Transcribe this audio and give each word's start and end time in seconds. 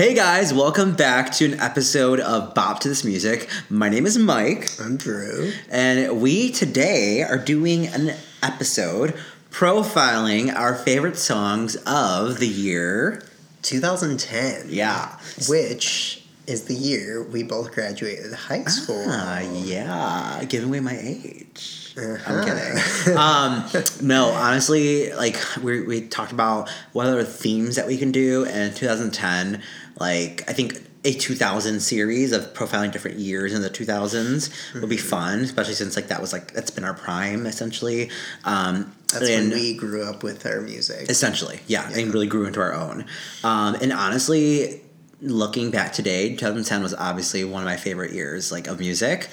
Hey 0.00 0.14
guys, 0.14 0.54
welcome 0.54 0.94
back 0.94 1.30
to 1.32 1.44
an 1.52 1.60
episode 1.60 2.20
of 2.20 2.54
Bop 2.54 2.80
to 2.80 2.88
This 2.88 3.04
Music. 3.04 3.50
My 3.68 3.90
name 3.90 4.06
is 4.06 4.16
Mike, 4.16 4.70
I'm 4.80 4.96
Drew. 4.96 5.52
and 5.70 6.22
we 6.22 6.50
today 6.52 7.22
are 7.22 7.36
doing 7.36 7.86
an 7.88 8.14
episode 8.42 9.12
profiling 9.50 10.54
our 10.54 10.74
favorite 10.74 11.18
songs 11.18 11.76
of 11.84 12.38
the 12.38 12.48
year. 12.48 13.22
2010. 13.60 14.68
Yeah. 14.70 15.18
Which 15.50 16.24
is 16.46 16.64
the 16.64 16.74
year 16.74 17.22
we 17.22 17.42
both 17.42 17.72
graduated 17.72 18.32
high 18.32 18.64
school. 18.64 19.04
Ah, 19.06 19.40
yeah, 19.40 20.42
giving 20.48 20.70
away 20.70 20.80
my 20.80 20.96
age. 20.98 21.76
I'm 21.98 22.14
Uh-huh. 22.14 22.44
kidding. 22.44 23.16
um, 23.18 23.64
no, 24.00 24.26
honestly, 24.30 25.12
like 25.12 25.36
we 25.62 25.82
we 25.82 26.00
talked 26.08 26.32
about 26.32 26.70
what 26.92 27.06
other 27.06 27.24
themes 27.24 27.76
that 27.76 27.86
we 27.86 27.98
can 27.98 28.10
do, 28.12 28.46
and 28.46 28.74
2010, 28.74 29.60
like 30.00 30.42
I 30.48 30.52
think 30.52 30.82
a 31.04 31.12
2000 31.14 31.80
series 31.80 32.32
of 32.32 32.52
profiling 32.52 32.92
different 32.92 33.18
years 33.18 33.54
in 33.54 33.62
the 33.62 33.70
2000s 33.70 34.50
would 34.80 34.88
be 34.90 34.96
Mm-hmm. 34.96 35.06
fun, 35.08 35.38
especially 35.40 35.72
since 35.74 35.96
like 35.96 36.08
that 36.08 36.20
was 36.20 36.32
like 36.32 36.52
that's 36.52 36.70
been 36.70 36.84
our 36.84 36.92
prime 36.94 37.46
essentially. 37.46 38.10
Um, 38.44 38.94
That's 39.12 39.28
and- 39.28 39.50
when 39.50 39.58
we 39.60 39.74
grew 39.76 40.04
up 40.04 40.22
with 40.22 40.44
our 40.46 40.60
music. 40.60 41.08
Essentially, 41.08 41.60
yeah, 41.66 41.88
and 41.94 42.12
really 42.12 42.26
grew 42.26 42.44
into 42.46 42.60
our 42.60 42.74
own. 42.74 43.06
Um, 43.44 43.76
and 43.76 43.92
honestly, 43.92 44.82
looking 45.22 45.70
back 45.70 45.92
today, 45.92 46.30
2010 46.30 46.82
was 46.82 46.94
obviously 46.94 47.44
one 47.44 47.62
of 47.62 47.66
my 47.66 47.76
favorite 47.76 48.12
years, 48.12 48.50
like 48.52 48.66
of 48.66 48.78
music. 48.78 49.28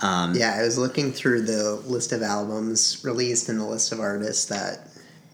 Um, 0.00 0.34
Yeah, 0.34 0.54
I 0.58 0.62
was 0.62 0.76
looking 0.76 1.12
through 1.12 1.42
the 1.42 1.76
list 1.86 2.12
of 2.12 2.22
albums 2.22 3.02
released 3.04 3.48
and 3.48 3.58
the 3.58 3.64
list 3.64 3.90
of 3.92 4.00
artists 4.00 4.44
that 4.46 4.88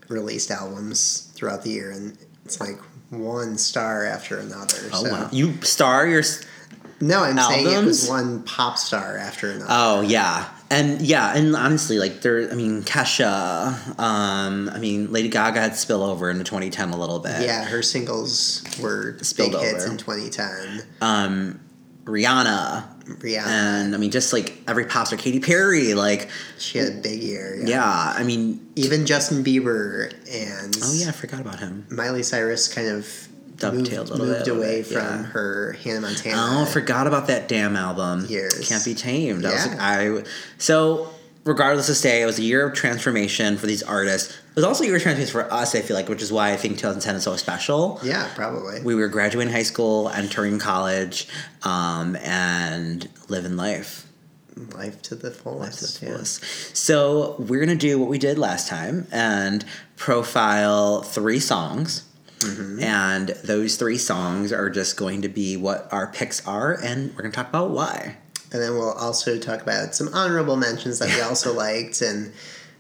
released 0.09 0.51
albums 0.53 1.29
throughout 1.35 1.63
the 1.65 1.71
year, 1.71 1.91
and 1.91 2.17
it's 2.45 2.61
like 2.61 2.79
one 3.11 3.59
star 3.59 4.05
after 4.05 4.39
another. 4.39 4.79
Oh 4.93 5.05
so. 5.05 5.11
wow! 5.11 5.29
You 5.33 5.61
star 5.63 6.07
your. 6.07 6.23
No, 7.01 7.25
I'm 7.25 7.37
saying 7.37 7.67
it 7.67 7.85
was 7.85 8.09
one 8.09 8.45
pop 8.45 8.79
star 8.79 9.17
after 9.17 9.51
another. 9.51 9.67
Oh 9.69 10.01
yeah, 10.03 10.49
and 10.71 11.03
yeah, 11.03 11.37
and 11.37 11.55
honestly, 11.55 11.99
like 11.99 12.23
there. 12.23 12.51
I 12.51 12.55
mean, 12.55 12.83
Kesha. 12.83 13.99
Um, 13.99 14.71
I 14.71 14.79
mean, 14.79 15.13
Lady 15.13 15.29
Gaga 15.29 15.61
had 15.61 15.77
spill 15.77 16.03
over 16.03 16.31
into 16.31 16.45
2010 16.45 16.91
a 16.91 16.97
little 16.97 17.19
bit. 17.19 17.43
yeah, 17.43 17.65
her 17.65 17.83
singles 17.83 18.65
were 18.81 19.19
Spilled 19.21 19.53
big 19.53 19.61
hits 19.61 19.85
in 19.85 19.99
2010. 19.99 20.83
Um, 21.01 21.61
Rihanna, 22.05 23.05
Rihanna, 23.05 23.47
and 23.47 23.95
I 23.95 23.99
mean, 23.99 24.11
just 24.11 24.33
like 24.33 24.59
every 24.67 24.87
pop 24.87 25.07
star, 25.07 25.19
Katy 25.19 25.41
Perry. 25.41 25.95
Like, 25.95 26.29
she 26.59 26.79
had 26.79 26.89
a 26.89 27.01
big 27.01 27.23
year. 27.23 27.61
yeah, 27.65 28.15
I 28.17 28.23
mean, 28.25 28.67
even 28.77 29.07
Justin 29.07 29.45
Bieber 29.45 30.13
and 30.31 30.77
oh 30.83 30.93
yeah, 30.95 31.09
I 31.09 31.13
forgot 31.13 31.41
about 31.41 31.61
him. 31.61 31.87
Miley 31.91 32.23
Cyrus 32.23 32.73
kind 32.73 32.89
of 32.89 33.29
Dovetailed 33.57 34.09
a 34.09 34.11
moved, 34.11 34.11
little 34.11 34.27
moved 34.27 34.45
bit, 34.45 34.57
away 34.57 34.83
from 34.83 34.97
yeah. 34.97 35.23
her 35.25 35.77
Hannah 35.85 36.01
Montana. 36.01 36.37
Oh, 36.37 36.63
I 36.63 36.65
forgot 36.65 37.07
about 37.07 37.29
that 37.29 37.49
damn 37.49 37.77
album. 37.77 38.27
Years. 38.27 38.69
Can't 38.69 38.85
be 38.85 38.95
tamed. 38.95 39.45
I 39.45 39.53
was 39.53 39.67
like, 39.67 39.79
I 39.79 40.25
so 40.59 41.11
regardless 41.45 41.89
of 41.89 41.97
say, 41.97 42.23
it 42.23 42.27
was 42.27 42.39
a 42.39 42.43
year 42.43 42.67
of 42.67 42.75
transformation 42.75 43.57
for 43.57 43.67
these 43.67 43.83
artists. 43.83 44.31
It 44.35 44.57
was 44.57 44.65
also 44.65 44.85
a 44.85 44.87
year 44.87 44.97
of 44.97 45.03
transformation 45.03 45.33
for 45.33 45.53
us. 45.53 45.75
I 45.75 45.81
feel 45.81 45.97
like, 45.97 46.09
which 46.09 46.23
is 46.23 46.33
why 46.33 46.53
I 46.53 46.57
think 46.57 46.75
2010 46.75 47.17
is 47.17 47.23
so 47.25 47.37
special. 47.37 47.99
Yeah, 48.03 48.31
probably. 48.35 48.83
We 48.83 48.95
were 48.95 49.09
graduating 49.09 49.53
high 49.53 49.63
school, 49.63 50.09
entering 50.09 50.59
college, 50.59 51.29
um, 51.63 52.17
and 52.17 53.09
living 53.29 53.57
life. 53.57 54.07
Life 54.75 55.01
to 55.03 55.15
the 55.15 55.31
fullest. 55.31 55.83
Life 55.83 55.93
to 55.93 56.01
the 56.01 56.07
yeah. 56.07 56.13
fullest. 56.13 56.77
So 56.77 57.37
we're 57.39 57.61
gonna 57.61 57.75
do 57.75 57.99
what 57.99 58.09
we 58.09 58.19
did 58.19 58.39
last 58.39 58.69
time 58.69 59.07
and 59.11 59.65
profile 59.97 61.03
three 61.03 61.41
songs. 61.41 62.05
Mm-hmm. 62.41 62.83
And 62.83 63.29
those 63.45 63.77
three 63.77 63.99
songs 63.99 64.53
are 64.53 64.69
just 64.69 64.97
going 64.97 65.23
to 65.23 65.29
be 65.29 65.57
what 65.57 65.89
our 65.93 66.09
picks 66.09 66.45
are, 66.47 66.77
and 66.83 67.15
we're 67.15 67.23
gonna 67.23 67.33
talk 67.33 67.49
about 67.49 67.71
why. 67.71 68.17
And 68.53 68.63
then 68.63 68.75
we'll 68.75 68.93
also 68.93 69.39
talk 69.39 69.63
about 69.63 69.95
some 69.95 70.09
honorable 70.13 70.57
mentions 70.57 70.99
that 70.99 71.09
we 71.15 71.21
also 71.23 71.53
liked 71.57 72.03
and 72.03 72.33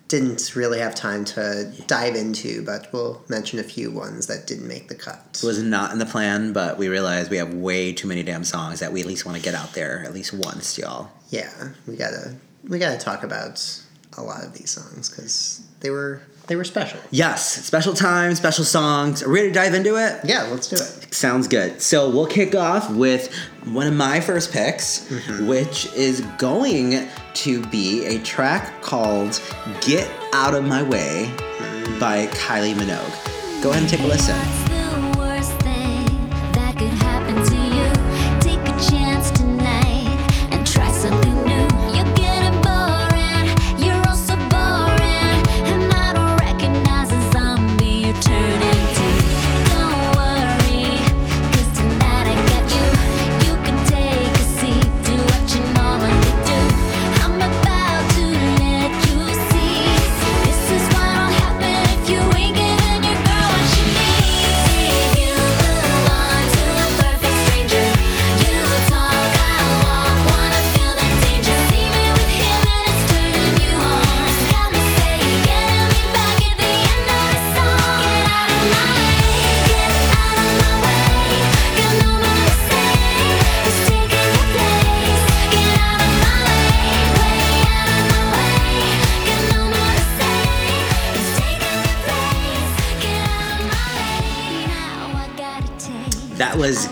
didn't 0.09 0.55
really 0.55 0.79
have 0.79 0.95
time 0.95 1.25
to 1.25 1.73
dive 1.87 2.15
into, 2.15 2.63
but 2.65 2.93
we'll 2.93 3.25
mention 3.29 3.59
a 3.59 3.63
few 3.63 3.91
ones 3.91 4.27
that 4.27 4.47
didn't 4.47 4.69
make 4.69 4.89
the 4.89 4.95
cut. 4.95 5.41
It 5.43 5.47
was 5.47 5.63
not 5.63 5.91
in 5.91 5.99
the 5.99 6.05
plan, 6.05 6.53
but 6.53 6.77
we 6.77 6.89
realized 6.89 7.31
we 7.31 7.39
have 7.39 7.55
way 7.55 7.95
too 7.95 8.07
many 8.07 8.23
damn 8.23 8.45
songs 8.45 8.81
that 8.81 8.93
we 8.93 9.01
at 9.01 9.07
least 9.07 9.25
want 9.25 9.39
to 9.39 9.43
get 9.43 9.55
out 9.55 9.73
there 9.73 10.05
at 10.05 10.13
least 10.13 10.35
once, 10.35 10.77
y'all. 10.77 11.11
yeah, 11.31 11.51
we 11.87 11.97
gotta 11.97 12.35
we 12.69 12.79
gotta 12.79 12.99
talk 12.99 13.23
about 13.23 13.83
a 14.19 14.23
lot 14.23 14.45
of 14.45 14.53
these 14.53 14.71
songs 14.71 15.09
because 15.09 15.63
they 15.81 15.89
were 15.89 16.21
they 16.47 16.57
were 16.57 16.65
special. 16.65 16.99
Yes, 17.11 17.65
special 17.65 17.95
time, 17.95 18.35
special 18.35 18.65
songs. 18.65 19.23
Are 19.23 19.29
we 19.29 19.37
ready 19.37 19.49
to 19.49 19.55
dive 19.55 19.75
into 19.75 19.97
it? 19.97 20.21
Yeah, 20.25 20.45
let's 20.45 20.69
do 20.69 20.77
it. 20.77 21.15
Sounds 21.15 21.47
good. 21.47 21.81
So 21.81 22.11
we'll 22.11 22.27
kick 22.27 22.55
off 22.55 22.91
with 22.91 23.33
one 23.65 23.87
of 23.87 23.95
my 23.95 24.21
first 24.21 24.53
picks, 24.53 25.09
mm-hmm. 25.09 25.47
which 25.47 25.93
is 25.95 26.21
going 26.39 27.09
to 27.35 27.67
be 27.67 28.05
a 28.07 28.19
track 28.21 28.83
called 28.83 29.41
Get 29.81 30.11
Out 30.33 30.55
of 30.55 30.65
My 30.65 30.83
Way 30.83 31.33
by 32.01 32.27
Kylie 32.33 32.75
Minogue. 32.75 33.63
Go 33.63 33.71
ahead 33.71 33.83
and 33.83 33.91
take 33.91 34.01
a 34.01 34.07
listen. 34.07 34.37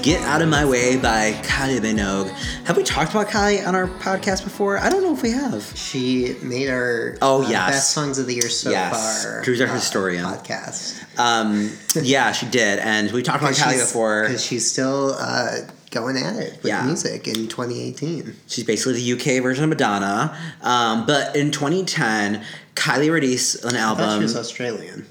Get 0.03 0.23
Out 0.23 0.41
of 0.41 0.49
My 0.49 0.65
Way 0.65 0.97
by 0.97 1.33
Kylie 1.43 1.79
Minogue. 1.81 2.31
Have 2.65 2.77
we 2.79 2.83
talked 2.83 3.11
about 3.11 3.29
Kylie 3.29 3.67
on 3.67 3.75
our 3.75 3.87
podcast 3.87 4.45
before? 4.45 4.79
I 4.79 4.89
don't 4.89 5.03
know 5.03 5.13
if 5.13 5.23
we 5.23 5.31
have. 5.31 5.63
She 5.77 6.37
made 6.43 6.71
our 6.71 7.19
Oh, 7.21 7.45
uh, 7.45 7.49
yes. 7.49 7.71
best 7.71 7.91
songs 7.93 8.19
of 8.19 8.27
the 8.27 8.35
year 8.35 8.49
so 8.49 8.71
Yes. 8.71 9.23
far. 9.25 9.43
Drew's 9.43 9.61
our 9.61 9.67
uh, 9.69 9.75
historian. 9.75 10.25
podcast. 10.25 10.97
Um, 11.19 11.71
yeah, 12.03 12.33
she 12.33 12.47
did. 12.47 12.79
And 12.79 13.11
we 13.13 13.23
talked 13.23 13.43
about 13.43 13.55
Kylie 13.57 13.79
before. 13.81 14.23
because 14.25 14.43
she's 14.43 14.71
still 14.71 15.15
uh, 15.19 15.59
going 15.91 16.17
at 16.17 16.37
it 16.37 16.53
with 16.57 16.65
Yeah. 16.65 16.85
music 16.87 17.29
in 17.29 17.47
2018. 17.49 18.35
She's 18.47 18.65
basically 18.65 18.95
the 18.95 19.13
UK 19.13 19.43
version 19.43 19.65
of 19.65 19.69
Madonna. 19.71 20.35
Um, 20.63 21.05
but 21.05 21.37
in 21.37 21.51
2010, 21.51 22.43
Kylie 22.75 23.11
released 23.11 23.65
an 23.65 23.73
thought 23.75 24.17
she 24.17 24.23
was 24.23 24.37
Australian. 24.37 25.07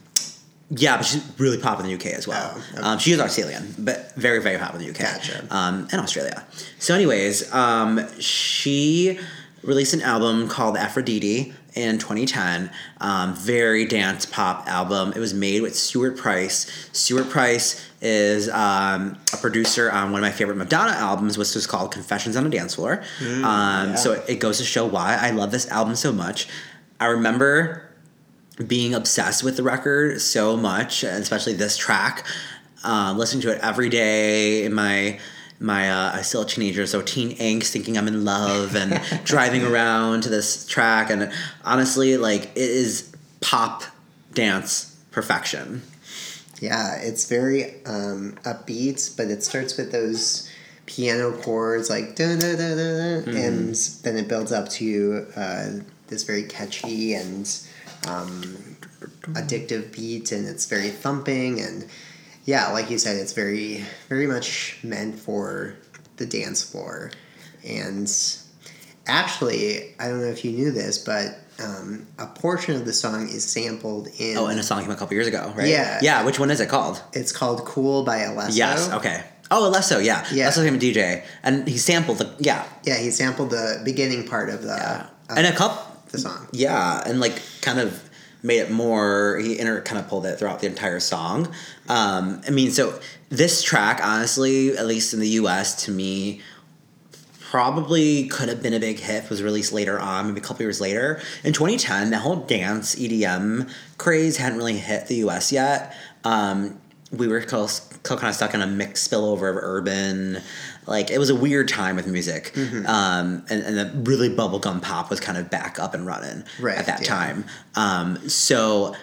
Yeah, 0.72 0.98
but 0.98 1.06
she's 1.06 1.24
really 1.40 1.58
popular 1.58 1.90
in 1.90 1.98
the 1.98 2.06
UK 2.06 2.14
as 2.18 2.28
well. 2.28 2.54
Oh, 2.56 2.64
okay. 2.74 2.82
um, 2.82 3.00
she 3.00 3.12
is 3.12 3.20
Australian, 3.20 3.74
but 3.80 4.14
very, 4.16 4.42
very 4.42 4.58
popular 4.58 4.86
in 4.86 4.94
the 4.94 5.00
UK. 5.00 5.14
Gotcha. 5.16 5.48
Um, 5.50 5.88
and 5.92 6.00
Australia. 6.00 6.46
So, 6.78 6.94
anyways, 6.94 7.52
um, 7.54 8.06
she 8.20 9.20
released 9.64 9.94
an 9.94 10.02
album 10.02 10.48
called 10.48 10.78
Aphrodite 10.78 11.54
in 11.74 11.98
2010. 11.98 12.70
Um, 13.02 13.34
very 13.36 13.86
dance 13.86 14.26
pop 14.26 14.68
album. 14.68 15.12
It 15.16 15.20
was 15.20 15.34
made 15.34 15.62
with 15.64 15.76
Stuart 15.76 16.18
Price. 16.18 16.70
Stuart 16.92 17.30
Price 17.30 17.84
is 18.02 18.48
um, 18.50 19.18
a 19.34 19.38
producer 19.38 19.92
on 19.92 20.12
one 20.12 20.22
of 20.22 20.24
my 20.24 20.32
favorite 20.32 20.56
Madonna 20.58 20.94
albums, 20.94 21.38
which 21.38 21.56
was 21.56 21.66
called 21.66 21.92
Confessions 21.92 22.36
on 22.36 22.46
a 22.46 22.50
Dance 22.50 22.76
Floor. 22.76 23.04
um, 23.22 23.42
yeah. 23.42 23.96
So 23.96 24.14
it, 24.14 24.24
it 24.30 24.36
goes 24.40 24.60
to 24.60 24.64
show 24.66 24.86
why 24.86 25.18
I 25.20 25.32
love 25.32 25.52
this 25.52 25.68
album 25.70 25.96
so 25.96 26.12
much. 26.12 26.48
I 27.00 27.08
remember 27.08 27.89
being 28.66 28.94
obsessed 28.94 29.44
with 29.44 29.58
the 29.58 29.64
record 29.64 30.22
so 30.22 30.58
much, 30.58 31.04
especially 31.04 31.54
this 31.54 31.78
track. 31.78 32.26
Um, 32.84 33.18
listening 33.18 33.42
to 33.42 33.52
it 33.52 33.60
every 33.62 33.90
day 33.90 34.64
in 34.64 34.74
my 34.74 35.20
my 35.60 35.92
uh, 35.92 36.18
I 36.18 36.22
still 36.22 36.44
a 36.44 36.46
teenager, 36.46 36.88
so 36.88 37.02
teen 37.02 37.36
angst, 37.38 37.72
thinking 37.72 37.98
I'm 37.98 38.08
in 38.08 38.24
love, 38.24 38.76
and 38.76 39.02
driving 39.26 39.64
around 39.64 40.24
to 40.24 40.30
this 40.30 40.66
track, 40.66 41.10
and 41.10 41.32
honestly, 41.66 42.18
like 42.18 42.44
it 42.44 42.58
is 42.58 43.14
pop 43.42 43.84
dance 44.34 44.98
perfection. 45.12 45.82
Yeah, 46.62 46.96
it's 46.96 47.28
very 47.28 47.84
um, 47.86 48.38
upbeat, 48.44 49.16
but 49.18 49.28
it 49.28 49.44
starts 49.44 49.78
with 49.78 49.92
those 49.92 50.50
piano 50.86 51.32
chords 51.32 51.88
like 51.88 52.16
da 52.16 52.36
da 52.36 52.56
da 52.56 52.76
da, 52.76 53.22
da 53.22 53.32
and 53.32 53.76
then 54.04 54.18
it 54.18 54.28
builds 54.28 54.52
up 54.52 54.68
to 54.68 55.28
uh, 55.36 55.68
this 56.08 56.24
very 56.24 56.44
catchy 56.44 57.14
and 57.14 57.48
um, 58.08 58.78
addictive 59.34 59.92
beat, 59.94 60.32
and 60.32 60.48
it's 60.48 60.66
very 60.66 60.90
thumping 60.90 61.60
and 61.60 61.86
yeah, 62.46 62.72
like 62.72 62.90
you 62.90 62.98
said, 62.98 63.18
it's 63.18 63.34
very 63.34 63.86
very 64.08 64.26
much 64.26 64.80
meant 64.84 65.20
for 65.20 65.76
the 66.18 66.26
dance 66.26 66.64
floor, 66.64 67.12
and 67.68 68.12
actually, 69.06 69.96
I 70.00 70.08
don't 70.08 70.22
know 70.22 70.28
if 70.28 70.44
you 70.44 70.52
knew 70.52 70.72
this, 70.72 70.98
but. 70.98 71.38
Um, 71.62 72.08
a 72.18 72.26
portion 72.26 72.76
of 72.78 72.86
the 72.86 72.94
song 72.94 73.28
is 73.28 73.44
sampled 73.44 74.08
in. 74.18 74.38
Oh, 74.38 74.46
and 74.46 74.58
a 74.58 74.64
song 74.64 74.82
came 74.82 74.92
a 74.92 74.96
couple 74.96 75.14
years 75.14 75.28
ago, 75.28 75.52
right? 75.58 75.68
Yeah. 75.68 76.00
Yeah. 76.02 76.24
Which 76.24 76.40
one 76.40 76.52
is 76.52 76.62
it 76.62 76.70
called? 76.70 77.04
It's 77.12 77.34
called 77.34 77.66
"Cool" 77.66 78.04
by 78.04 78.20
Alesso. 78.20 78.56
Yes. 78.56 78.90
Okay. 78.94 79.26
Oh, 79.52 79.70
Alesso. 79.70 80.02
Yeah. 80.02 80.26
Yeah. 80.32 80.48
Alesso 80.48 80.64
became 80.64 80.76
a 80.76 80.78
DJ, 80.80 81.26
and 81.44 81.68
he 81.68 81.78
sampled 81.78 82.20
the 82.20 82.34
yeah, 82.40 82.66
Yeah, 82.86 82.96
he 82.96 83.12
sampled 83.12 83.50
the 83.50 83.82
beginning 83.84 84.26
part 84.26 84.50
of 84.50 84.62
the 84.62 84.70
yeah, 84.70 85.08
and 85.36 85.46
a 85.46 85.52
couple. 85.52 85.84
The 86.12 86.18
song. 86.18 86.48
Yeah, 86.52 87.04
and 87.06 87.20
like 87.20 87.42
kind 87.62 87.80
of 87.80 88.10
made 88.42 88.60
it 88.60 88.72
more. 88.72 89.40
He 89.40 89.60
inter 89.60 89.82
kind 89.82 90.00
of 90.00 90.08
pulled 90.08 90.26
it 90.26 90.38
throughout 90.38 90.60
the 90.60 90.68
entire 90.68 91.00
song. 91.00 91.54
Um, 91.88 92.42
I 92.48 92.52
mean, 92.52 92.72
so 92.72 93.00
this 93.30 93.64
track, 93.64 94.00
honestly, 94.04 94.78
at 94.78 94.86
least 94.86 95.14
in 95.14 95.20
the 95.20 95.30
U.S., 95.30 95.86
to 95.86 95.92
me, 95.92 96.42
probably 97.40 98.28
could 98.28 98.48
have 98.50 98.62
been 98.62 98.74
a 98.74 98.80
big 98.80 99.00
hit. 99.00 99.30
Was 99.30 99.42
released 99.42 99.74
later 99.74 100.00
on, 100.00 100.28
maybe 100.28 100.40
a 100.40 100.44
couple 100.44 100.64
years 100.64 100.80
later. 100.80 101.22
In 101.44 101.54
2010, 101.54 102.12
that 102.12 102.20
whole 102.20 102.38
dance 102.38 102.96
EDM 102.96 103.70
craze 103.98 104.38
hadn't 104.38 104.58
really 104.58 104.78
hit 104.78 105.08
the 105.08 105.16
U.S. 105.16 105.52
yet. 105.52 105.96
Um, 106.24 106.80
we 107.12 107.28
were 107.28 107.42
still 107.42 107.68
kind 108.04 108.24
of 108.28 108.36
stuck 108.36 108.54
in 108.54 108.62
a 108.62 108.68
mixed 108.68 109.10
spillover 109.12 109.50
of 109.50 109.58
urban. 109.58 110.42
Like 110.86 111.12
it 111.12 111.20
was 111.20 111.30
a 111.30 111.36
weird 111.36 111.68
time 111.68 111.96
with 111.96 112.08
music, 112.08 112.52
um, 112.58 113.46
and 113.50 113.64
and 113.64 113.78
the 113.78 113.92
really 114.10 114.30
bubblegum 114.30 114.82
pop 114.82 115.10
was 115.10 115.20
kind 115.20 115.38
of 115.38 115.50
back 115.50 115.78
up 115.80 115.94
and 115.94 116.06
running 116.06 116.44
Right, 116.60 116.78
at 116.78 116.86
that 116.88 117.02
yeah. 117.02 117.08
time. 117.08 117.46
Um, 117.76 118.28
so 118.30 118.96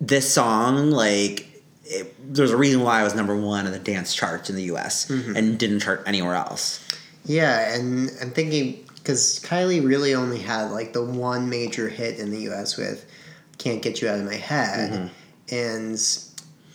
this 0.00 0.30
song, 0.32 0.90
like, 0.90 1.48
it, 1.84 2.14
there's 2.34 2.50
a 2.50 2.56
reason 2.56 2.82
why 2.82 3.00
it 3.00 3.04
was 3.04 3.14
number 3.14 3.36
one 3.36 3.66
in 3.66 3.72
the 3.72 3.78
dance 3.78 4.14
charts 4.14 4.50
in 4.50 4.56
the 4.56 4.64
U.S. 4.64 5.06
Mm-hmm. 5.08 5.36
and 5.36 5.58
didn't 5.58 5.80
chart 5.80 6.02
anywhere 6.06 6.34
else. 6.34 6.86
Yeah, 7.24 7.74
and 7.74 8.10
I'm 8.20 8.30
thinking 8.32 8.84
because 8.96 9.40
Kylie 9.40 9.84
really 9.86 10.14
only 10.14 10.40
had 10.40 10.70
like 10.72 10.92
the 10.92 11.04
one 11.04 11.48
major 11.48 11.88
hit 11.88 12.18
in 12.18 12.30
the 12.30 12.40
U.S. 12.42 12.76
with 12.76 13.06
"Can't 13.58 13.80
Get 13.80 14.02
You 14.02 14.08
Out 14.08 14.18
of 14.18 14.26
My 14.26 14.34
Head," 14.36 14.90
Mm-hmm. 14.90 15.54
and 15.54 15.98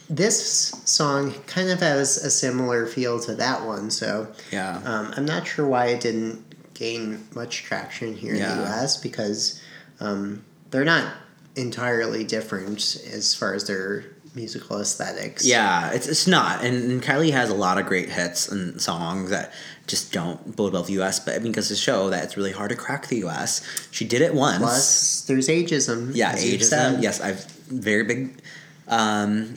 this 0.09 0.69
song 0.85 1.33
kind 1.47 1.69
of 1.69 1.79
has 1.79 2.17
a 2.17 2.29
similar 2.31 2.85
feel 2.85 3.19
to 3.21 3.35
that 3.35 3.65
one. 3.65 3.89
So 3.91 4.27
Yeah. 4.51 4.81
um, 4.85 5.13
I'm 5.17 5.25
not 5.25 5.45
sure 5.47 5.67
why 5.67 5.87
it 5.87 6.01
didn't 6.01 6.43
gain 6.73 7.27
much 7.35 7.63
traction 7.63 8.15
here 8.15 8.33
in 8.35 8.39
the 8.41 8.55
U.S. 8.63 8.97
because 8.97 9.61
um, 9.99 10.43
they're 10.71 10.85
not 10.85 11.11
entirely 11.55 12.23
different 12.23 12.97
as 13.11 13.33
far 13.33 13.53
as 13.53 13.65
their 13.65 14.05
musical 14.35 14.79
aesthetics. 14.79 15.43
Yeah, 15.43 15.89
it's 15.91 16.07
it's 16.07 16.27
not, 16.27 16.63
and, 16.63 16.91
and 16.91 17.01
Kylie 17.01 17.31
has 17.31 17.49
a 17.49 17.55
lot 17.55 17.79
of 17.79 17.87
great 17.87 18.09
hits 18.09 18.47
and 18.47 18.79
songs 18.79 19.31
that 19.31 19.51
just 19.87 20.13
don't 20.13 20.55
blow 20.55 20.69
with 20.69 20.85
the 20.85 20.93
U.S. 20.93 21.19
But 21.19 21.33
I 21.35 21.39
mean, 21.39 21.51
goes 21.51 21.69
to 21.69 21.75
show 21.75 22.11
that 22.11 22.23
it's 22.23 22.37
really 22.37 22.51
hard 22.51 22.69
to 22.69 22.75
crack 22.75 23.07
the 23.07 23.17
U.S. 23.17 23.65
She 23.89 24.05
did 24.05 24.21
it 24.21 24.35
once. 24.35 24.59
Plus, 24.59 25.21
there's 25.23 25.47
ageism. 25.47 26.11
yeah, 26.13 26.33
ageism. 26.35 27.01
Yes, 27.01 27.19
I've 27.19 27.43
very 27.45 28.03
big 28.03 28.39
um, 28.87 29.55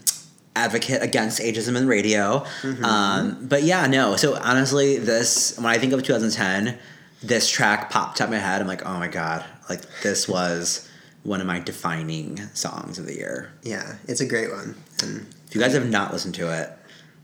advocate 0.56 1.02
against 1.02 1.40
ageism 1.40 1.76
in 1.76 1.86
radio. 1.86 2.40
Mm-hmm. 2.62 2.84
Um, 2.84 3.46
but 3.46 3.62
yeah, 3.62 3.86
no. 3.86 4.16
So 4.16 4.36
honestly, 4.36 4.96
this 4.98 5.56
when 5.56 5.66
I 5.66 5.78
think 5.78 5.92
of 5.92 6.02
2010, 6.02 6.78
this 7.22 7.48
track 7.50 7.90
popped 7.90 8.20
up 8.20 8.26
in 8.28 8.32
my 8.34 8.38
head. 8.38 8.60
I'm 8.60 8.66
like, 8.66 8.84
oh 8.86 8.98
my 8.98 9.08
god, 9.08 9.44
like 9.68 9.82
this 10.02 10.28
was 10.28 10.88
one 11.22 11.40
of 11.40 11.46
my 11.46 11.60
defining 11.60 12.38
songs 12.54 12.98
of 12.98 13.06
the 13.06 13.14
year. 13.14 13.52
Yeah, 13.62 13.96
it's 14.08 14.20
a 14.20 14.26
great 14.26 14.50
one. 14.50 14.74
And 15.02 15.26
If 15.46 15.54
you 15.54 15.60
guys 15.60 15.74
have 15.74 15.88
not 15.88 16.12
listened 16.12 16.34
to 16.36 16.50
it, 16.60 16.70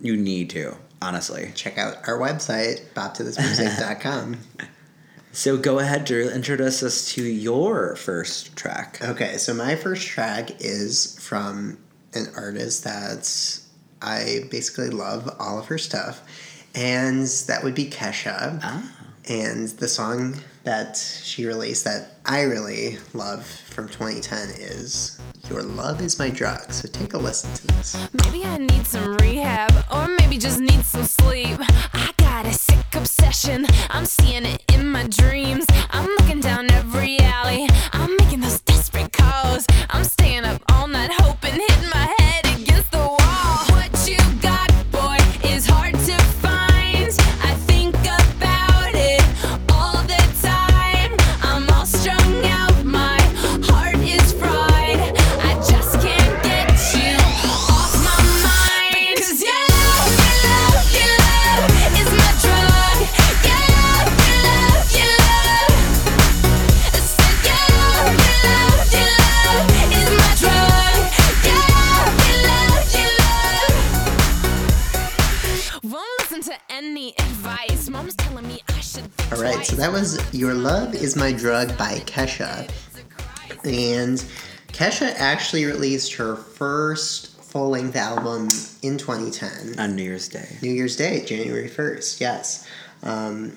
you 0.01 0.17
need 0.17 0.51
to. 0.51 0.77
Honestly. 1.03 1.53
check 1.55 1.77
out 1.77 2.09
our 2.09 2.19
website, 2.19 2.81
boptothismusic.com. 2.95 4.39
So 5.33 5.59
go 5.59 5.81
ahead, 5.81 6.07
Drew. 6.07 6.31
Introduce 6.31 6.83
us 6.83 7.13
to 7.13 7.23
your 7.23 7.95
first 7.95 8.57
track. 8.57 8.99
okay, 9.03 9.37
so 9.37 9.53
my 9.53 9.77
first 9.77 10.07
track 10.09 10.63
is 10.63 11.15
from 11.21 11.77
an 12.15 12.27
artist 12.37 12.85
that 12.85 13.61
I 14.03 14.45
basically 14.51 14.91
love 14.91 15.35
all 15.39 15.59
of 15.59 15.67
her 15.67 15.79
stuff, 15.79 16.23
and 16.75 17.27
that 17.47 17.63
would 17.63 17.75
be 17.75 17.87
Kesha. 17.87 18.61
Ah. 18.63 18.93
And 19.29 19.69
the 19.69 19.89
song 19.89 20.37
that 20.63 20.97
she 20.97 21.47
released 21.47 21.85
that 21.85 22.19
I 22.25 22.43
really 22.43 22.99
love 23.13 23.45
from 23.45 23.89
2010 23.89 24.51
is 24.61 25.21
Your 25.51 25.63
Love 25.63 26.01
Is 26.01 26.19
My 26.19 26.31
Drug. 26.31 26.73
So 26.73 26.89
take 26.89 27.15
a 27.15 27.19
listen 27.19 27.53
to 27.55 27.67
this. 27.69 28.09
Maybe 28.25 28.45
I 28.45 28.59
need 28.59 28.87
some 28.87 29.17
rehab, 29.17 29.73
or 29.93 30.09
maybe 30.09 30.39
just 30.39 30.61
need 30.61 30.85
some 30.85 31.05
sleep. 31.05 31.59
I 31.93 32.13
got 32.19 32.47
a 32.47 32.53
sick 32.53 32.95
obsession, 32.95 33.67
I'm 33.91 34.05
seeing 34.05 34.45
it 34.45 34.63
in 34.73 34.89
my 34.89 35.07
dreams. 35.09 35.67
I'm 35.91 36.15
that 79.87 79.93
was 79.93 80.19
Your 80.35 80.53
Love 80.53 80.97
Is 80.97 81.15
My 81.15 81.31
Drug 81.31 81.79
by 81.79 82.01
Kesha. 82.07 82.69
And 83.63 84.19
Kesha 84.73 85.15
actually 85.17 85.65
released 85.65 86.15
her 86.15 86.35
first 86.35 87.41
full 87.41 87.69
length 87.69 87.95
album 87.95 88.49
in 88.83 88.99
2010. 88.99 89.79
On 89.79 89.95
New 89.95 90.03
Year's 90.03 90.29
Day. 90.29 90.57
New 90.61 90.73
Year's 90.73 90.97
Day, 90.97 91.25
January 91.25 91.69
1st, 91.69 92.21
yes. 92.21 92.69
Um, 93.05 93.57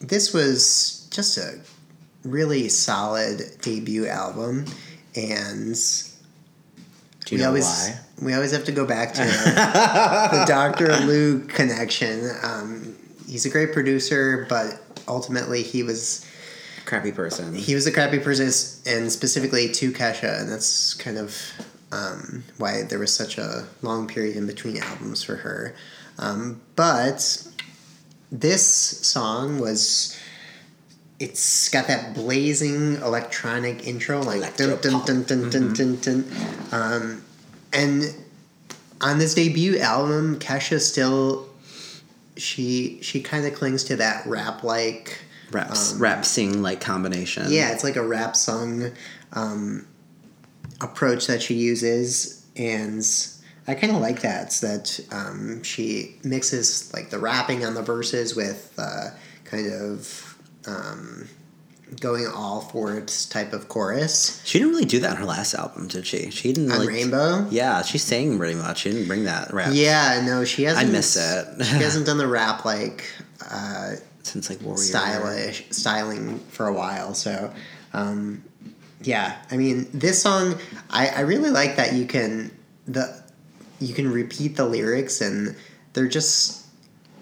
this 0.00 0.34
was 0.34 1.08
just 1.12 1.38
a 1.38 1.60
really 2.24 2.68
solid 2.68 3.42
debut 3.62 4.08
album, 4.08 4.64
and 5.14 5.76
Do 7.24 7.36
you 7.36 7.38
we 7.38 7.42
know 7.42 7.46
always 7.50 7.66
why? 7.66 8.00
we 8.20 8.34
always 8.34 8.50
have 8.50 8.64
to 8.64 8.72
go 8.72 8.84
back 8.84 9.12
to 9.12 9.22
the 9.22 10.44
Dr. 10.48 10.92
Luke 11.06 11.50
connection. 11.50 12.32
Um, 12.42 12.96
he's 13.28 13.46
a 13.46 13.50
great 13.50 13.72
producer, 13.72 14.44
but 14.48 14.82
ultimately 15.08 15.62
he 15.62 15.82
was 15.82 16.26
Crappy 16.86 17.10
person. 17.10 17.52
he 17.52 17.74
was 17.74 17.86
a 17.88 17.92
crappy 17.92 18.20
person, 18.20 18.46
and 18.86 19.10
specifically 19.10 19.68
to 19.72 19.90
Kesha, 19.90 20.40
and 20.40 20.48
that's 20.50 20.94
kind 20.94 21.18
of 21.18 21.36
um, 21.90 22.44
why 22.58 22.84
there 22.84 23.00
was 23.00 23.12
such 23.12 23.38
a 23.38 23.66
long 23.82 24.06
period 24.06 24.36
in 24.36 24.46
between 24.46 24.78
albums 24.78 25.22
for 25.22 25.34
her. 25.34 25.74
Um, 26.18 26.60
but 26.76 27.46
this 28.30 28.64
song 28.64 29.58
was. 29.58 30.16
It's 31.18 31.70
got 31.70 31.86
that 31.88 32.14
blazing 32.14 32.96
electronic 32.96 33.86
intro, 33.86 34.22
like 34.22 34.56
dun 34.56 34.78
dun 34.80 35.02
dun 35.04 35.22
dun 35.22 35.50
dun 35.50 35.72
dun 35.72 35.96
dun. 35.96 36.24
Um, 36.72 37.24
and 37.72 38.14
on 39.00 39.18
this 39.18 39.34
debut 39.34 39.78
album, 39.78 40.38
Kesha 40.38 40.78
still 40.78 41.48
she 42.36 42.98
she 43.02 43.20
kind 43.20 43.46
of 43.46 43.54
clings 43.54 43.84
to 43.84 43.96
that 43.96 44.26
rap 44.26 44.62
like 44.62 45.20
rap, 45.50 45.70
um, 45.70 45.98
rap 45.98 46.24
sing 46.24 46.62
like 46.62 46.80
combination. 46.80 47.46
yeah, 47.48 47.72
it's 47.72 47.84
like 47.84 47.96
a 47.96 48.06
rap 48.06 48.36
song 48.36 48.92
um, 49.32 49.86
approach 50.80 51.26
that 51.26 51.42
she 51.42 51.54
uses, 51.54 52.46
and 52.56 53.04
I 53.66 53.74
kind 53.74 53.94
of 53.94 54.00
like 54.00 54.22
that. 54.22 54.46
It's 54.46 54.60
that 54.60 55.00
um, 55.10 55.62
she 55.62 56.16
mixes 56.22 56.92
like 56.92 57.10
the 57.10 57.18
rapping 57.18 57.64
on 57.64 57.74
the 57.74 57.82
verses 57.82 58.36
with 58.36 58.74
uh, 58.78 59.10
kind 59.44 59.72
of 59.72 60.38
um, 60.66 61.28
going 62.00 62.26
all 62.26 62.60
for 62.60 62.96
it 62.96 63.26
type 63.30 63.52
of 63.52 63.68
chorus 63.68 64.42
She 64.44 64.58
didn't 64.58 64.72
really 64.72 64.84
do 64.86 65.00
that 65.00 65.12
in 65.12 65.16
her 65.18 65.24
last 65.24 65.54
album, 65.54 65.86
did 65.86 66.06
she? 66.06 66.30
She 66.30 66.52
didn't 66.52 66.72
on. 66.72 66.86
Rainbow. 66.86 67.46
Yeah, 67.50 67.82
she 67.82 67.98
sang 67.98 68.38
pretty 68.38 68.56
much. 68.56 68.80
She 68.80 68.90
didn't 68.90 69.06
bring 69.06 69.24
that 69.24 69.52
rap. 69.52 69.70
Yeah, 69.72 70.22
no, 70.26 70.44
she 70.44 70.64
hasn't. 70.64 70.88
I 70.88 70.90
miss 70.90 71.16
it. 71.16 71.64
she 71.64 71.76
hasn't 71.76 72.06
done 72.06 72.18
the 72.18 72.26
rap 72.26 72.64
like 72.64 73.04
uh, 73.50 73.92
since 74.22 74.50
like 74.50 74.60
Warrior. 74.62 74.78
stylish 74.78 75.64
styling 75.70 76.40
for 76.48 76.66
a 76.66 76.72
while. 76.72 77.14
So, 77.14 77.52
um, 77.92 78.42
yeah, 79.02 79.36
I 79.50 79.56
mean, 79.56 79.88
this 79.92 80.20
song, 80.20 80.58
I, 80.90 81.08
I 81.08 81.20
really 81.20 81.50
like 81.50 81.76
that 81.76 81.92
you 81.92 82.06
can 82.06 82.50
the 82.86 83.22
you 83.78 83.94
can 83.94 84.10
repeat 84.10 84.56
the 84.56 84.64
lyrics 84.64 85.20
and 85.20 85.54
they're 85.92 86.08
just 86.08 86.65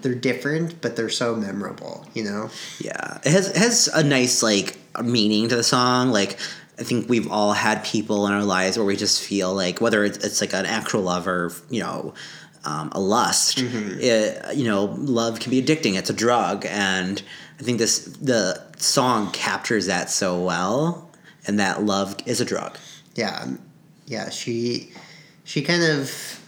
they're 0.05 0.15
different, 0.15 0.81
but 0.81 0.95
they're 0.95 1.09
so 1.09 1.35
memorable. 1.35 2.07
You 2.15 2.25
know, 2.25 2.51
Yeah, 2.79 3.19
it 3.25 3.33
has 3.33 3.49
it 3.49 3.57
has 3.57 3.89
a 3.89 4.05
nice 4.05 4.43
like 4.43 4.79
meaning 5.03 5.49
to 5.49 5.57
the 5.57 5.65
song. 5.65 6.11
Like 6.11 6.39
I 6.79 6.83
think 6.85 7.09
we've 7.09 7.31
all 7.31 7.53
had 7.53 7.85
people 7.85 8.27
in 8.27 8.33
our 8.33 8.45
lives 8.45 8.77
where 8.77 8.87
we 8.87 8.97
just 8.97 9.23
feel 9.23 9.53
like 9.55 9.81
whether 9.81 10.05
it's, 10.05 10.19
it's 10.19 10.41
like 10.41 10.53
an 10.53 10.67
actual 10.67 11.03
love 11.03 11.27
or 11.27 11.53
you 11.71 11.81
know 11.81 12.15
um, 12.65 12.91
a 12.93 13.01
lust. 13.01 13.59
It, 13.59 14.57
you 14.57 14.65
know, 14.65 14.85
love 14.85 15.41
can 15.41 15.51
be 15.51 15.63
addicting. 15.63 15.97
It's 15.97 16.11
a 16.11 16.15
drug, 16.15 16.67
and 16.69 17.23
I 17.59 17.63
think 17.63 17.79
this 17.79 18.05
the 18.05 18.63
song 18.77 19.31
captures 19.33 19.87
that 19.87 20.11
so 20.11 20.41
well, 20.41 21.11
and 21.47 21.59
that 21.59 21.83
love 21.83 22.17
is 22.27 22.41
a 22.41 22.45
drug. 22.45 22.77
yeah, 23.15 23.41
um, 23.43 23.59
yeah. 24.07 24.31
She 24.31 24.93
she 25.45 25.63
kind 25.63 25.83
of 25.83 26.41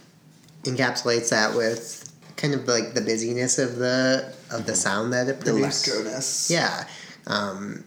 encapsulates 0.63 1.29
that 1.29 1.55
with 1.55 2.06
kind 2.37 2.53
of 2.53 2.67
like 2.67 2.93
the 2.93 3.01
busyness 3.01 3.57
of 3.59 3.75
the 3.77 4.33
of 4.51 4.65
the 4.65 4.73
sound 4.75 5.11
that 5.13 5.27
it 5.27 5.39
produces. 5.41 6.49
Yeah. 6.49 6.87
Um, 7.27 7.83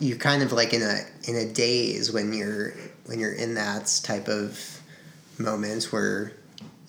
you're 0.00 0.18
kind 0.18 0.42
of 0.42 0.52
like 0.52 0.72
in 0.74 0.82
a 0.82 0.98
in 1.24 1.34
a 1.36 1.46
daze 1.50 2.12
when 2.12 2.32
you're 2.32 2.74
when 3.06 3.18
you're 3.18 3.32
in 3.32 3.54
that 3.54 4.00
type 4.04 4.28
of 4.28 4.80
moment 5.38 5.84
where 5.92 6.32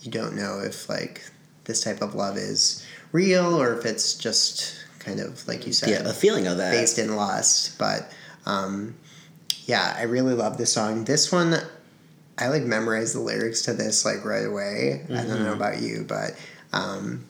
you 0.02 0.12
don't 0.12 0.36
know 0.36 0.60
if 0.60 0.90
like 0.90 1.22
this 1.66 1.82
type 1.84 2.02
of 2.02 2.16
love 2.16 2.36
is 2.38 2.86
real 3.12 3.60
or 3.60 3.74
if 3.78 3.86
it's 3.86 4.16
just 4.16 4.76
kind 5.00 5.20
of 5.20 5.48
like 5.48 5.66
you 5.66 5.74
said 5.74 5.90
Yeah, 5.90 6.02
the 6.02 6.14
feeling 6.14 6.48
of 6.48 6.58
that. 6.58 6.72
based 6.72 7.00
in 7.00 7.16
lust. 7.16 7.78
But 7.80 8.12
um, 8.46 8.96
yeah, 9.66 9.96
I 9.98 10.04
really 10.04 10.34
love 10.34 10.58
this 10.58 10.74
song. 10.74 11.06
This 11.06 11.32
one, 11.32 11.56
I 12.38 12.48
like 12.50 12.64
memorized 12.64 13.16
the 13.16 13.20
lyrics 13.22 13.62
to 13.64 13.74
this 13.74 14.04
like 14.06 14.26
right 14.26 14.46
away. 14.46 15.04
I 15.06 15.14
don't 15.14 15.26
Mm-hmm. 15.28 15.44
know 15.46 15.54
about 15.54 15.82
you, 15.82 16.06
but 16.08 16.32
um, 16.74 17.26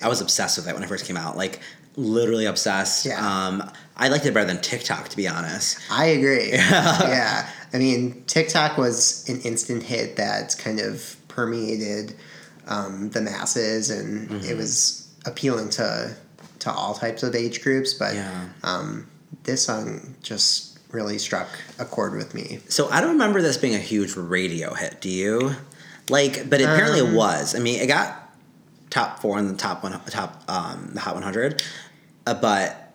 I 0.00 0.08
was 0.08 0.20
obsessed 0.20 0.56
with 0.58 0.68
it 0.68 0.74
when 0.74 0.82
it 0.82 0.88
first 0.88 1.06
came 1.06 1.16
out. 1.16 1.36
Like 1.36 1.60
literally 1.96 2.46
obsessed. 2.46 3.04
Yeah. 3.06 3.20
Um, 3.46 3.70
I 3.96 4.08
liked 4.08 4.24
it 4.26 4.32
better 4.34 4.46
than 4.46 4.60
TikTok, 4.60 5.08
to 5.10 5.16
be 5.16 5.28
honest. 5.28 5.78
I 5.90 6.06
agree. 6.06 6.50
yeah. 6.52 7.48
I 7.72 7.78
mean, 7.78 8.24
TikTok 8.26 8.78
was 8.78 9.28
an 9.28 9.40
instant 9.42 9.82
hit 9.82 10.16
that 10.16 10.56
kind 10.58 10.80
of 10.80 11.16
permeated 11.28 12.14
um, 12.66 13.10
the 13.10 13.20
masses 13.20 13.90
and 13.90 14.28
Mm-hmm. 14.30 14.44
it 14.50 14.56
was 14.56 15.08
appealing 15.26 15.68
to 15.70 16.14
to 16.60 16.70
all 16.72 16.94
types 16.94 17.22
of 17.22 17.34
age 17.34 17.62
groups. 17.62 17.92
But 17.94 18.14
Yeah. 18.14 18.48
um, 18.62 19.06
this 19.44 19.64
song 19.64 20.14
just 20.22 20.78
really 20.92 21.18
struck 21.18 21.48
a 21.78 21.84
chord 21.84 22.14
with 22.14 22.34
me. 22.34 22.60
So 22.68 22.88
I 22.90 23.00
don't 23.00 23.12
remember 23.12 23.40
this 23.42 23.56
being 23.56 23.74
a 23.74 23.78
huge 23.78 24.14
radio 24.16 24.74
hit. 24.74 25.00
Do 25.00 25.08
you? 25.10 25.52
Like, 26.08 26.48
but 26.50 26.60
apparently 26.60 27.00
Um, 27.00 27.08
it 27.08 27.16
was. 27.16 27.54
I 27.54 27.58
mean, 27.60 27.80
it 27.80 27.86
got 27.86 28.21
top 28.92 29.20
four 29.20 29.38
in 29.38 29.48
the 29.48 29.54
top 29.54 29.82
one, 29.82 29.98
top 30.10 30.44
um, 30.48 30.90
the 30.92 31.00
Hot 31.00 31.14
100. 31.14 31.62
Uh, 32.26 32.34
but 32.34 32.94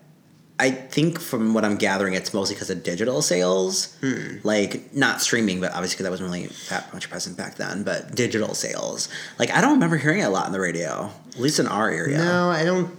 I 0.59 0.69
think 0.69 1.19
from 1.19 1.55
what 1.55 1.65
I'm 1.65 1.75
gathering, 1.75 2.13
it's 2.13 2.35
mostly 2.35 2.53
because 2.53 2.69
of 2.69 2.83
digital 2.83 3.23
sales. 3.23 3.95
Hmm. 4.01 4.37
Like, 4.43 4.93
not 4.93 5.21
streaming, 5.21 5.59
but 5.59 5.71
obviously 5.73 5.95
because 5.95 6.05
I 6.05 6.09
wasn't 6.11 6.29
really 6.29 6.47
that 6.69 6.93
much 6.93 7.09
present 7.09 7.35
back 7.35 7.55
then. 7.55 7.81
But 7.83 8.13
digital 8.13 8.53
sales. 8.53 9.09
Like, 9.39 9.49
I 9.49 9.59
don't 9.59 9.73
remember 9.73 9.97
hearing 9.97 10.19
it 10.19 10.23
a 10.23 10.29
lot 10.29 10.45
on 10.45 10.51
the 10.51 10.59
radio, 10.59 11.09
at 11.29 11.39
least 11.39 11.59
in 11.59 11.67
our 11.67 11.89
area. 11.89 12.19
No, 12.19 12.49
I 12.51 12.63
don't. 12.63 12.95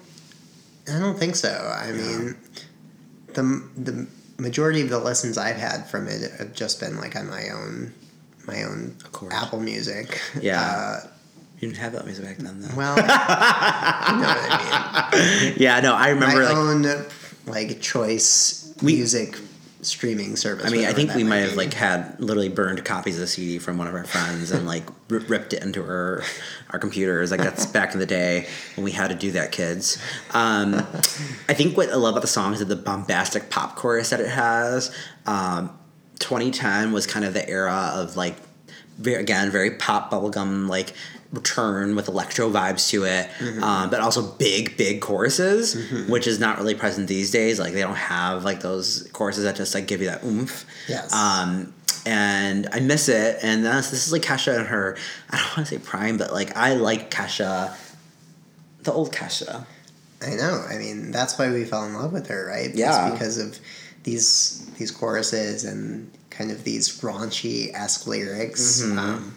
I 0.92 0.98
don't 0.98 1.18
think 1.18 1.36
so. 1.36 1.50
I 1.50 1.92
mean, 1.92 2.36
the 3.34 3.62
the 3.76 4.08
majority 4.38 4.80
of 4.80 4.88
the 4.88 4.98
lessons 4.98 5.38
I've 5.38 5.56
had 5.56 5.86
from 5.86 6.08
it 6.08 6.32
have 6.38 6.52
just 6.52 6.80
been 6.80 6.96
like 6.96 7.14
on 7.14 7.30
my 7.30 7.50
own, 7.50 7.94
my 8.46 8.64
own. 8.64 8.96
Apple 9.30 9.60
Music. 9.60 10.20
Yeah. 10.40 10.60
Uh, 10.60 11.08
You 11.60 11.68
didn't 11.68 11.78
have 11.78 11.92
that 11.92 12.04
music 12.04 12.24
back 12.24 12.36
then, 12.38 12.60
though. 12.60 12.76
well, 12.76 12.96
you 12.96 13.02
know 13.02 13.08
what 13.08 14.38
I 14.40 15.40
mean. 15.44 15.54
yeah, 15.56 15.80
no, 15.80 15.94
I 15.94 16.10
remember 16.10 16.42
my 16.42 16.48
like. 16.48 16.56
own 16.56 17.04
like 17.46 17.80
choice 17.80 18.72
We- 18.82 18.94
music 18.96 19.36
streaming 19.80 20.34
service. 20.36 20.66
I 20.66 20.70
mean, 20.70 20.86
I 20.86 20.92
think 20.92 21.14
we 21.14 21.22
might 21.24 21.30
might 21.30 21.36
have 21.48 21.56
like 21.56 21.72
had 21.72 22.18
literally 22.20 22.48
burned 22.48 22.84
copies 22.84 23.14
of 23.14 23.20
the 23.22 23.26
CD 23.28 23.58
from 23.58 23.78
one 23.78 23.86
of 23.86 23.94
our 23.94 24.04
friends 24.04 24.50
and 24.50 24.66
like 24.66 24.84
ripped 25.08 25.52
it 25.52 25.62
into 25.62 25.82
our 25.82 26.22
our 26.70 26.78
computers. 26.78 27.30
Like 27.30 27.40
that's 27.40 27.64
back 27.66 27.92
in 27.92 27.98
the 28.00 28.06
day 28.06 28.48
when 28.76 28.84
we 28.84 28.90
had 28.92 29.08
to 29.08 29.14
do 29.16 29.30
that, 29.32 29.50
kids. 29.52 29.98
Um, 30.34 30.74
I 31.48 31.54
think 31.54 31.76
what 31.76 31.90
I 31.90 31.94
love 31.96 32.14
about 32.14 32.22
the 32.22 32.28
song 32.28 32.52
is 32.52 32.58
that 32.60 32.66
the 32.66 32.76
bombastic 32.76 33.50
pop 33.50 33.76
chorus 33.76 34.10
that 34.10 34.20
it 34.20 34.28
has. 34.28 34.94
Um, 35.26 35.70
2010 36.18 36.92
was 36.92 37.06
kind 37.06 37.24
of 37.24 37.32
the 37.32 37.48
era 37.48 37.92
of 37.94 38.16
like, 38.16 38.34
very, 38.98 39.20
again, 39.22 39.50
very 39.52 39.70
pop 39.76 40.10
bubblegum 40.10 40.68
like 40.68 40.92
return 41.32 41.94
with 41.94 42.08
electro 42.08 42.48
vibes 42.48 42.88
to 42.88 43.04
it, 43.04 43.28
um, 43.62 43.90
but 43.90 44.00
also 44.00 44.22
big, 44.22 44.76
big 44.78 45.00
choruses, 45.02 45.76
which 46.08 46.26
is 46.26 46.40
not 46.40 46.56
really 46.56 46.74
present 46.74 47.06
these 47.06 47.30
days. 47.30 47.58
Like 47.58 47.74
they 47.74 47.82
don't 47.82 47.96
have 47.96 48.44
like 48.44 48.60
those 48.60 49.08
choruses 49.12 49.44
that 49.44 49.54
just 49.56 49.74
like 49.74 49.86
give 49.86 50.00
you 50.00 50.06
that 50.06 50.24
oomph. 50.24 50.64
Yes. 50.88 51.12
Um, 51.12 51.74
and 52.06 52.66
I 52.72 52.80
miss 52.80 53.10
it. 53.10 53.40
And 53.42 53.64
that's, 53.64 53.90
this 53.90 54.06
is 54.06 54.12
like 54.12 54.22
Kesha 54.22 54.56
and 54.56 54.66
her, 54.68 54.96
I 55.28 55.36
don't 55.36 55.56
want 55.56 55.68
to 55.68 55.74
say 55.74 55.78
prime, 55.78 56.16
but 56.16 56.32
like 56.32 56.56
I 56.56 56.74
like 56.74 57.10
Kesha, 57.10 57.76
the 58.84 58.92
old 58.92 59.12
Kesha. 59.12 59.66
I 60.22 60.34
know. 60.34 60.64
I 60.68 60.78
mean, 60.78 61.10
that's 61.10 61.38
why 61.38 61.50
we 61.52 61.64
fell 61.64 61.84
in 61.84 61.94
love 61.94 62.12
with 62.12 62.28
her, 62.28 62.46
right? 62.46 62.74
Yeah. 62.74 63.08
It's 63.08 63.12
because 63.12 63.38
of 63.38 63.58
these 64.04 64.64
these 64.78 64.90
choruses 64.90 65.64
and 65.64 66.10
kind 66.30 66.50
of 66.50 66.64
these 66.64 67.00
raunchy 67.00 67.74
esque 67.74 68.06
lyrics. 68.06 68.82
Mm-hmm. 68.82 68.98
Um, 68.98 69.34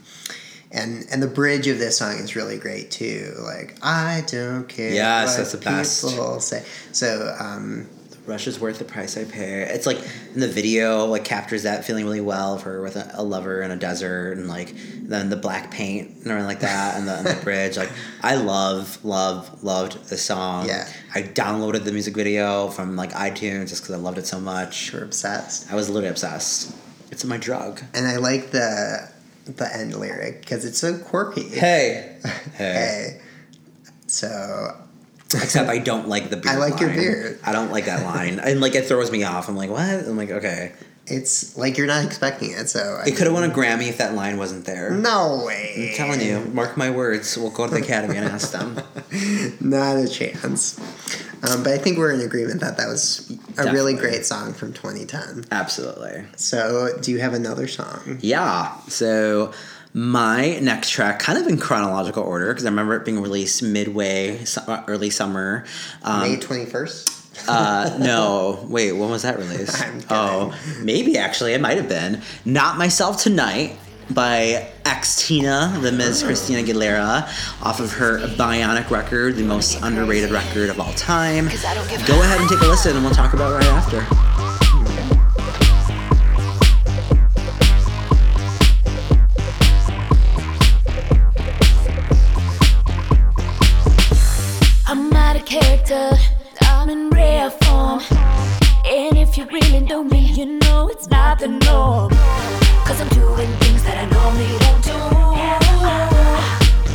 and 0.73 1.05
and 1.11 1.21
the 1.21 1.27
bridge 1.27 1.67
of 1.67 1.79
this 1.79 1.97
song 1.97 2.13
is 2.13 2.35
really 2.35 2.57
great 2.57 2.91
too. 2.91 3.33
Like 3.39 3.77
I 3.81 4.23
don't 4.27 4.67
care. 4.67 4.93
Yes, 4.93 5.37
that's 5.37 5.51
the 5.51 5.57
best. 5.57 6.07
People 6.07 6.39
say 6.39 6.63
so. 6.91 7.35
Um, 7.39 7.87
Rush 8.27 8.45
is 8.45 8.59
worth 8.59 8.77
the 8.77 8.85
price 8.85 9.17
I 9.17 9.23
pay. 9.25 9.63
It's 9.63 9.87
like 9.87 9.97
in 10.33 10.41
the 10.41 10.47
video, 10.47 11.05
like 11.05 11.25
captures 11.25 11.63
that 11.63 11.85
feeling 11.85 12.05
really 12.05 12.21
well 12.21 12.53
of 12.53 12.61
her 12.63 12.81
with 12.81 12.95
a, 12.95 13.09
a 13.15 13.23
lover 13.23 13.63
in 13.63 13.71
a 13.71 13.75
desert, 13.75 14.37
and 14.37 14.47
like 14.47 14.73
then 15.01 15.29
the 15.29 15.35
black 15.35 15.71
paint 15.71 16.09
and 16.17 16.27
everything 16.27 16.45
like 16.45 16.59
that, 16.59 16.97
and 16.97 17.07
the, 17.07 17.17
and 17.17 17.25
the 17.25 17.39
bridge. 17.43 17.77
Like 17.77 17.91
I 18.21 18.35
love, 18.35 19.03
love, 19.03 19.63
loved 19.63 20.07
the 20.09 20.17
song. 20.17 20.67
Yeah. 20.67 20.87
I 21.15 21.23
downloaded 21.23 21.83
the 21.83 21.91
music 21.91 22.15
video 22.15 22.69
from 22.69 22.95
like 22.95 23.11
iTunes 23.13 23.69
just 23.69 23.83
because 23.83 23.95
I 23.95 23.97
loved 23.97 24.19
it 24.19 24.27
so 24.27 24.39
much. 24.39 24.93
we're 24.93 25.03
obsessed. 25.03 25.71
I 25.71 25.75
was 25.75 25.89
literally 25.89 26.09
obsessed. 26.09 26.75
It's 27.11 27.25
my 27.25 27.37
drug. 27.37 27.81
And 27.93 28.07
I 28.07 28.17
like 28.17 28.51
the 28.51 29.10
the 29.57 29.75
end 29.75 29.95
lyric 29.95 30.41
because 30.41 30.65
it's 30.65 30.77
so 30.77 30.97
quirky. 30.97 31.47
Hey, 31.49 32.17
hey. 32.23 32.33
Hey. 32.57 33.21
So 34.07 34.75
Except 35.33 35.69
I 35.69 35.77
don't 35.77 36.07
like 36.07 36.29
the 36.29 36.37
beard. 36.37 36.47
I 36.55 36.57
like 36.57 36.79
your 36.79 36.89
beard. 36.89 37.39
I 37.43 37.51
don't 37.51 37.71
like 37.71 37.85
that 37.85 38.03
line, 38.03 38.39
and 38.39 38.61
like 38.61 38.75
it 38.75 38.85
throws 38.85 39.11
me 39.11 39.23
off. 39.23 39.47
I'm 39.47 39.55
like, 39.55 39.69
what? 39.69 39.81
I'm 39.81 40.17
like, 40.17 40.31
okay. 40.31 40.73
It's 41.07 41.57
like 41.57 41.77
you're 41.77 41.87
not 41.87 42.05
expecting 42.05 42.51
it. 42.51 42.69
So 42.69 43.01
I 43.03 43.07
It 43.07 43.15
could 43.15 43.25
have 43.27 43.33
won 43.33 43.43
a 43.43 43.53
Grammy 43.53 43.89
if 43.89 43.97
that 43.97 44.13
line 44.13 44.37
wasn't 44.37 44.65
there. 44.65 44.91
No 44.91 45.43
way. 45.45 45.89
I'm 45.89 45.95
telling 45.95 46.21
you, 46.21 46.39
mark 46.53 46.77
my 46.77 46.89
words. 46.89 47.37
We'll 47.37 47.51
go 47.51 47.67
to 47.67 47.73
the 47.73 47.81
academy 47.81 48.17
and 48.17 48.25
ask 48.25 48.51
them. 48.51 48.79
Not 49.59 49.97
a 49.97 50.07
chance. 50.07 50.79
Um, 51.43 51.63
but 51.63 51.73
I 51.73 51.77
think 51.79 51.97
we're 51.97 52.11
in 52.11 52.21
agreement 52.21 52.61
that 52.61 52.77
that 52.77 52.87
was 52.87 53.35
a 53.57 53.71
really 53.71 53.95
great 53.95 54.25
song 54.25 54.53
from 54.53 54.73
2010. 54.73 55.45
Absolutely. 55.51 56.23
So, 56.35 56.95
do 57.01 57.11
you 57.11 57.19
have 57.19 57.33
another 57.33 57.67
song? 57.67 58.19
Yeah. 58.21 58.77
So 58.87 59.51
my 59.93 60.59
next 60.59 60.91
track, 60.91 61.19
kind 61.19 61.39
of 61.39 61.47
in 61.47 61.57
chronological 61.57 62.23
order, 62.23 62.49
because 62.49 62.63
I 62.65 62.69
remember 62.69 62.95
it 62.95 63.05
being 63.05 63.21
released 63.21 63.63
midway, 63.63 64.45
early 64.87 65.09
summer. 65.09 65.65
Um, 66.03 66.21
May 66.21 66.37
21st? 66.37 67.20
Uh, 67.47 67.97
no, 67.99 68.65
wait, 68.69 68.91
when 68.91 69.09
was 69.09 69.23
that 69.23 69.37
released? 69.37 69.81
I'm 69.85 70.01
oh, 70.09 70.59
maybe 70.81 71.17
actually, 71.17 71.53
it 71.53 71.61
might 71.61 71.77
have 71.77 71.89
been. 71.89 72.21
Not 72.45 72.77
Myself 72.77 73.21
Tonight 73.21 73.77
by 74.09 74.69
X 74.85 75.25
Tina, 75.25 75.77
the 75.81 75.91
Ms. 75.91 76.23
Christina 76.23 76.61
Aguilera, 76.61 77.23
off 77.63 77.79
of 77.79 77.93
her 77.93 78.19
Bionic 78.35 78.89
record, 78.89 79.35
the 79.35 79.43
most 79.43 79.81
underrated 79.81 80.31
record 80.31 80.69
of 80.69 80.79
all 80.79 80.93
time. 80.93 81.45
Go 81.45 82.21
ahead 82.21 82.41
and 82.41 82.49
take 82.49 82.61
a 82.61 82.67
listen, 82.67 82.95
and 82.95 83.05
we'll 83.05 83.13
talk 83.13 83.33
about 83.33 83.51
it 83.51 83.55
right 83.55 83.65
after. 83.65 84.05
I'm 94.87 95.09
not 95.09 95.37
a 95.37 95.41
character, 95.41 96.11
know 99.91 100.03
me, 100.05 100.21
you 100.39 100.45
know 100.45 100.87
it's 100.87 101.09
not 101.09 101.37
the 101.37 101.49
norm. 101.49 102.09
Cause 102.87 103.01
I'm 103.01 103.09
doing 103.09 103.51
things 103.59 103.83
that 103.83 103.97
I 104.03 104.05
normally 104.15 104.57
don't 104.63 104.83
do. 104.87 104.99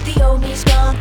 The 0.06 0.24
old 0.24 0.40
me's 0.40 0.64
gone, 0.64 0.96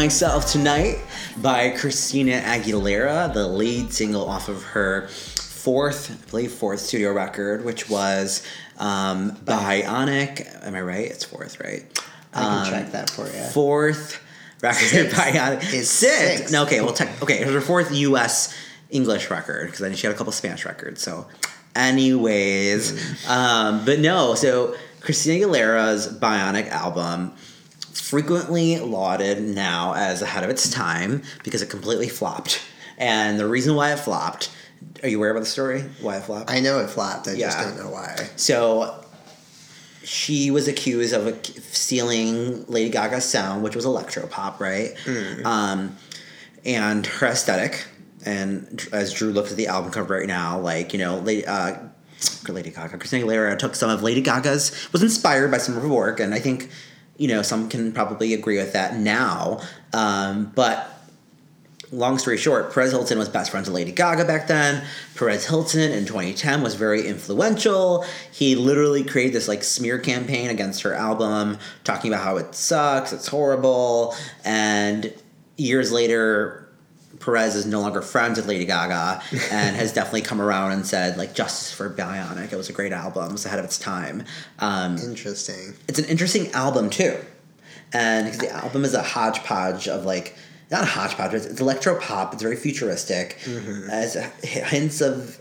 Myself 0.00 0.52
Tonight 0.52 0.98
by 1.38 1.70
Christina 1.70 2.42
Aguilera, 2.44 3.32
the 3.32 3.48
lead 3.48 3.94
single 3.94 4.28
off 4.28 4.50
of 4.50 4.62
her 4.62 5.08
fourth, 5.08 6.10
I 6.10 6.30
believe, 6.30 6.52
fourth 6.52 6.80
studio 6.80 7.14
record, 7.14 7.64
which 7.64 7.88
was 7.88 8.46
um, 8.78 9.30
Bionic. 9.36 10.46
Am 10.66 10.74
I 10.74 10.82
right? 10.82 11.06
It's 11.10 11.24
fourth, 11.24 11.58
right? 11.60 11.86
I 12.34 12.40
can 12.42 12.58
Um, 12.66 12.70
check 12.70 12.92
that 12.92 13.08
for 13.08 13.24
you. 13.24 13.42
Fourth 13.54 14.20
record. 14.60 15.06
Bionic. 15.12 15.62
It's 15.72 15.88
six. 15.88 16.14
sixth. 16.40 16.52
No, 16.52 16.64
okay, 16.64 16.82
well, 16.82 16.92
tech, 16.92 17.22
okay, 17.22 17.40
it 17.40 17.46
was 17.46 17.54
her 17.54 17.62
fourth 17.62 17.90
U.S. 17.94 18.54
English 18.90 19.30
record 19.30 19.64
because 19.68 19.78
then 19.80 19.94
she 19.94 20.06
had 20.06 20.14
a 20.14 20.18
couple 20.18 20.30
Spanish 20.34 20.66
records. 20.66 21.00
So, 21.00 21.26
anyways, 21.74 22.92
Mm. 22.92 23.30
um, 23.30 23.84
but 23.86 24.00
no, 24.00 24.34
so 24.34 24.76
Christina 25.00 25.46
Aguilera's 25.46 26.06
Bionic 26.06 26.68
album 26.68 27.32
frequently 28.00 28.78
lauded 28.78 29.42
now 29.42 29.94
as 29.94 30.22
ahead 30.22 30.44
of 30.44 30.50
its 30.50 30.70
time 30.70 31.22
because 31.44 31.62
it 31.62 31.70
completely 31.70 32.08
flopped. 32.08 32.60
And 32.98 33.38
the 33.38 33.46
reason 33.46 33.74
why 33.74 33.92
it 33.92 33.98
flopped, 33.98 34.50
are 35.02 35.08
you 35.08 35.18
aware 35.18 35.30
about 35.30 35.40
the 35.40 35.46
story? 35.46 35.82
Why 36.00 36.16
it 36.16 36.22
flopped? 36.24 36.50
I 36.50 36.60
know 36.60 36.80
it 36.80 36.88
flopped. 36.88 37.28
I 37.28 37.36
just 37.36 37.58
don't 37.58 37.76
know 37.76 37.90
why. 37.90 38.28
So 38.36 39.04
she 40.02 40.50
was 40.50 40.68
accused 40.68 41.12
of 41.12 41.44
stealing 41.44 42.64
Lady 42.66 42.90
Gaga's 42.90 43.24
sound, 43.24 43.62
which 43.62 43.74
was 43.74 43.84
electropop, 43.84 44.60
right? 44.60 44.94
Um, 45.44 45.96
and 46.64 47.06
her 47.06 47.26
aesthetic. 47.26 47.86
And 48.24 48.88
as 48.92 49.12
Drew 49.12 49.30
looks 49.32 49.50
at 49.50 49.56
the 49.56 49.68
album 49.68 49.92
cover 49.92 50.14
right 50.18 50.26
now, 50.26 50.58
like 50.58 50.92
you 50.92 50.98
know, 50.98 51.18
Lady, 51.18 51.46
uh, 51.46 51.76
Lady 52.48 52.70
Gaga, 52.70 52.98
Christina 52.98 53.24
Aguilera 53.24 53.58
took 53.58 53.74
some 53.74 53.90
of 53.90 54.02
Lady 54.02 54.20
Gaga's, 54.20 54.88
was 54.92 55.02
inspired 55.02 55.50
by 55.50 55.58
some 55.58 55.76
of 55.76 55.82
her 55.82 55.88
work, 55.88 56.18
and 56.18 56.34
I 56.34 56.40
think 56.40 56.70
you 57.18 57.28
know 57.28 57.42
some 57.42 57.68
can 57.68 57.92
probably 57.92 58.34
agree 58.34 58.56
with 58.58 58.72
that 58.72 58.96
now. 58.96 59.60
Um, 59.92 60.52
but 60.54 60.92
long 61.92 62.18
story 62.18 62.36
short, 62.36 62.72
Perez 62.72 62.92
Hilton 62.92 63.18
was 63.18 63.28
best 63.28 63.50
friends 63.50 63.68
with 63.68 63.74
Lady 63.74 63.92
Gaga 63.92 64.24
back 64.24 64.48
then. 64.48 64.84
Perez 65.14 65.46
Hilton 65.46 65.92
in 65.92 66.04
2010 66.04 66.62
was 66.62 66.74
very 66.74 67.06
influential. 67.06 68.04
He 68.32 68.54
literally 68.54 69.04
created 69.04 69.34
this 69.34 69.48
like 69.48 69.62
smear 69.62 69.98
campaign 69.98 70.50
against 70.50 70.82
her 70.82 70.94
album, 70.94 71.58
talking 71.84 72.12
about 72.12 72.24
how 72.24 72.36
it 72.36 72.54
sucks, 72.54 73.12
it's 73.12 73.28
horrible, 73.28 74.14
and 74.44 75.12
years 75.56 75.92
later. 75.92 76.65
Perez 77.20 77.54
is 77.54 77.66
no 77.66 77.80
longer 77.80 78.02
friends 78.02 78.36
with 78.38 78.46
Lady 78.46 78.64
Gaga 78.64 79.22
and 79.50 79.76
has 79.76 79.92
definitely 79.92 80.22
come 80.22 80.40
around 80.40 80.72
and 80.72 80.86
said 80.86 81.16
like 81.16 81.34
justice 81.34 81.72
for 81.72 81.88
Bionic. 81.90 82.52
It 82.52 82.56
was 82.56 82.68
a 82.68 82.72
great 82.72 82.92
album. 82.92 83.30
It 83.30 83.32
was 83.32 83.46
ahead 83.46 83.58
of 83.58 83.64
its 83.64 83.78
time. 83.78 84.24
Um, 84.58 84.96
Interesting. 84.98 85.74
it's 85.88 85.98
an 85.98 86.04
interesting 86.06 86.50
album 86.52 86.90
too, 86.90 87.16
and 87.92 88.34
the 88.34 88.50
album 88.50 88.84
is 88.84 88.94
a 88.94 89.02
hodgepodge 89.02 89.88
of 89.88 90.04
like 90.04 90.36
not 90.70 90.82
a 90.82 90.86
hodgepodge, 90.86 91.34
it's, 91.34 91.46
it's 91.46 91.60
electro 91.60 91.98
pop. 92.00 92.32
It's 92.32 92.42
very 92.42 92.56
futuristic. 92.56 93.38
As 93.90 94.14
hints 94.42 95.00
of 95.00 95.40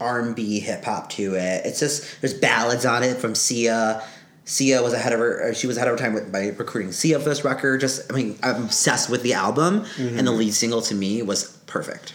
R 0.00 0.20
and 0.20 0.36
B 0.36 0.60
hip 0.60 0.84
hop 0.84 1.10
to 1.10 1.34
it. 1.34 1.66
It's 1.66 1.80
just 1.80 2.20
there's 2.20 2.34
ballads 2.34 2.84
on 2.86 3.02
it 3.02 3.16
from 3.16 3.34
Sia. 3.34 4.02
Sia 4.48 4.82
was 4.82 4.94
ahead 4.94 5.12
of 5.12 5.18
her. 5.20 5.50
uh, 5.50 5.52
She 5.54 5.66
was 5.66 5.76
ahead 5.76 5.88
of 5.88 5.98
her 5.98 6.02
time 6.04 6.14
with, 6.14 6.32
by 6.32 6.48
recruiting 6.48 6.90
Sia 6.90 7.18
for 7.20 7.28
this 7.28 7.44
record. 7.44 7.80
Just 7.80 8.10
I 8.10 8.16
mean, 8.16 8.38
I'm 8.42 8.64
obsessed 8.64 9.10
with 9.10 9.22
the 9.22 9.34
album, 9.34 9.84
and 9.98 10.26
the 10.26 10.32
lead 10.32 10.54
single 10.54 10.80
to 10.82 10.94
me 10.94 11.20
was 11.22 11.44
perfect. 11.66 12.14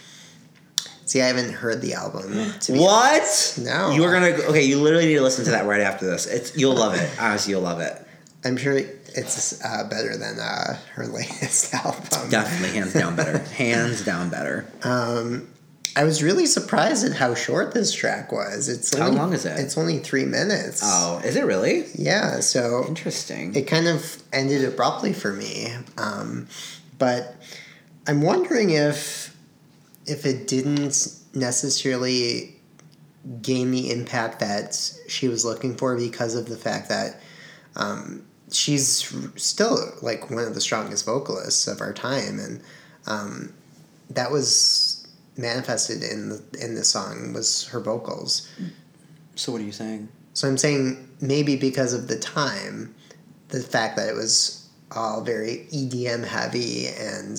See, 1.06 1.20
I 1.22 1.26
haven't 1.28 1.52
heard 1.52 1.80
the 1.80 1.94
album. 1.94 2.34
What? 2.68 3.58
No. 3.60 3.90
You 3.92 4.02
are 4.04 4.12
gonna 4.12 4.30
okay. 4.50 4.64
You 4.64 4.80
literally 4.80 5.06
need 5.06 5.14
to 5.14 5.22
listen 5.22 5.44
to 5.44 5.52
that 5.52 5.66
right 5.66 5.80
after 5.82 6.06
this. 6.06 6.26
It's 6.26 6.56
you'll 6.56 6.74
love 6.74 6.94
it. 6.94 7.08
Honestly, 7.20 7.52
you'll 7.52 7.60
love 7.62 7.80
it. 7.80 8.00
I'm 8.44 8.56
sure 8.56 8.72
it's 8.76 9.64
uh, 9.64 9.84
better 9.88 10.16
than 10.16 10.38
uh, 10.40 10.76
her 10.94 11.06
latest 11.18 11.72
album. 11.72 12.30
Definitely, 12.30 12.76
hands 12.76 12.92
down 12.94 13.14
better. 13.16 13.38
hands 13.56 14.04
down 14.04 14.28
better. 14.28 14.66
I 15.96 16.04
was 16.04 16.22
really 16.22 16.46
surprised 16.46 17.04
at 17.04 17.12
how 17.12 17.34
short 17.34 17.72
this 17.72 17.92
track 17.92 18.32
was. 18.32 18.68
It's 18.68 18.96
How 18.96 19.06
only, 19.06 19.18
long 19.18 19.32
is 19.32 19.46
it? 19.46 19.58
It's 19.58 19.78
only 19.78 19.98
three 19.98 20.24
minutes. 20.24 20.80
Oh, 20.82 21.20
is 21.24 21.36
it 21.36 21.44
really? 21.44 21.86
Yeah, 21.94 22.40
so 22.40 22.84
Interesting. 22.88 23.54
it 23.54 23.68
kind 23.68 23.86
of 23.86 24.22
ended 24.32 24.64
abruptly 24.64 25.12
for 25.12 25.32
me. 25.32 25.72
Um, 25.96 26.48
but 26.98 27.36
I'm 28.06 28.22
wondering 28.22 28.70
if 28.70 29.36
if 30.06 30.26
it 30.26 30.48
didn't 30.48 31.08
necessarily 31.32 32.56
gain 33.40 33.70
the 33.70 33.90
impact 33.90 34.40
that 34.40 34.78
she 35.08 35.28
was 35.28 35.44
looking 35.44 35.76
for 35.76 35.96
because 35.96 36.34
of 36.34 36.46
the 36.46 36.56
fact 36.56 36.90
that 36.90 37.20
um, 37.76 38.26
she's 38.52 39.10
still 39.36 39.78
like 40.02 40.30
one 40.30 40.44
of 40.44 40.54
the 40.54 40.60
strongest 40.60 41.06
vocalists 41.06 41.66
of 41.66 41.80
our 41.80 41.92
time, 41.92 42.38
and 42.38 42.62
um, 43.06 43.54
that 44.10 44.30
was 44.30 44.93
manifested 45.36 46.02
in 46.02 46.28
the 46.28 46.42
in 46.60 46.74
the 46.74 46.84
song 46.84 47.32
was 47.32 47.66
her 47.68 47.80
vocals. 47.80 48.48
so, 49.34 49.52
what 49.52 49.60
are 49.60 49.64
you 49.64 49.72
saying? 49.72 50.08
So 50.32 50.48
I'm 50.48 50.58
saying 50.58 51.08
maybe 51.20 51.56
because 51.56 51.92
of 51.92 52.08
the 52.08 52.18
time, 52.18 52.94
the 53.48 53.60
fact 53.60 53.96
that 53.96 54.08
it 54.08 54.14
was 54.14 54.68
all 54.90 55.22
very 55.22 55.66
EDM 55.72 56.24
heavy 56.24 56.86
and 56.88 57.38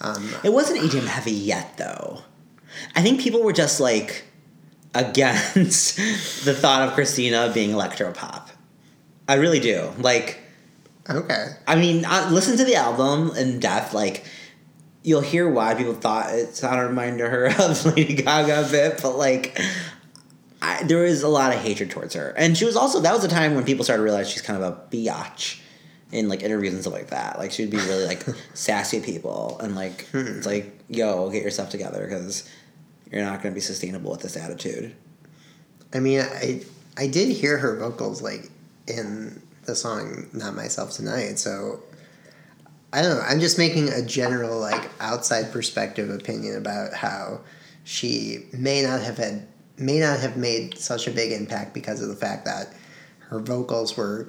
um, 0.00 0.30
It 0.44 0.52
wasn't 0.52 0.80
EDM 0.80 1.06
heavy 1.06 1.32
yet, 1.32 1.76
though. 1.76 2.22
I 2.94 3.02
think 3.02 3.20
people 3.20 3.42
were 3.42 3.52
just 3.52 3.80
like 3.80 4.24
against 4.94 5.96
the 6.44 6.54
thought 6.54 6.88
of 6.88 6.94
Christina 6.94 7.50
being 7.52 7.70
electropop. 7.70 8.48
I 9.28 9.34
really 9.34 9.60
do. 9.60 9.92
Like, 9.98 10.38
okay, 11.10 11.48
I 11.66 11.76
mean, 11.76 12.04
uh, 12.04 12.28
listen 12.30 12.56
to 12.56 12.64
the 12.64 12.76
album 12.76 13.32
in 13.36 13.58
depth. 13.60 13.92
Like, 13.92 14.24
you'll 15.06 15.20
hear 15.20 15.48
why 15.48 15.72
people 15.76 15.94
thought 15.94 16.34
it 16.34 16.56
sounded 16.56 16.82
a 16.82 16.88
reminder 16.88 17.30
her 17.30 17.46
of 17.60 17.86
Lady 17.86 18.14
Gaga 18.14 18.66
a 18.66 18.68
bit, 18.68 19.00
but 19.00 19.16
like, 19.16 19.56
I, 20.60 20.82
there 20.82 21.04
was 21.04 21.22
a 21.22 21.28
lot 21.28 21.54
of 21.54 21.60
hatred 21.60 21.90
towards 21.90 22.14
her, 22.14 22.34
and 22.36 22.58
she 22.58 22.64
was 22.64 22.76
also 22.76 23.00
that 23.00 23.14
was 23.14 23.24
a 23.24 23.28
time 23.28 23.54
when 23.54 23.64
people 23.64 23.84
started 23.84 24.00
to 24.00 24.04
realize 24.04 24.28
she's 24.28 24.42
kind 24.42 24.60
of 24.60 24.72
a 24.72 24.94
biatch 24.94 25.60
in 26.10 26.28
like 26.28 26.42
interviews 26.42 26.74
and 26.74 26.82
stuff 26.82 26.92
like 26.92 27.10
that. 27.10 27.38
Like, 27.38 27.52
she'd 27.52 27.70
be 27.70 27.76
really 27.76 28.04
like 28.04 28.24
sassy 28.54 29.00
people, 29.00 29.60
and 29.62 29.76
like, 29.76 30.06
hmm. 30.06 30.26
it's 30.26 30.46
like, 30.46 30.76
yo, 30.88 31.30
get 31.30 31.44
yourself 31.44 31.70
together 31.70 32.04
because 32.04 32.50
you're 33.12 33.22
not 33.22 33.42
going 33.42 33.52
to 33.52 33.54
be 33.54 33.60
sustainable 33.60 34.10
with 34.10 34.22
this 34.22 34.36
attitude. 34.36 34.92
I 35.94 36.00
mean 36.00 36.20
I 36.20 36.62
I 36.96 37.06
did 37.06 37.28
hear 37.28 37.58
her 37.58 37.76
vocals 37.76 38.20
like 38.20 38.50
in 38.88 39.40
the 39.66 39.76
song 39.76 40.26
"Not 40.32 40.56
Myself 40.56 40.90
Tonight," 40.90 41.38
so. 41.38 41.80
I 42.92 43.02
don't 43.02 43.16
know. 43.16 43.22
I'm 43.22 43.40
just 43.40 43.58
making 43.58 43.88
a 43.88 44.02
general, 44.02 44.58
like, 44.58 44.88
outside 45.00 45.52
perspective 45.52 46.08
opinion 46.10 46.56
about 46.56 46.94
how 46.94 47.40
she 47.84 48.46
may 48.52 48.82
not 48.82 49.02
have 49.02 49.18
had, 49.18 49.46
may 49.76 49.98
not 49.98 50.20
have 50.20 50.36
made 50.36 50.78
such 50.78 51.06
a 51.06 51.10
big 51.10 51.32
impact 51.32 51.74
because 51.74 52.00
of 52.00 52.08
the 52.08 52.16
fact 52.16 52.44
that 52.44 52.72
her 53.28 53.40
vocals 53.40 53.96
were 53.96 54.28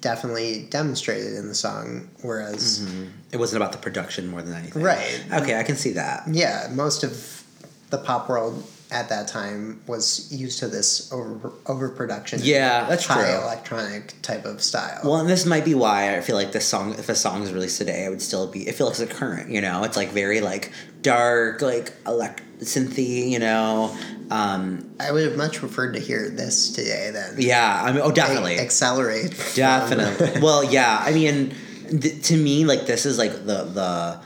definitely 0.00 0.66
demonstrated 0.70 1.34
in 1.34 1.46
the 1.46 1.54
song, 1.54 2.08
whereas 2.22 2.80
mm-hmm. 2.80 3.06
It 3.32 3.36
wasn't 3.36 3.62
about 3.62 3.72
the 3.72 3.78
production 3.78 4.28
more 4.28 4.42
than 4.42 4.54
anything, 4.54 4.82
Right. 4.82 5.24
Okay, 5.32 5.58
I 5.58 5.62
can 5.62 5.76
see 5.76 5.92
that. 5.92 6.24
yeah, 6.30 6.68
most 6.72 7.04
of 7.04 7.44
the 7.90 7.98
pop 7.98 8.28
world 8.28 8.64
at 8.92 9.08
that 9.08 9.28
time 9.28 9.80
was 9.86 10.32
used 10.32 10.58
to 10.60 10.68
this 10.68 11.12
over 11.12 11.52
overproduction. 11.66 12.40
Yeah, 12.42 12.88
that's 12.88 13.06
high 13.06 13.32
true. 13.32 13.42
electronic 13.42 14.20
type 14.22 14.44
of 14.44 14.62
style. 14.62 15.00
Well, 15.04 15.16
and 15.16 15.28
this 15.28 15.46
might 15.46 15.64
be 15.64 15.74
why 15.74 16.16
I 16.16 16.20
feel 16.20 16.36
like 16.36 16.52
this 16.52 16.66
song, 16.66 16.94
if 16.94 17.08
a 17.08 17.14
song 17.14 17.42
is 17.42 17.52
released 17.52 17.78
today, 17.78 18.04
it 18.04 18.10
would 18.10 18.22
still 18.22 18.46
be. 18.46 18.68
It 18.68 18.74
feels 18.74 19.00
like 19.00 19.10
a 19.10 19.14
current, 19.14 19.50
you 19.50 19.60
know. 19.60 19.84
It's 19.84 19.96
like 19.96 20.10
very 20.10 20.40
like 20.40 20.72
dark, 21.02 21.62
like 21.62 21.92
elect 22.06 22.42
synthy, 22.60 23.30
you 23.30 23.38
know. 23.38 23.96
Um, 24.30 24.94
I 25.00 25.10
would 25.10 25.24
have 25.24 25.36
much 25.36 25.58
preferred 25.58 25.94
to 25.94 26.00
hear 26.00 26.28
this 26.28 26.70
today 26.70 27.10
than 27.10 27.34
yeah, 27.38 27.82
I 27.84 27.92
mean, 27.92 28.02
oh, 28.02 28.12
definitely, 28.12 28.58
accelerate. 28.58 29.34
definitely. 29.54 30.40
well, 30.42 30.62
yeah, 30.62 31.02
I 31.04 31.12
mean, 31.12 31.54
th- 31.88 32.22
to 32.26 32.36
me, 32.36 32.64
like 32.64 32.86
this 32.86 33.06
is 33.06 33.18
like 33.18 33.32
the 33.32 33.64
the. 33.64 34.20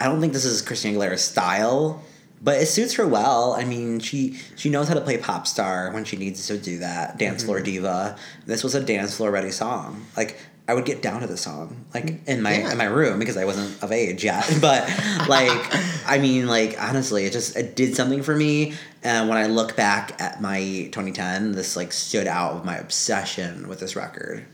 I 0.00 0.06
don't 0.06 0.20
think 0.20 0.32
this 0.32 0.44
is 0.44 0.60
Christina 0.60 0.98
Aguilera's 0.98 1.22
style, 1.22 2.03
but 2.44 2.60
it 2.60 2.66
suits 2.66 2.94
her 2.94 3.06
well. 3.06 3.54
I 3.54 3.64
mean, 3.64 3.98
she 4.00 4.38
she 4.54 4.68
knows 4.70 4.86
how 4.88 4.94
to 4.94 5.00
play 5.00 5.16
pop 5.18 5.46
star 5.46 5.90
when 5.92 6.04
she 6.04 6.16
needs 6.16 6.46
to 6.46 6.58
do 6.58 6.78
that. 6.78 7.18
Dance 7.18 7.42
floor 7.44 7.56
Mm-hmm. 7.56 7.64
diva. 7.64 8.16
This 8.46 8.62
was 8.62 8.74
a 8.74 8.80
dance 8.82 9.16
floor 9.16 9.30
ready 9.32 9.50
song. 9.50 10.04
Like 10.16 10.38
I 10.66 10.72
would 10.74 10.86
get 10.86 11.02
down 11.02 11.20
to 11.20 11.26
the 11.26 11.36
song, 11.36 11.84
like 11.92 12.26
in 12.26 12.40
my 12.40 12.56
Yeah. 12.58 12.72
in 12.72 12.78
my 12.78 12.84
room 12.84 13.18
because 13.18 13.36
I 13.36 13.44
wasn't 13.44 13.82
of 13.82 13.90
age 13.92 14.22
yet. 14.24 14.44
But 14.60 14.88
like, 15.28 15.50
I 16.06 16.18
mean, 16.20 16.46
like 16.46 16.76
honestly, 16.80 17.24
it 17.26 17.32
just 17.32 17.56
it 17.56 17.74
did 17.76 17.94
something 17.96 18.22
for 18.22 18.36
me. 18.36 18.74
And 19.02 19.28
when 19.28 19.36
I 19.36 19.46
look 19.46 19.76
back 19.76 20.20
at 20.20 20.40
my 20.40 20.58
2010, 20.92 21.52
this 21.52 21.76
like 21.76 21.92
stood 21.92 22.26
out 22.26 22.54
with 22.54 22.64
my 22.64 22.76
obsession 22.76 23.68
with 23.68 23.80
this 23.80 23.96
record. 23.96 24.44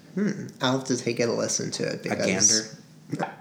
I'll 0.61 0.79
have 0.79 0.85
to 0.89 0.97
take 0.97 1.21
it 1.21 1.29
a 1.29 1.33
listen 1.33 1.71
to 1.73 1.85
it 1.85 2.05
A 2.07 2.09
because 2.11 2.27
gander. 2.27 2.77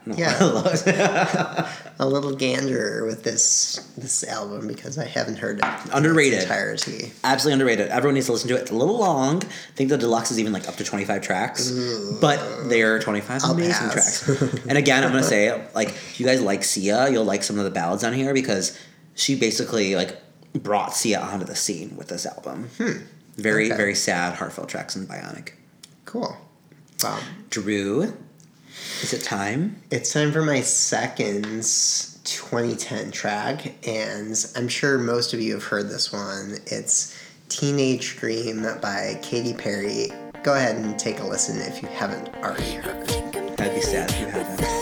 No, 0.05 0.15
Yeah. 0.17 1.69
A 1.99 2.07
little 2.07 2.33
gander 2.33 3.03
with 3.05 3.23
this 3.23 3.85
this 3.97 4.23
album 4.23 4.67
because 4.67 4.97
I 4.97 5.05
haven't 5.05 5.37
heard 5.37 5.59
it 5.59 5.65
Underrated. 5.91 6.41
entirety. 6.43 7.11
absolutely 7.25 7.53
underrated. 7.53 7.89
Everyone 7.89 8.13
needs 8.15 8.27
to 8.27 8.31
listen 8.31 8.47
to 8.49 8.55
it. 8.55 8.61
It's 8.61 8.71
a 8.71 8.75
little 8.75 8.97
long. 8.97 9.43
I 9.43 9.47
think 9.75 9.89
the 9.89 9.97
deluxe 9.97 10.31
is 10.31 10.39
even 10.39 10.53
like 10.53 10.67
up 10.69 10.77
to 10.77 10.83
25 10.85 11.21
tracks, 11.21 11.69
but 12.21 12.69
they're 12.69 12.99
25 12.99 13.43
amazing 13.43 13.89
pass. 13.89 14.23
tracks. 14.23 14.53
and 14.67 14.77
again, 14.77 15.03
I'm 15.03 15.11
gonna 15.11 15.23
say 15.23 15.61
like 15.75 15.89
if 15.89 16.19
you 16.19 16.25
guys 16.25 16.41
like 16.41 16.63
Sia, 16.63 17.09
you'll 17.09 17.25
like 17.25 17.43
some 17.43 17.57
of 17.59 17.65
the 17.65 17.71
ballads 17.71 18.03
on 18.05 18.13
here 18.13 18.33
because 18.33 18.79
she 19.15 19.35
basically 19.37 19.95
like 19.97 20.17
brought 20.53 20.95
Sia 20.95 21.19
onto 21.19 21.45
the 21.45 21.55
scene 21.55 21.95
with 21.97 22.07
this 22.07 22.25
album. 22.25 22.69
Hmm. 22.77 23.03
Very 23.35 23.65
Okay. 23.67 23.75
very 23.77 23.95
sad, 23.95 24.35
heartfelt 24.35 24.69
tracks 24.69 24.95
in 24.95 25.05
Bionic. 25.05 25.49
Cool. 26.05 26.35
Wow. 27.03 27.19
Drew, 27.49 28.13
is 29.01 29.13
it 29.13 29.23
time? 29.23 29.81
It's 29.91 30.13
time 30.13 30.31
for 30.31 30.41
my 30.41 30.61
second 30.61 31.43
2010 32.23 33.11
track, 33.11 33.73
and 33.87 34.45
I'm 34.55 34.67
sure 34.67 34.97
most 34.97 35.33
of 35.33 35.41
you 35.41 35.53
have 35.53 35.63
heard 35.63 35.89
this 35.89 36.13
one. 36.13 36.57
It's 36.67 37.17
Teenage 37.49 38.17
Dream 38.17 38.63
by 38.81 39.19
Katy 39.21 39.53
Perry. 39.53 40.11
Go 40.43 40.53
ahead 40.53 40.75
and 40.75 40.97
take 40.97 41.19
a 41.19 41.23
listen 41.25 41.59
if 41.59 41.81
you 41.81 41.87
haven't 41.89 42.29
already 42.35 42.73
heard. 42.73 43.07
That'd 43.57 43.75
be 43.75 43.81
sad 43.81 44.09
if 44.11 44.19
you 44.19 44.27
haven't. 44.27 44.78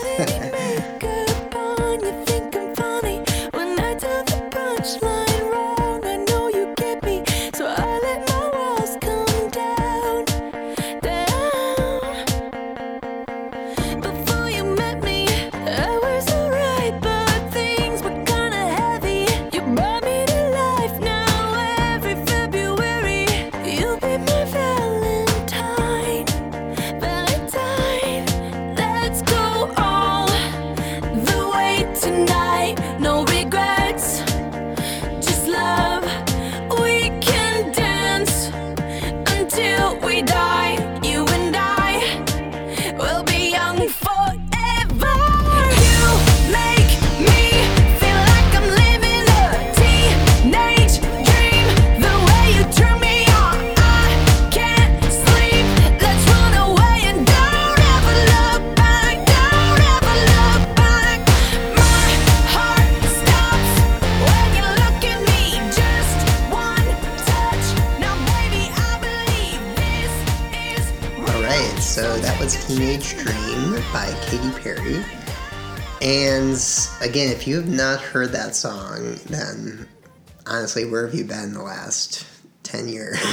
Heard 78.08 78.32
that 78.32 78.54
song, 78.54 79.16
then 79.26 79.88
honestly, 80.46 80.84
where 80.84 81.06
have 81.06 81.14
you 81.14 81.24
been 81.24 81.52
the 81.54 81.62
last 81.62 82.26
10 82.64 82.88
years? 82.88 83.18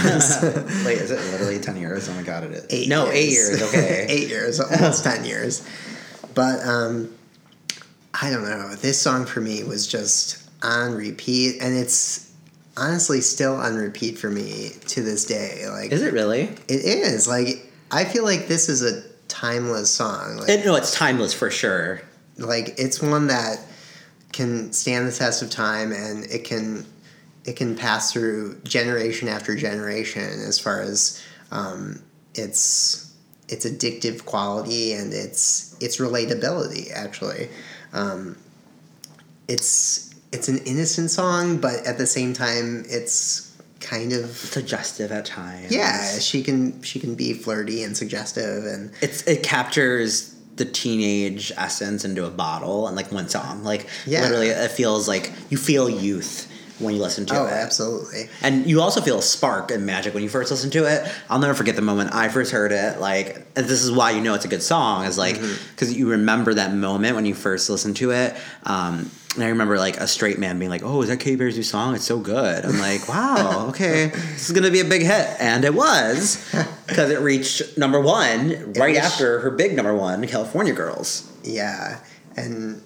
Wait, 0.85 0.97
is 0.99 1.11
it 1.11 1.19
literally 1.31 1.59
10 1.59 1.77
years? 1.77 2.07
Oh 2.09 2.13
my 2.13 2.23
god, 2.23 2.43
it 2.43 2.51
is. 2.51 2.65
eight 2.69 2.87
no, 2.89 3.05
years. 3.11 3.15
eight 3.15 3.31
years, 3.31 3.61
okay. 3.63 4.05
eight 4.09 4.27
years, 4.29 4.59
almost 4.59 5.03
10 5.03 5.25
years. 5.25 5.67
But 6.33 6.65
um, 6.65 7.13
I 8.19 8.29
don't 8.29 8.43
know. 8.43 8.75
This 8.75 9.01
song 9.01 9.25
for 9.25 9.41
me 9.41 9.63
was 9.63 9.87
just 9.87 10.49
on 10.63 10.93
repeat, 10.95 11.61
and 11.61 11.75
it's 11.75 12.31
honestly 12.77 13.21
still 13.21 13.55
on 13.55 13.75
repeat 13.75 14.17
for 14.17 14.29
me 14.29 14.71
to 14.87 15.01
this 15.01 15.25
day. 15.25 15.67
Like, 15.69 15.91
Is 15.91 16.01
it 16.01 16.13
really? 16.13 16.43
it 16.67 16.83
is. 16.85 17.27
Like, 17.27 17.71
I 17.91 18.03
feel 18.03 18.23
like 18.25 18.47
this 18.47 18.67
is 18.67 18.81
a 18.83 19.01
timeless 19.29 19.89
song. 19.89 20.37
Like, 20.37 20.49
It, 20.49 20.65
no, 20.65 20.75
it's 20.75 20.93
timeless 20.93 21.33
for 21.33 21.49
sure. 21.49 22.01
like 22.37 22.75
it's 22.77 23.01
one 23.01 23.27
that 23.27 23.59
can 24.35 24.73
stand 24.73 25.07
the 25.07 25.11
test 25.13 25.41
of 25.41 25.49
time 25.49 25.93
and 25.93 26.25
it 26.25 26.43
can 26.43 26.85
it 27.45 27.55
can 27.55 27.75
pass 27.75 28.11
through 28.11 28.59
generation 28.63 29.29
after 29.29 29.55
generation 29.55 30.23
as 30.23 30.59
far 30.59 30.81
as 30.81 31.23
um, 31.51 32.03
its 32.33 33.15
its 33.47 33.65
addictive 33.65 34.25
quality 34.25 34.91
and 34.91 35.13
its 35.13 35.77
its 35.79 35.97
relatability 35.97 36.91
actually 36.91 37.47
um, 37.93 38.37
it's 39.47 40.13
it's 40.33 40.49
an 40.49 40.57
innocent 40.65 41.09
song 41.09 41.57
but 41.57 41.85
at 41.87 41.97
the 41.97 42.07
same 42.07 42.33
time 42.33 42.83
it's 42.89 43.55
kind 43.79 44.11
of 44.11 44.31
Suggestive 44.31 45.13
at 45.13 45.25
times. 45.25 45.71
yeah 45.71 46.19
she 46.19 46.43
can 46.43 46.81
she 46.81 46.99
can 46.99 47.15
be 47.15 47.31
flirty 47.33 47.83
and 47.83 47.95
suggestive 47.95 48.65
and 48.65 48.91
It's 49.01 49.21
it 49.27 49.43
captures 49.43 50.34
the 50.57 50.65
teenage 50.65 51.51
essence 51.57 52.05
into 52.05 52.25
a 52.25 52.29
bottle 52.29 52.87
and 52.87 52.95
like 52.95 53.11
one 53.11 53.27
song. 53.29 53.63
Like 53.63 53.87
Yeah. 54.05 54.21
literally 54.23 54.47
it 54.47 54.71
feels 54.71 55.07
like 55.07 55.31
you 55.49 55.57
feel 55.57 55.89
youth 55.89 56.51
when 56.79 56.93
you 56.93 57.01
listen 57.01 57.25
to 57.25 57.35
oh 57.39 57.45
it. 57.45 57.51
absolutely 57.51 58.29
And 58.41 58.65
you 58.67 58.81
also 58.81 58.99
feel 59.01 59.19
a 59.19 59.21
spark 59.21 59.71
and 59.71 59.85
magic 59.85 60.13
when 60.13 60.23
you 60.23 60.29
first 60.29 60.51
listen 60.51 60.69
to 60.71 60.85
it. 60.85 61.09
I'll 61.29 61.39
never 61.39 61.53
forget 61.53 61.75
the 61.75 61.81
moment 61.81 62.13
I 62.13 62.27
first 62.29 62.51
heard 62.51 62.71
it. 62.71 62.99
Like, 62.99 63.53
this 63.53 63.81
is 63.83 63.91
why 63.91 64.11
you 64.11 64.21
know 64.21 64.33
it's 64.33 64.45
a 64.45 64.49
good 64.49 64.61
song, 64.63 65.05
is 65.05 65.17
like, 65.17 65.39
because 65.71 65.93
you 65.97 66.09
remember 66.11 66.53
that 66.55 66.73
moment 66.73 67.15
when 67.15 67.25
you 67.25 67.33
first 67.33 67.69
listened 67.69 67.95
to 67.97 68.11
it. 68.11 68.35
Um, 68.63 69.09
and 69.35 69.43
I 69.43 69.49
remember 69.49 69.77
like 69.77 69.97
a 69.97 70.07
straight 70.07 70.39
man 70.39 70.59
being 70.59 70.69
like, 70.71 70.81
"Oh, 70.83 71.01
is 71.01 71.09
that 71.09 71.19
Katy 71.19 71.35
Perry's 71.35 71.57
new 71.57 71.63
song? 71.63 71.93
It's 71.93 72.05
so 72.05 72.19
good." 72.19 72.63
I'm 72.65 72.79
like, 72.79 73.05
"Wow, 73.09 73.67
okay, 73.69 74.07
this 74.07 74.49
is 74.49 74.55
gonna 74.55 74.71
be 74.71 74.79
a 74.79 74.85
big 74.85 75.01
hit," 75.01 75.27
and 75.41 75.65
it 75.65 75.73
was 75.73 76.37
because 76.87 77.09
it 77.11 77.19
reached 77.19 77.77
number 77.77 77.99
one 77.99 78.73
right 78.77 78.95
was- 78.95 79.03
after 79.03 79.39
her 79.39 79.51
big 79.51 79.75
number 79.75 79.93
one, 79.93 80.25
"California 80.27 80.71
Girls." 80.73 81.29
Yeah, 81.43 81.99
and 82.37 82.81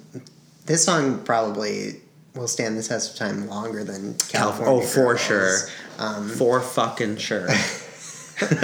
this 0.65 0.83
song 0.83 1.19
probably 1.23 2.01
will 2.35 2.47
stand 2.47 2.77
the 2.77 2.83
test 2.83 3.13
of 3.13 3.17
time 3.17 3.47
longer 3.47 3.83
than 3.83 4.15
California. 4.29 4.73
oh, 4.73 4.81
for 4.81 5.15
Girls. 5.15 5.21
sure, 5.21 5.57
Um, 5.97 6.29
for 6.29 6.61
fucking 6.61 7.17
sure. 7.17 7.47
and 8.41 8.59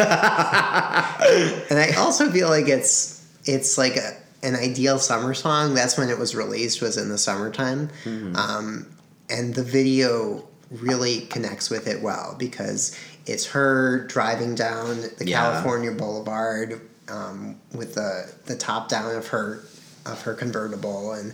I 1.80 1.94
also 1.98 2.32
feel 2.32 2.50
like 2.50 2.68
it's 2.68 3.26
it's 3.46 3.78
like 3.78 3.96
a, 3.98 4.12
an 4.44 4.56
ideal 4.56 5.00
summer 5.00 5.34
song. 5.34 5.74
That's 5.74 5.98
when 5.98 6.10
it 6.10 6.18
was 6.18 6.36
released. 6.36 6.82
Was 6.82 6.98
in 6.98 7.10
the 7.10 7.18
summertime, 7.18 7.90
Mm-hmm. 8.04 8.36
um, 8.36 8.88
and 9.30 9.54
the 9.56 9.64
video 9.64 10.48
really 10.72 11.22
connects 11.22 11.70
with 11.70 11.88
it 11.88 12.02
well 12.02 12.36
because 12.40 12.98
it's 13.26 13.46
her 13.48 14.06
driving 14.08 14.56
down 14.56 15.02
the 15.18 15.26
Yeah. 15.28 15.40
California 15.52 15.92
Boulevard 15.92 16.82
um, 17.10 17.58
with 17.74 17.96
the 17.96 18.32
the 18.46 18.56
top 18.56 18.90
down 18.90 19.16
of 19.16 19.28
her 19.28 19.64
of 20.06 20.22
her 20.22 20.34
convertible, 20.34 21.14
and 21.14 21.34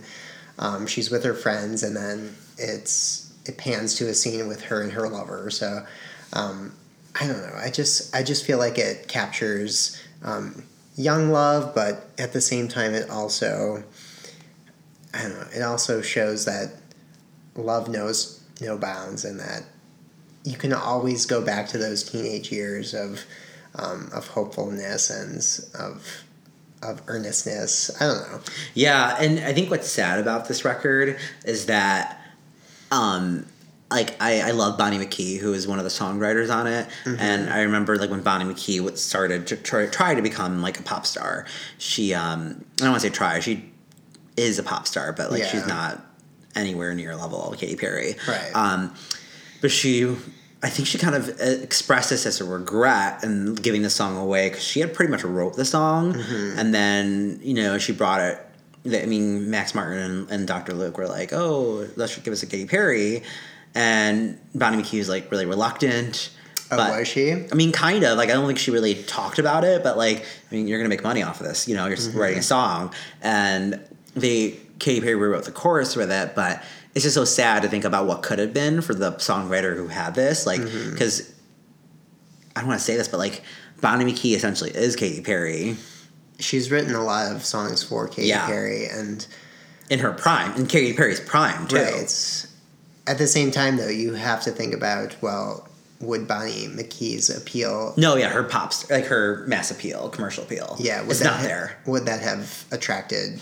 um, 0.58 0.86
she's 0.86 1.10
with 1.10 1.24
her 1.24 1.34
friends, 1.34 1.82
and 1.82 1.96
then 1.96 2.36
it's 2.58 3.32
it 3.44 3.58
pans 3.58 3.94
to 3.96 4.08
a 4.08 4.14
scene 4.14 4.48
with 4.48 4.62
her 4.64 4.82
and 4.82 4.92
her 4.92 5.08
lover. 5.08 5.50
So. 5.50 5.86
Um, 6.34 6.72
I 7.20 7.26
don't 7.26 7.42
know. 7.42 7.54
I 7.56 7.70
just 7.70 8.14
I 8.14 8.22
just 8.22 8.44
feel 8.44 8.58
like 8.58 8.78
it 8.78 9.06
captures 9.06 10.02
um, 10.22 10.64
young 10.96 11.30
love, 11.30 11.74
but 11.74 12.08
at 12.18 12.32
the 12.32 12.40
same 12.40 12.68
time, 12.68 12.94
it 12.94 13.10
also 13.10 13.84
I 15.14 15.22
don't 15.22 15.34
know. 15.34 15.46
It 15.54 15.62
also 15.62 16.00
shows 16.00 16.44
that 16.46 16.72
love 17.54 17.88
knows 17.88 18.42
no 18.60 18.78
bounds, 18.78 19.24
and 19.24 19.38
that 19.40 19.64
you 20.44 20.56
can 20.56 20.72
always 20.72 21.26
go 21.26 21.42
back 21.42 21.68
to 21.68 21.78
those 21.78 22.02
teenage 22.02 22.50
years 22.50 22.94
of 22.94 23.24
um, 23.74 24.10
of 24.12 24.28
hopefulness 24.28 25.10
and 25.10 25.38
of 25.78 26.24
of 26.82 27.02
earnestness. 27.06 27.90
I 28.00 28.06
don't 28.06 28.32
know. 28.32 28.40
Yeah, 28.74 29.16
and 29.18 29.40
I 29.40 29.52
think 29.52 29.70
what's 29.70 29.88
sad 29.88 30.18
about 30.18 30.48
this 30.48 30.64
record 30.64 31.18
is 31.44 31.66
that 31.66 32.20
um, 32.90 33.46
like 33.90 34.20
I, 34.20 34.40
I 34.40 34.50
love 34.52 34.78
Bonnie 34.78 34.98
McKee, 34.98 35.38
who 35.38 35.52
is 35.52 35.66
one 35.66 35.78
of 35.78 35.84
the 35.84 35.90
songwriters 35.90 36.54
on 36.54 36.66
it, 36.66 36.88
and 37.04 37.50
I 37.50 37.62
remember 37.62 37.96
like 37.96 38.10
when 38.10 38.22
Bonnie 38.22 38.44
McKee 38.44 38.96
started 38.96 39.46
to 39.48 39.56
try, 39.56 39.86
try 39.86 40.14
to 40.14 40.22
become 40.22 40.62
like 40.62 40.78
a 40.80 40.82
pop 40.82 41.06
star. 41.06 41.46
She 41.78 42.14
um, 42.14 42.64
I 42.78 42.84
don't 42.84 42.90
want 42.90 43.02
to 43.02 43.08
say 43.08 43.14
try, 43.14 43.40
she 43.40 43.70
is 44.36 44.58
a 44.58 44.62
pop 44.62 44.86
star, 44.86 45.12
but 45.12 45.30
like 45.30 45.44
she's 45.44 45.66
not 45.66 46.04
anywhere 46.54 46.94
near 46.94 47.16
level 47.16 47.52
of 47.52 47.58
Katy 47.58 47.76
Perry. 47.76 48.16
Right. 48.26 48.50
Um, 48.54 48.94
but 49.60 49.70
she, 49.70 50.14
I 50.62 50.68
think 50.68 50.86
she 50.86 50.96
kind 50.98 51.14
of 51.16 51.28
uh, 51.40 51.44
expressed 51.44 52.10
this 52.10 52.24
as 52.24 52.40
a 52.40 52.44
regret 52.44 53.24
in 53.24 53.54
giving 53.56 53.82
the 53.82 53.90
song 53.90 54.16
away 54.16 54.48
because 54.48 54.62
she 54.62 54.78
had 54.80 54.94
pretty 54.94 55.10
much 55.10 55.24
wrote 55.24 55.56
the 55.56 55.64
song, 55.64 56.14
Mm-hmm. 56.14 56.58
and 56.58 56.72
then 56.74 57.40
you 57.42 57.54
know 57.54 57.78
she 57.78 57.92
brought 57.92 58.20
it. 58.20 58.38
I 59.02 59.06
mean, 59.06 59.48
Max 59.50 59.74
Martin 59.74 59.98
and, 59.98 60.30
and 60.30 60.46
Dr. 60.46 60.72
Luke 60.72 60.98
were 60.98 61.06
like, 61.08 61.32
"Oh, 61.32 61.86
let's 61.96 62.16
give 62.18 62.32
us 62.32 62.42
a 62.42 62.46
Katy 62.46 62.66
Perry," 62.66 63.22
and 63.74 64.38
Bonnie 64.54 64.82
McKee 64.82 64.98
was 64.98 65.08
like 65.08 65.30
really 65.30 65.46
reluctant. 65.46 66.30
Oh, 66.70 66.76
but- 66.76 66.98
was 67.00 67.08
she? 67.08 67.32
I 67.32 67.54
mean, 67.54 67.70
kind 67.72 68.02
of. 68.04 68.16
Like, 68.16 68.30
I 68.30 68.32
don't 68.32 68.46
think 68.46 68.58
she 68.58 68.70
really 68.70 68.94
talked 68.94 69.38
about 69.38 69.62
it, 69.64 69.82
but 69.82 69.96
like, 69.98 70.24
I 70.50 70.54
mean, 70.54 70.66
you're 70.68 70.78
gonna 70.78 70.88
make 70.88 71.02
money 71.04 71.22
off 71.22 71.40
of 71.40 71.46
this. 71.46 71.68
You 71.68 71.74
know, 71.76 71.86
you're 71.86 71.96
Mm-hmm. 71.96 72.18
writing 72.18 72.38
a 72.38 72.42
song, 72.42 72.92
and 73.20 73.80
they 74.14 74.58
Katy 74.82 75.00
Perry 75.00 75.14
rewrote 75.14 75.44
the 75.44 75.52
chorus 75.52 75.96
with 75.96 76.10
it, 76.12 76.34
but 76.34 76.62
it's 76.94 77.04
just 77.04 77.14
so 77.14 77.24
sad 77.24 77.62
to 77.62 77.68
think 77.68 77.84
about 77.84 78.06
what 78.06 78.22
could 78.22 78.38
have 78.38 78.52
been 78.52 78.82
for 78.82 78.92
the 78.94 79.12
songwriter 79.12 79.74
who 79.74 79.86
had 79.88 80.14
this. 80.14 80.44
Like, 80.46 80.60
Mm-hmm. 80.60 80.92
because 80.92 81.32
I 82.54 82.60
don't 82.60 82.68
want 82.68 82.80
to 82.80 82.84
say 82.84 82.96
this, 82.96 83.08
but 83.08 83.16
like, 83.18 83.42
Bonnie 83.80 84.04
McKee 84.12 84.34
essentially 84.36 84.70
is 84.70 84.94
Katy 84.96 85.22
Perry 85.22 85.76
She's 86.38 86.70
written 86.70 86.94
a 86.94 87.02
lot 87.04 87.30
of 87.34 87.44
songs 87.44 87.82
for 87.84 88.08
Katy 88.08 88.26
Yeah. 88.28 88.46
Perry, 88.46 88.86
and 88.86 89.24
in 89.90 90.00
her 90.00 90.12
prime, 90.12 90.52
in 90.56 90.66
Katy 90.66 90.92
Perry's 90.94 91.20
prime 91.20 91.66
too. 91.68 91.76
right. 91.76 91.94
It's 91.94 92.48
at 93.06 93.18
the 93.18 93.26
same 93.28 93.50
time 93.52 93.76
though 93.76 93.88
you 93.88 94.14
have 94.14 94.42
to 94.42 94.50
think 94.50 94.74
about 94.74 95.14
well, 95.22 95.68
would 96.00 96.26
Bonnie 96.26 96.66
McKee's 96.66 97.30
appeal? 97.30 97.94
No, 97.96 98.16
yeah, 98.16 98.28
her 98.30 98.42
pops, 98.42 98.90
like 98.90 99.04
her 99.06 99.44
mass 99.46 99.70
appeal, 99.70 100.08
commercial 100.08 100.42
appeal. 100.42 100.76
Yeah, 100.80 101.02
would 101.02 101.12
it's 101.12 101.22
not 101.22 101.36
ha- 101.36 101.42
there. 101.42 101.78
Would 101.86 102.06
that 102.06 102.20
have 102.22 102.64
attracted 102.72 103.40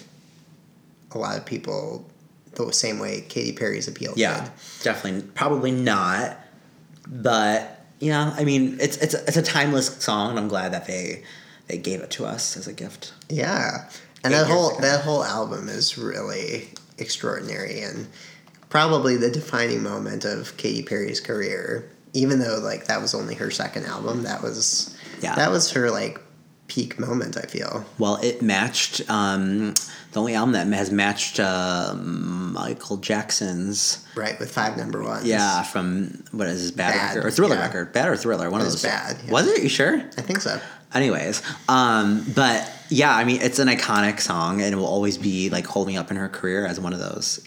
a 1.12 1.18
lot 1.18 1.36
of 1.36 1.44
people 1.46 2.06
the 2.54 2.72
same 2.72 2.98
way 2.98 3.22
Katy 3.28 3.52
Perry's 3.52 3.88
appeal 3.88 4.12
Yeah, 4.16 4.44
did? 4.44 4.52
definitely, 4.82 5.22
probably 5.34 5.70
not. 5.70 6.36
But 7.08 7.84
yeah, 8.00 8.34
I 8.36 8.44
mean, 8.44 8.78
it's 8.80 8.96
it's 8.98 9.14
a, 9.14 9.24
it's 9.26 9.36
a 9.36 9.42
timeless 9.42 9.88
song, 10.02 10.30
and 10.30 10.38
I'm 10.38 10.48
glad 10.48 10.72
that 10.72 10.86
they 10.86 11.22
they 11.68 11.78
gave 11.78 12.00
it 12.00 12.10
to 12.12 12.26
us 12.26 12.56
as 12.56 12.66
a 12.66 12.72
gift. 12.72 13.12
Yeah, 13.28 13.88
and 14.24 14.32
Eight 14.32 14.36
that 14.36 14.46
whole 14.46 14.70
ago. 14.72 14.80
that 14.80 15.02
whole 15.04 15.24
album 15.24 15.68
is 15.68 15.96
really 15.98 16.68
extraordinary 16.98 17.80
and 17.80 18.06
probably 18.68 19.16
the 19.16 19.30
defining 19.30 19.82
moment 19.82 20.24
of 20.24 20.56
Katy 20.56 20.82
Perry's 20.82 21.20
career. 21.20 21.88
Even 22.12 22.40
though 22.40 22.58
like 22.58 22.86
that 22.86 23.00
was 23.00 23.14
only 23.14 23.34
her 23.36 23.50
second 23.50 23.86
album, 23.86 24.24
that 24.24 24.42
was 24.42 24.96
Yeah. 25.22 25.34
that 25.36 25.50
was 25.50 25.70
her 25.72 25.90
like 25.90 26.20
peak 26.70 27.00
moment. 27.00 27.36
I 27.36 27.42
feel 27.42 27.84
Well, 27.98 28.16
it 28.22 28.40
matched 28.40 29.02
um, 29.10 29.74
the 30.12 30.20
only 30.20 30.34
album 30.34 30.52
that 30.52 30.66
has 30.68 30.92
matched 30.92 31.40
uh, 31.40 31.94
Michael 31.96 32.96
Jackson's. 32.96 34.06
right 34.14 34.38
with 34.38 34.52
five 34.52 34.76
number 34.76 35.02
ones. 35.02 35.26
Yeah, 35.26 35.62
from 35.64 36.22
what 36.30 36.46
is 36.46 36.60
his 36.60 36.70
bad, 36.70 36.94
Bad, 36.94 37.16
record 37.16 37.26
or 37.26 37.30
thriller 37.32 37.56
yeah. 37.56 37.62
record? 37.62 37.92
Bad 37.92 38.08
or 38.08 38.16
thriller? 38.16 38.48
One 38.48 38.60
It 38.60 38.66
of 38.66 38.70
those. 38.70 38.82
Bad, 38.82 39.18
yeah. 39.24 39.32
Was 39.32 39.48
it? 39.48 39.62
You 39.62 39.68
sure? 39.68 39.98
I 40.16 40.22
think 40.22 40.40
so. 40.40 40.60
Anyways, 40.94 41.42
um, 41.68 42.24
but 42.34 42.72
yeah, 42.88 43.14
I 43.14 43.24
mean, 43.24 43.40
it's 43.42 43.58
an 43.58 43.68
iconic 43.68 44.20
song, 44.20 44.62
and 44.62 44.72
it 44.72 44.76
will 44.76 44.86
always 44.86 45.18
be 45.18 45.50
like 45.50 45.66
holding 45.66 45.96
up 45.96 46.10
in 46.12 46.16
her 46.16 46.28
career 46.28 46.66
as 46.66 46.78
one 46.78 46.92
of 46.92 47.00
those. 47.00 47.46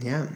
Yeah, 0.00 0.26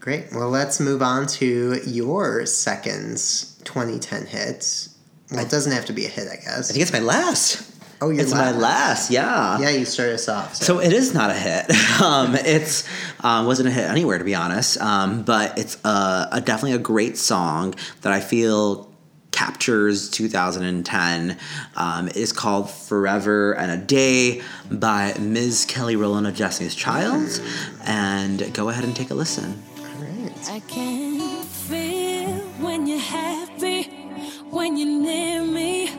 great. 0.00 0.26
Well, 0.32 0.50
let's 0.50 0.80
move 0.80 1.00
on 1.00 1.28
to 1.28 1.80
your 1.86 2.44
second's 2.44 3.56
2010 3.64 4.26
hits. 4.26 4.95
Well, 5.30 5.44
it 5.44 5.50
doesn't 5.50 5.72
have 5.72 5.86
to 5.86 5.92
be 5.92 6.06
a 6.06 6.08
hit, 6.08 6.28
I 6.28 6.36
guess. 6.36 6.70
I 6.70 6.72
think 6.72 6.82
it's 6.82 6.92
my 6.92 7.00
last. 7.00 7.72
Oh, 8.00 8.10
your 8.10 8.20
it's 8.22 8.32
my 8.32 8.50
last. 8.50 8.60
last. 8.60 9.10
Yeah. 9.10 9.58
yeah, 9.58 9.70
you 9.70 9.84
start 9.86 10.10
us 10.10 10.28
off. 10.28 10.54
So, 10.54 10.64
So 10.64 10.80
it 10.80 10.92
is 10.92 11.14
not 11.14 11.30
a 11.30 11.34
hit. 11.34 11.70
um, 12.02 12.34
it's 12.34 12.86
um, 13.20 13.46
wasn't 13.46 13.68
a 13.68 13.72
hit 13.72 13.88
anywhere 13.88 14.18
to 14.18 14.24
be 14.24 14.34
honest. 14.34 14.78
Um, 14.80 15.22
but 15.22 15.58
it's 15.58 15.82
a, 15.84 16.28
a 16.32 16.40
definitely 16.44 16.72
a 16.76 16.78
great 16.78 17.16
song 17.16 17.74
that 18.02 18.12
I 18.12 18.20
feel 18.20 18.92
captures 19.32 20.10
2010. 20.10 21.38
Um, 21.76 22.08
it 22.08 22.16
is 22.16 22.32
called 22.32 22.70
"Forever 22.70 23.52
and 23.52 23.70
a 23.70 23.76
Day" 23.82 24.42
by 24.70 25.14
Ms. 25.18 25.64
Kelly 25.66 25.96
Rowland 25.96 26.26
of 26.26 26.36
Destiny's 26.36 26.74
Child, 26.74 27.40
and 27.86 28.52
go 28.54 28.68
ahead 28.68 28.84
and 28.84 28.94
take 28.94 29.10
a 29.10 29.14
listen. 29.14 29.62
all 29.78 29.84
right. 30.02 30.32
When 34.56 34.74
you're 34.78 34.88
near 34.88 35.44
me. 35.44 35.90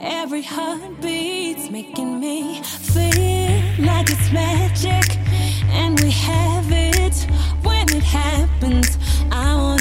Every 0.00 0.42
heartbeat's 0.42 1.68
making 1.70 2.18
me 2.18 2.62
feel 2.62 3.60
like 3.84 4.08
it's 4.08 4.32
magic, 4.32 5.18
and 5.68 6.00
we 6.00 6.10
have 6.12 6.66
it 6.72 7.16
when 7.62 7.86
it 7.94 8.02
happens. 8.02 8.96
I 9.30 9.54
wanna 9.54 9.75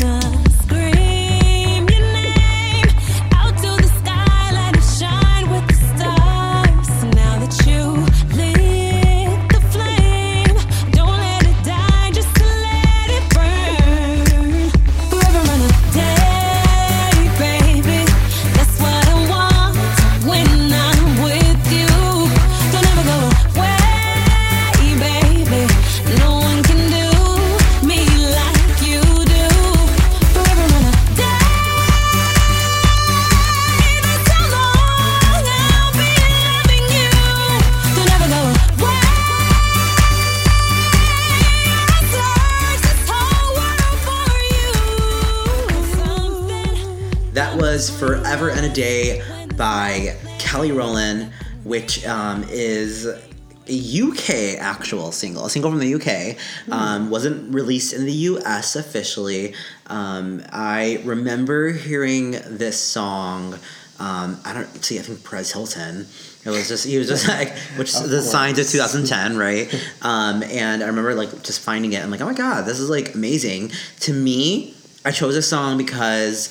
Day 48.76 49.24
by 49.56 50.18
Kelly 50.38 50.74
Rowland, 50.74 51.32
which 51.64 52.06
um, 52.06 52.44
is 52.50 53.06
a 53.06 54.02
UK 54.02 54.60
actual 54.60 55.14
single, 55.14 55.46
a 55.46 55.50
single 55.50 55.72
from 55.72 55.80
the 55.80 55.96
UK. 55.96 56.38
Um, 56.70 57.10
wasn't 57.10 57.56
released 57.56 57.94
in 57.94 58.06
the 58.06 58.12
US 58.12 58.76
officially. 58.76 59.54
Um, 59.88 60.44
I 60.52 61.02
remember 61.06 61.72
hearing 61.72 62.32
this 62.32 62.78
song. 62.78 63.54
Um, 63.98 64.42
I 64.44 64.52
don't 64.52 64.84
see. 64.84 65.00
I 65.00 65.04
think 65.04 65.24
Perez 65.24 65.54
Hilton. 65.54 66.06
It 66.44 66.50
was 66.50 66.68
just 66.68 66.86
he 66.86 66.98
was 66.98 67.08
just 67.08 67.30
like 67.30 67.58
which 67.78 67.96
Of 67.96 68.10
the 68.10 68.22
signs 68.22 68.60
of 68.60 68.68
2010, 68.68 69.38
right? 69.38 69.74
Um, 70.02 70.44
and 70.44 70.84
I 70.84 70.88
remember 70.88 71.16
like 71.16 71.32
just 71.44 71.62
finding 71.62 71.94
it. 71.94 72.04
I'm 72.04 72.12
like, 72.12 72.20
oh 72.20 72.26
my 72.26 72.34
god, 72.34 72.66
this 72.66 72.82
is 72.82 72.90
like 72.90 73.16
amazing. 73.16 73.72
To 74.02 74.14
me, 74.14 74.76
I 75.06 75.12
chose 75.12 75.34
this 75.34 75.50
song 75.50 75.78
because 75.78 76.50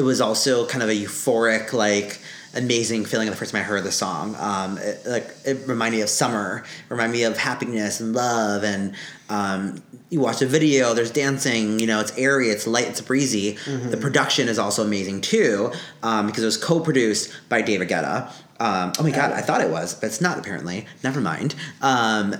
it 0.00 0.02
was 0.02 0.20
also 0.22 0.66
kind 0.66 0.82
of 0.82 0.88
a 0.88 0.94
euphoric, 0.94 1.74
like 1.74 2.18
amazing 2.54 3.04
feeling 3.04 3.28
the 3.28 3.36
first 3.36 3.52
time 3.52 3.60
I 3.60 3.64
heard 3.64 3.84
the 3.84 3.92
song. 3.92 4.34
Um, 4.38 4.78
it, 4.78 5.04
like 5.06 5.28
it 5.44 5.68
reminded 5.68 5.98
me 5.98 6.02
of 6.02 6.08
summer, 6.08 6.64
reminded 6.88 7.12
me 7.12 7.24
of 7.24 7.36
happiness 7.36 8.00
and 8.00 8.14
love, 8.14 8.64
and 8.64 8.94
um, 9.28 9.82
you 10.08 10.20
watch 10.20 10.38
the 10.38 10.46
video. 10.46 10.94
There's 10.94 11.10
dancing. 11.10 11.78
You 11.78 11.86
know, 11.86 12.00
it's 12.00 12.16
airy, 12.16 12.48
it's 12.48 12.66
light, 12.66 12.88
it's 12.88 13.02
breezy. 13.02 13.58
The 13.90 13.98
production 13.98 14.48
is 14.48 14.58
also 14.58 14.82
amazing 14.82 15.20
too 15.20 15.70
um, 16.02 16.26
because 16.26 16.42
it 16.42 16.46
was 16.46 16.56
co-produced 16.56 17.30
by 17.50 17.60
David 17.60 17.90
Guetta. 17.90 18.32
Um, 18.58 18.92
oh 18.98 19.02
my 19.02 19.10
god, 19.10 19.32
I 19.32 19.42
thought 19.42 19.60
it 19.60 19.70
was, 19.70 19.94
but 19.94 20.06
it's 20.06 20.22
not 20.22 20.38
apparently. 20.38 20.86
Never 21.04 21.20
mind. 21.20 21.54
Um, 21.82 22.36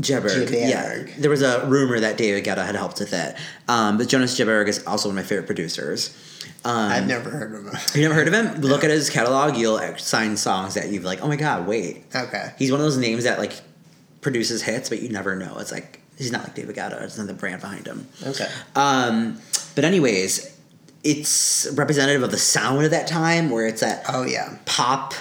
Jonas 0.00 0.34
Jeberg. 0.34 0.50
Yeah, 0.52 1.04
there 1.18 1.30
was 1.30 1.42
a 1.42 1.66
rumor 1.66 1.98
that 2.00 2.16
David 2.16 2.44
Guetta 2.44 2.64
had 2.64 2.74
helped 2.76 3.00
with 3.00 3.12
it. 3.12 3.36
Um, 3.68 3.98
but 3.98 4.08
Jonas 4.08 4.38
Jeberg 4.38 4.68
is 4.68 4.84
also 4.86 5.08
one 5.08 5.18
of 5.18 5.24
my 5.24 5.28
favorite 5.28 5.46
producers. 5.46 6.16
Um, 6.64 6.90
I've 6.92 7.06
never 7.06 7.30
heard 7.30 7.54
of 7.54 7.66
him. 7.66 7.74
you 7.94 8.02
never 8.02 8.14
heard 8.14 8.28
of 8.28 8.34
him? 8.34 8.60
Look 8.60 8.84
at 8.84 8.90
his 8.90 9.10
catalog. 9.10 9.56
You'll 9.56 9.78
sign 9.98 10.36
songs 10.36 10.74
that 10.74 10.88
you've 10.90 11.04
like. 11.04 11.20
Oh 11.22 11.28
my 11.28 11.36
god, 11.36 11.66
wait. 11.66 12.04
Okay. 12.14 12.52
He's 12.58 12.70
one 12.70 12.80
of 12.80 12.84
those 12.84 12.96
names 12.98 13.24
that 13.24 13.38
like 13.38 13.60
produces 14.20 14.62
hits, 14.62 14.88
but 14.88 15.00
you 15.02 15.08
never 15.08 15.36
know. 15.36 15.56
It's 15.58 15.72
like 15.72 16.00
he's 16.16 16.32
not 16.32 16.42
like 16.44 16.54
David 16.54 16.76
Guetta. 16.76 17.02
It's 17.02 17.18
not 17.18 17.26
the 17.26 17.34
brand 17.34 17.60
behind 17.60 17.86
him. 17.86 18.08
Okay. 18.26 18.48
Um, 18.76 19.40
but 19.74 19.84
anyways, 19.84 20.56
it's 21.04 21.68
representative 21.74 22.22
of 22.22 22.30
the 22.30 22.38
sound 22.38 22.84
of 22.84 22.90
that 22.90 23.06
time, 23.06 23.50
where 23.50 23.66
it's 23.66 23.80
that 23.80 24.04
Oh 24.08 24.22
yeah. 24.24 24.58
pop 24.64 25.14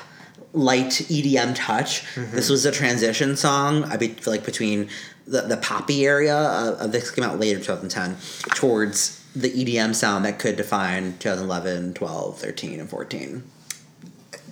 light 0.58 0.92
EDM 0.92 1.56
touch. 1.56 2.04
Mm-hmm. 2.16 2.36
This 2.36 2.50
was 2.50 2.66
a 2.66 2.72
transition 2.72 3.36
song. 3.36 3.84
I 3.86 3.98
be, 3.98 4.10
feel 4.10 4.34
like 4.34 4.46
between 4.46 4.90
the 5.26 5.42
the 5.42 5.58
poppy 5.58 6.06
area 6.06 6.36
of, 6.36 6.80
of 6.80 6.92
this 6.92 7.12
came 7.12 7.24
out 7.26 7.40
later, 7.40 7.60
2010, 7.60 8.18
towards 8.56 9.24
the 9.36 9.50
EDM 9.50 9.94
sound 9.94 10.26
that 10.26 10.40
could 10.40 10.56
define 10.56 11.18
2011, 11.20 11.94
12, 11.94 12.40
13, 12.40 12.80
and 12.80 12.90
14. 12.90 13.44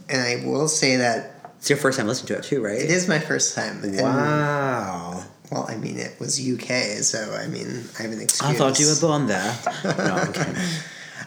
And 0.09 0.21
I 0.21 0.45
will 0.45 0.67
say 0.67 0.97
that 0.97 1.51
It's 1.57 1.69
your 1.69 1.77
first 1.77 1.97
time 1.97 2.07
listening 2.07 2.27
to 2.27 2.37
it 2.37 2.43
too, 2.43 2.61
right? 2.63 2.79
it 2.79 2.89
is 2.91 3.07
my 3.07 3.17
first 3.19 3.55
time. 3.55 3.83
And, 3.83 3.99
Wow. 3.99 5.23
well, 5.51 5.65
I 5.67 5.77
mean, 5.77 5.97
it 5.97 6.19
was 6.19 6.39
UK, 6.39 7.01
so 7.01 7.33
I 7.33 7.47
mean, 7.47 7.85
I 7.97 8.03
have 8.03 8.11
an 8.11 8.21
excuse. 8.21 8.41
I 8.49 8.53
thought 8.53 8.79
you 8.79 8.87
were 8.87 8.99
born 9.01 9.25
there. 9.27 9.57
No, 9.83 10.15
I'm 10.15 10.33
kidding. 10.33 10.55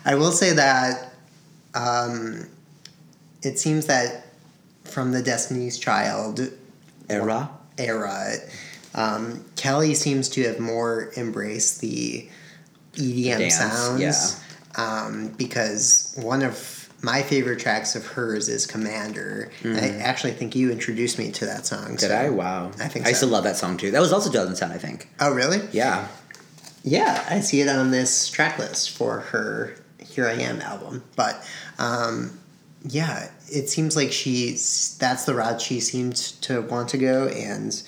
I 0.05 0.15
will 0.15 0.31
say 0.33 0.53
that 0.53 1.13
um, 1.75 2.49
it 3.43 3.59
seems 3.59 3.87
that 3.87 4.27
from 4.89 5.13
the 5.13 5.23
Destiny's 5.23 5.79
Child 5.79 6.51
Era. 7.09 7.51
era, 7.79 8.35
um, 8.95 9.45
Kelly 9.57 9.95
seems 9.95 10.29
to 10.31 10.43
have 10.45 10.59
more 10.59 11.11
embraced 11.17 11.81
the 11.81 12.29
EDM 12.95 13.39
Dance, 13.39 13.57
sounds. 13.57 14.41
Um, 14.77 15.29
because 15.37 16.15
one 16.17 16.43
of 16.43 16.89
my 17.03 17.23
favorite 17.23 17.61
tracks 17.61 17.95
of 17.95 18.07
hers 18.07 18.49
is 18.49 18.67
Commander. 18.67 19.51
I 19.65 19.91
actually 20.01 20.33
think 20.33 20.57
you 20.57 20.71
introduced 20.73 21.19
me 21.19 21.31
to 21.33 21.47
that 21.47 21.67
song. 21.67 21.91
Did 21.91 22.01
so- 22.01 22.15
I? 22.15 22.29
Wow. 22.29 22.73
I 22.81 22.89
think 22.89 23.07
I 23.07 23.11
used 23.11 23.21
so. 23.21 23.27
to 23.27 23.33
love 23.33 23.45
that 23.45 23.57
song 23.57 23.77
too. 23.77 23.91
That 23.91 24.01
was 24.01 24.13
also 24.13 24.31
2010, 24.31 24.73
I 24.73 24.79
think. 24.79 25.09
Oh, 25.21 25.33
really? 25.33 25.61
Yeah. 25.73 26.09
Yeah, 26.85 27.25
I 27.29 27.41
see 27.41 27.61
it 27.61 27.69
on 27.69 27.91
this 27.91 28.29
track 28.29 28.59
list 28.59 28.91
for 28.91 29.21
her 29.21 29.75
Here 30.01 30.27
I 30.27 30.33
Am 30.35 30.61
album. 30.61 31.05
But 31.17 31.45
um, 31.79 32.39
yeah, 32.89 33.31
it 33.49 33.69
seems 33.69 33.97
like 33.97 34.13
she's 34.13 34.97
that's 34.99 35.25
the 35.25 35.35
route 35.35 35.61
she 35.61 35.81
seemed 35.81 36.17
to 36.43 36.63
want 36.63 36.89
to 36.91 36.99
go, 36.99 37.29
and 37.29 37.83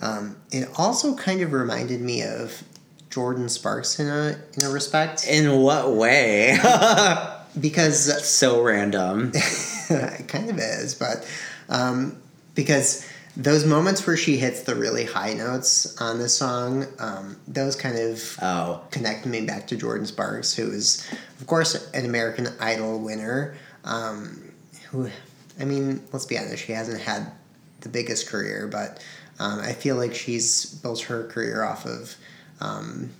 um, 0.00 0.36
it 0.50 0.68
also 0.78 1.14
kind 1.14 1.40
of 1.42 1.52
reminded 1.52 2.00
me 2.00 2.22
of 2.22 2.62
Jordin 3.10 3.48
Sparks 3.50 3.98
in 3.98 4.08
a 4.08 4.38
in 4.56 4.64
a 4.64 4.70
respect 4.70 5.26
In 5.28 5.60
what 5.62 5.92
way? 5.94 6.56
because 7.60 8.26
so 8.28 8.62
random. 8.62 9.32
it 9.90 10.28
kind 10.28 10.48
of 10.50 10.58
is, 10.58 10.94
but 10.94 11.26
um, 11.68 12.16
because 12.54 13.06
those 13.36 13.64
moments 13.64 14.06
where 14.06 14.16
she 14.16 14.36
hits 14.36 14.62
the 14.62 14.74
really 14.74 15.04
high 15.04 15.32
notes 15.32 15.98
on 16.00 16.18
the 16.18 16.28
song, 16.28 16.86
um, 16.98 17.36
those 17.48 17.76
kind 17.76 17.96
of 17.98 18.38
Oh. 18.42 18.82
connect 18.90 19.24
me 19.24 19.40
back 19.42 19.66
to 19.68 19.76
Jordin 19.76 20.06
Sparks, 20.06 20.52
who 20.54 20.70
is, 20.70 21.06
of 21.40 21.46
course, 21.46 21.90
an 21.92 22.04
American 22.04 22.48
Idol 22.60 22.98
winner. 22.98 23.54
Um, 23.84 24.41
who, 24.92 25.08
I 25.60 25.64
mean, 25.64 26.02
let's 26.12 26.24
be 26.26 26.38
honest, 26.38 26.64
she 26.64 26.72
hasn't 26.72 27.00
had 27.00 27.32
the 27.80 27.88
biggest 27.88 28.28
career, 28.28 28.68
but 28.70 29.02
um, 29.40 29.58
I 29.60 29.72
feel 29.72 29.96
like 29.96 30.14
she's 30.14 30.66
built 30.66 31.00
her 31.02 31.24
career 31.26 31.64
off 31.64 31.84
of 31.84 32.14
um, 32.60 33.10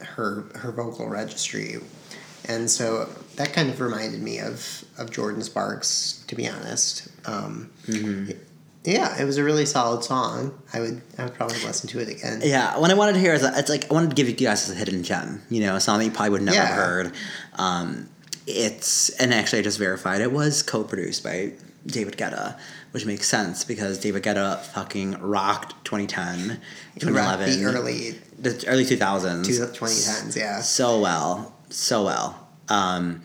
her 0.00 0.44
her 0.56 0.72
vocal 0.72 1.08
registry, 1.08 1.76
and 2.48 2.68
so 2.70 3.08
that 3.36 3.52
kind 3.52 3.70
of 3.70 3.80
reminded 3.80 4.20
me 4.20 4.40
of 4.40 4.84
of 4.98 5.10
Jordin 5.10 5.42
Sparks, 5.44 6.24
to 6.26 6.34
be 6.34 6.48
honest. 6.48 7.08
Um, 7.26 7.70
Yeah, 8.82 9.20
it 9.20 9.26
was 9.26 9.36
a 9.36 9.44
really 9.44 9.66
solid 9.66 10.02
song. 10.04 10.58
I 10.72 10.80
would 10.80 11.02
I 11.18 11.24
would 11.24 11.34
probably 11.34 11.58
listen 11.64 11.88
to 11.90 12.00
it 12.00 12.08
again. 12.08 12.40
Yeah, 12.42 12.78
what 12.78 12.90
I 12.90 12.94
wanted 12.94 13.12
to 13.12 13.20
hear 13.20 13.34
is 13.34 13.42
it's 13.44 13.68
like 13.68 13.90
I 13.90 13.94
wanted 13.94 14.08
to 14.10 14.16
give 14.16 14.26
you 14.28 14.34
guys 14.34 14.68
a 14.70 14.74
hidden 14.74 15.02
gem, 15.02 15.42
you 15.50 15.60
know, 15.60 15.76
a 15.76 15.80
song 15.80 15.98
that 15.98 16.06
you 16.06 16.10
probably 16.10 16.30
would 16.30 16.42
never 16.42 16.56
Yeah. 16.56 16.64
have 16.66 16.76
heard. 16.76 17.12
Um, 17.56 18.08
it's 18.46 19.10
and 19.10 19.32
actually 19.32 19.60
I 19.60 19.62
just 19.62 19.78
verified 19.78 20.20
it 20.20 20.32
was 20.32 20.62
co-produced 20.62 21.22
by 21.22 21.52
David 21.86 22.16
Guetta, 22.16 22.58
which 22.90 23.06
makes 23.06 23.26
sense 23.28 23.64
because 23.64 23.98
David 23.98 24.22
Guetta 24.22 24.58
fucking 24.60 25.20
rocked 25.20 25.74
2010, 25.84 26.60
2011, 26.98 27.58
the 27.60 27.64
early 27.66 28.10
the 28.38 28.64
early 28.68 28.84
2000s, 28.84 29.46
two- 29.46 29.52
2010s, 29.66 30.36
yeah. 30.36 30.60
so 30.60 31.00
well, 31.00 31.54
so 31.70 32.04
well. 32.04 32.48
Um, 32.68 33.22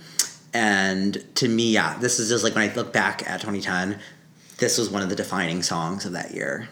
and 0.53 1.23
to 1.35 1.47
me, 1.49 1.71
yeah, 1.73 1.97
this 1.99 2.19
is 2.19 2.29
just 2.29 2.43
like 2.43 2.55
when 2.55 2.69
I 2.69 2.73
look 2.73 2.93
back 2.93 3.29
at 3.29 3.41
2010, 3.41 3.99
this 4.57 4.77
was 4.77 4.89
one 4.89 5.01
of 5.03 5.09
the 5.09 5.15
defining 5.15 5.61
songs 5.61 6.05
of 6.05 6.13
that 6.13 6.33
year. 6.33 6.69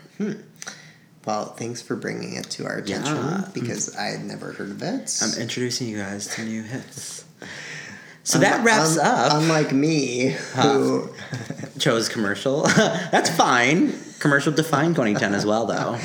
Well, 1.26 1.46
thanks 1.54 1.82
for 1.82 1.96
bringing 1.96 2.36
it 2.36 2.50
to 2.52 2.66
our 2.66 2.78
attention 2.78 3.16
Yeah. 3.16 3.48
because 3.54 3.96
I 3.96 4.06
had 4.06 4.26
never 4.26 4.54
heard 4.54 4.72
of 4.72 4.82
it. 4.82 5.20
I'm 5.22 5.34
introducing 5.42 5.88
you 5.88 5.98
guys 5.98 6.28
to 6.36 6.44
new 6.44 6.64
hits. 6.64 7.26
So 8.26 8.38
that 8.40 8.64
wraps 8.64 8.98
Un- 8.98 9.06
up. 9.06 9.34
Unlike 9.42 9.74
me, 9.74 10.30
who 10.56 11.10
chose 11.78 12.08
commercial. 12.08 12.64
That's 13.12 13.30
fine. 13.30 13.94
Commercial 14.20 14.54
defined 14.54 14.96
2010 14.96 15.34
as 15.34 15.46
well, 15.46 15.66
though. 15.66 15.98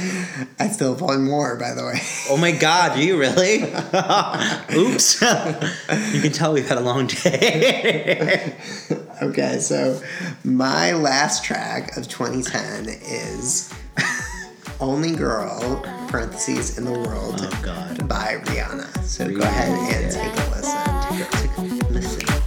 I 0.58 0.68
still 0.68 0.94
have 0.94 1.00
one 1.00 1.22
more, 1.24 1.54
by 1.54 1.72
the 1.74 1.84
way. 1.84 2.00
Oh 2.28 2.36
my 2.36 2.50
god, 2.50 2.96
do 2.96 3.04
you 3.06 3.16
really? 3.16 3.62
Oops. 4.74 5.22
you 6.12 6.20
can 6.20 6.32
tell 6.32 6.52
we've 6.52 6.68
had 6.68 6.78
a 6.78 6.80
long 6.80 7.06
day. 7.06 8.56
Okay, 9.22 9.58
so 9.60 10.00
my 10.42 10.92
last 10.92 11.44
track 11.44 11.96
of 11.96 12.08
2010 12.08 12.88
is 12.88 13.72
"Only 14.80 15.14
Girl" 15.14 15.80
(parentheses 16.08 16.76
in 16.78 16.84
the 16.84 16.92
world) 16.92 17.36
Oh, 17.40 17.96
by 18.08 18.40
Rihanna. 18.44 19.04
So 19.04 19.28
go 19.28 19.42
ahead 19.42 19.70
and 20.02 20.12
take 20.12 20.32
a 20.46 20.50
listen. 20.50 20.97
Listen. 21.18 22.37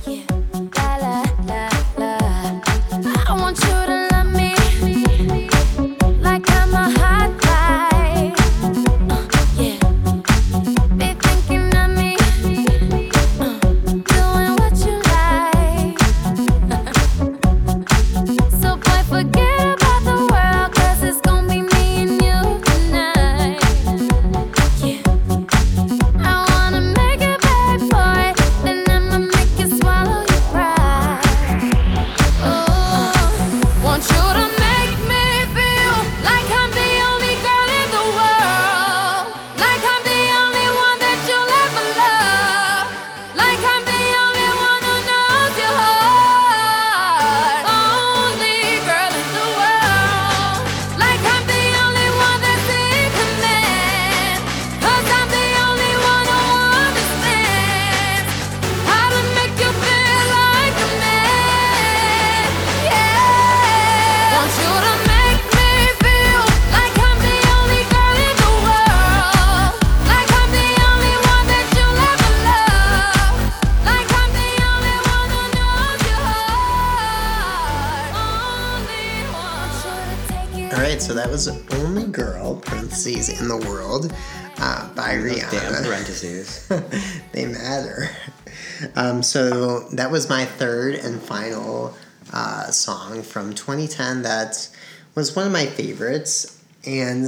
So 89.31 89.79
that 89.91 90.11
was 90.11 90.27
my 90.27 90.43
third 90.43 90.93
and 90.93 91.21
final 91.21 91.95
uh, 92.33 92.69
song 92.69 93.21
from 93.21 93.53
2010 93.53 94.23
that 94.23 94.67
was 95.15 95.33
one 95.37 95.47
of 95.47 95.53
my 95.53 95.67
favorites. 95.67 96.61
And 96.85 97.23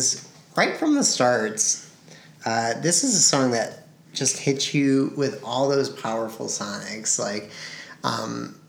right 0.58 0.76
from 0.76 0.96
the 0.96 1.06
start, 1.06 1.62
uh, 2.46 2.74
this 2.82 3.06
is 3.06 3.16
a 3.16 3.22
song 3.22 3.52
that 3.52 3.88
just 4.12 4.38
hits 4.38 4.74
you 4.74 5.14
with 5.16 5.42
all 5.46 5.70
those 5.70 5.90
powerful 5.90 6.48
sonics. 6.48 7.18
Like, 7.18 7.52
um, 8.04 8.60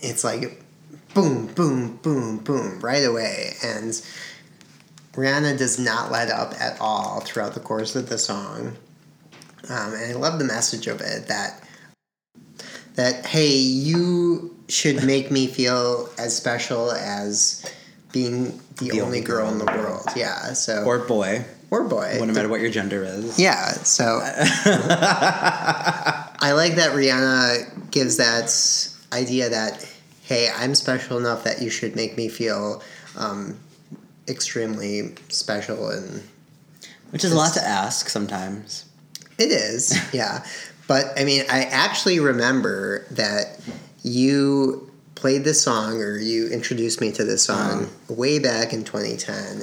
it's 0.00 0.24
like 0.24 0.60
boom, 1.14 1.46
boom, 1.54 2.00
boom, 2.02 2.38
boom 2.38 2.80
right 2.80 3.04
away. 3.04 3.52
And 3.62 3.92
Rihanna 5.12 5.56
does 5.56 5.78
not 5.78 6.10
let 6.10 6.30
up 6.30 6.52
at 6.60 6.80
all 6.80 7.20
throughout 7.20 7.54
the 7.54 7.60
course 7.60 7.94
of 7.94 8.08
the 8.08 8.18
song. 8.18 8.76
Um, 9.68 9.94
and 9.94 10.10
I 10.10 10.14
love 10.14 10.40
the 10.40 10.44
message 10.44 10.88
of 10.88 11.00
it 11.00 11.28
that 11.28 11.62
that 12.94 13.26
hey, 13.26 13.48
you 13.56 14.54
should 14.68 15.04
make 15.04 15.30
me 15.30 15.46
feel 15.46 16.08
as 16.18 16.36
special 16.36 16.90
as 16.92 17.64
being 18.12 18.58
the, 18.78 19.00
only, 19.00 19.20
girl 19.20 19.48
in 19.50 19.58
the 19.58 19.64
world. 19.66 20.06
Yeah. 20.16 20.52
So 20.54 20.84
Or 20.84 20.98
boy, 20.98 21.44
or 21.70 21.84
boy. 21.84 22.18
no 22.20 22.26
matter 22.32 22.48
what 22.48 22.60
your 22.60 22.70
gender 22.70 23.04
is. 23.04 23.38
Yeah, 23.38 23.70
so 23.72 24.20
I 24.24 26.52
like 26.54 26.74
that 26.76 26.92
Rihanna 26.92 27.90
gives 27.90 28.16
that 28.16 28.50
idea 29.16 29.48
that 29.50 29.86
hey, 30.24 30.50
I'm 30.56 30.74
special 30.74 31.18
enough 31.18 31.44
that 31.44 31.60
you 31.60 31.68
should 31.70 31.94
make 31.96 32.16
me 32.16 32.28
feel 32.28 32.82
um, 33.16 33.58
extremely 34.28 35.14
special, 35.28 35.90
and 35.90 36.22
Which 37.10 37.24
is 37.24 37.32
a 37.32 37.36
lot 37.36 37.54
to 37.54 37.62
ask 37.62 38.08
sometimes. 38.08 38.86
it 39.38 39.50
is, 39.50 39.98
yeah. 40.12 40.44
But 40.88 41.18
I 41.18 41.24
mean, 41.24 41.44
I 41.50 41.64
actually 41.64 42.20
remember 42.20 43.06
that 43.10 43.60
you 44.02 44.90
played 45.14 45.44
this 45.44 45.62
song 45.62 46.00
or 46.00 46.18
you 46.18 46.48
introduced 46.48 47.00
me 47.00 47.12
to 47.12 47.24
this 47.24 47.44
song 47.44 47.88
way 48.08 48.38
back 48.38 48.72
in 48.72 48.84
2010, 48.84 49.62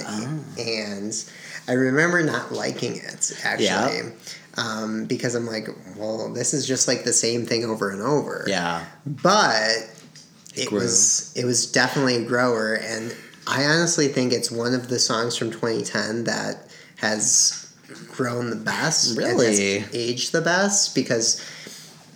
and 0.57 1.31
I 1.67 1.73
remember 1.73 2.23
not 2.23 2.51
liking 2.51 2.95
it 2.95 3.31
actually. 3.43 3.67
Yeah. 3.67 4.11
Um, 4.57 5.05
because 5.05 5.35
I'm 5.35 5.45
like, 5.45 5.69
well, 5.95 6.33
this 6.33 6.53
is 6.53 6.67
just 6.67 6.87
like 6.87 7.03
the 7.03 7.13
same 7.13 7.45
thing 7.45 7.63
over 7.63 7.91
and 7.91 8.01
over. 8.01 8.43
Yeah. 8.47 8.85
But 9.05 9.89
it 10.55 10.67
grew. 10.69 10.79
was 10.79 11.33
it 11.35 11.45
was 11.45 11.71
definitely 11.71 12.15
a 12.17 12.25
grower, 12.25 12.73
and 12.75 13.15
I 13.47 13.65
honestly 13.65 14.07
think 14.07 14.33
it's 14.33 14.51
one 14.51 14.73
of 14.73 14.89
the 14.89 14.99
songs 14.99 15.37
from 15.37 15.51
2010 15.51 16.25
that 16.25 16.69
has 16.97 17.68
grown 18.07 18.49
the 18.49 18.55
best. 18.55 19.09
and 19.09 19.17
Really? 19.17 19.83
aged 19.93 20.31
the 20.31 20.41
best 20.41 20.93
because 20.95 21.41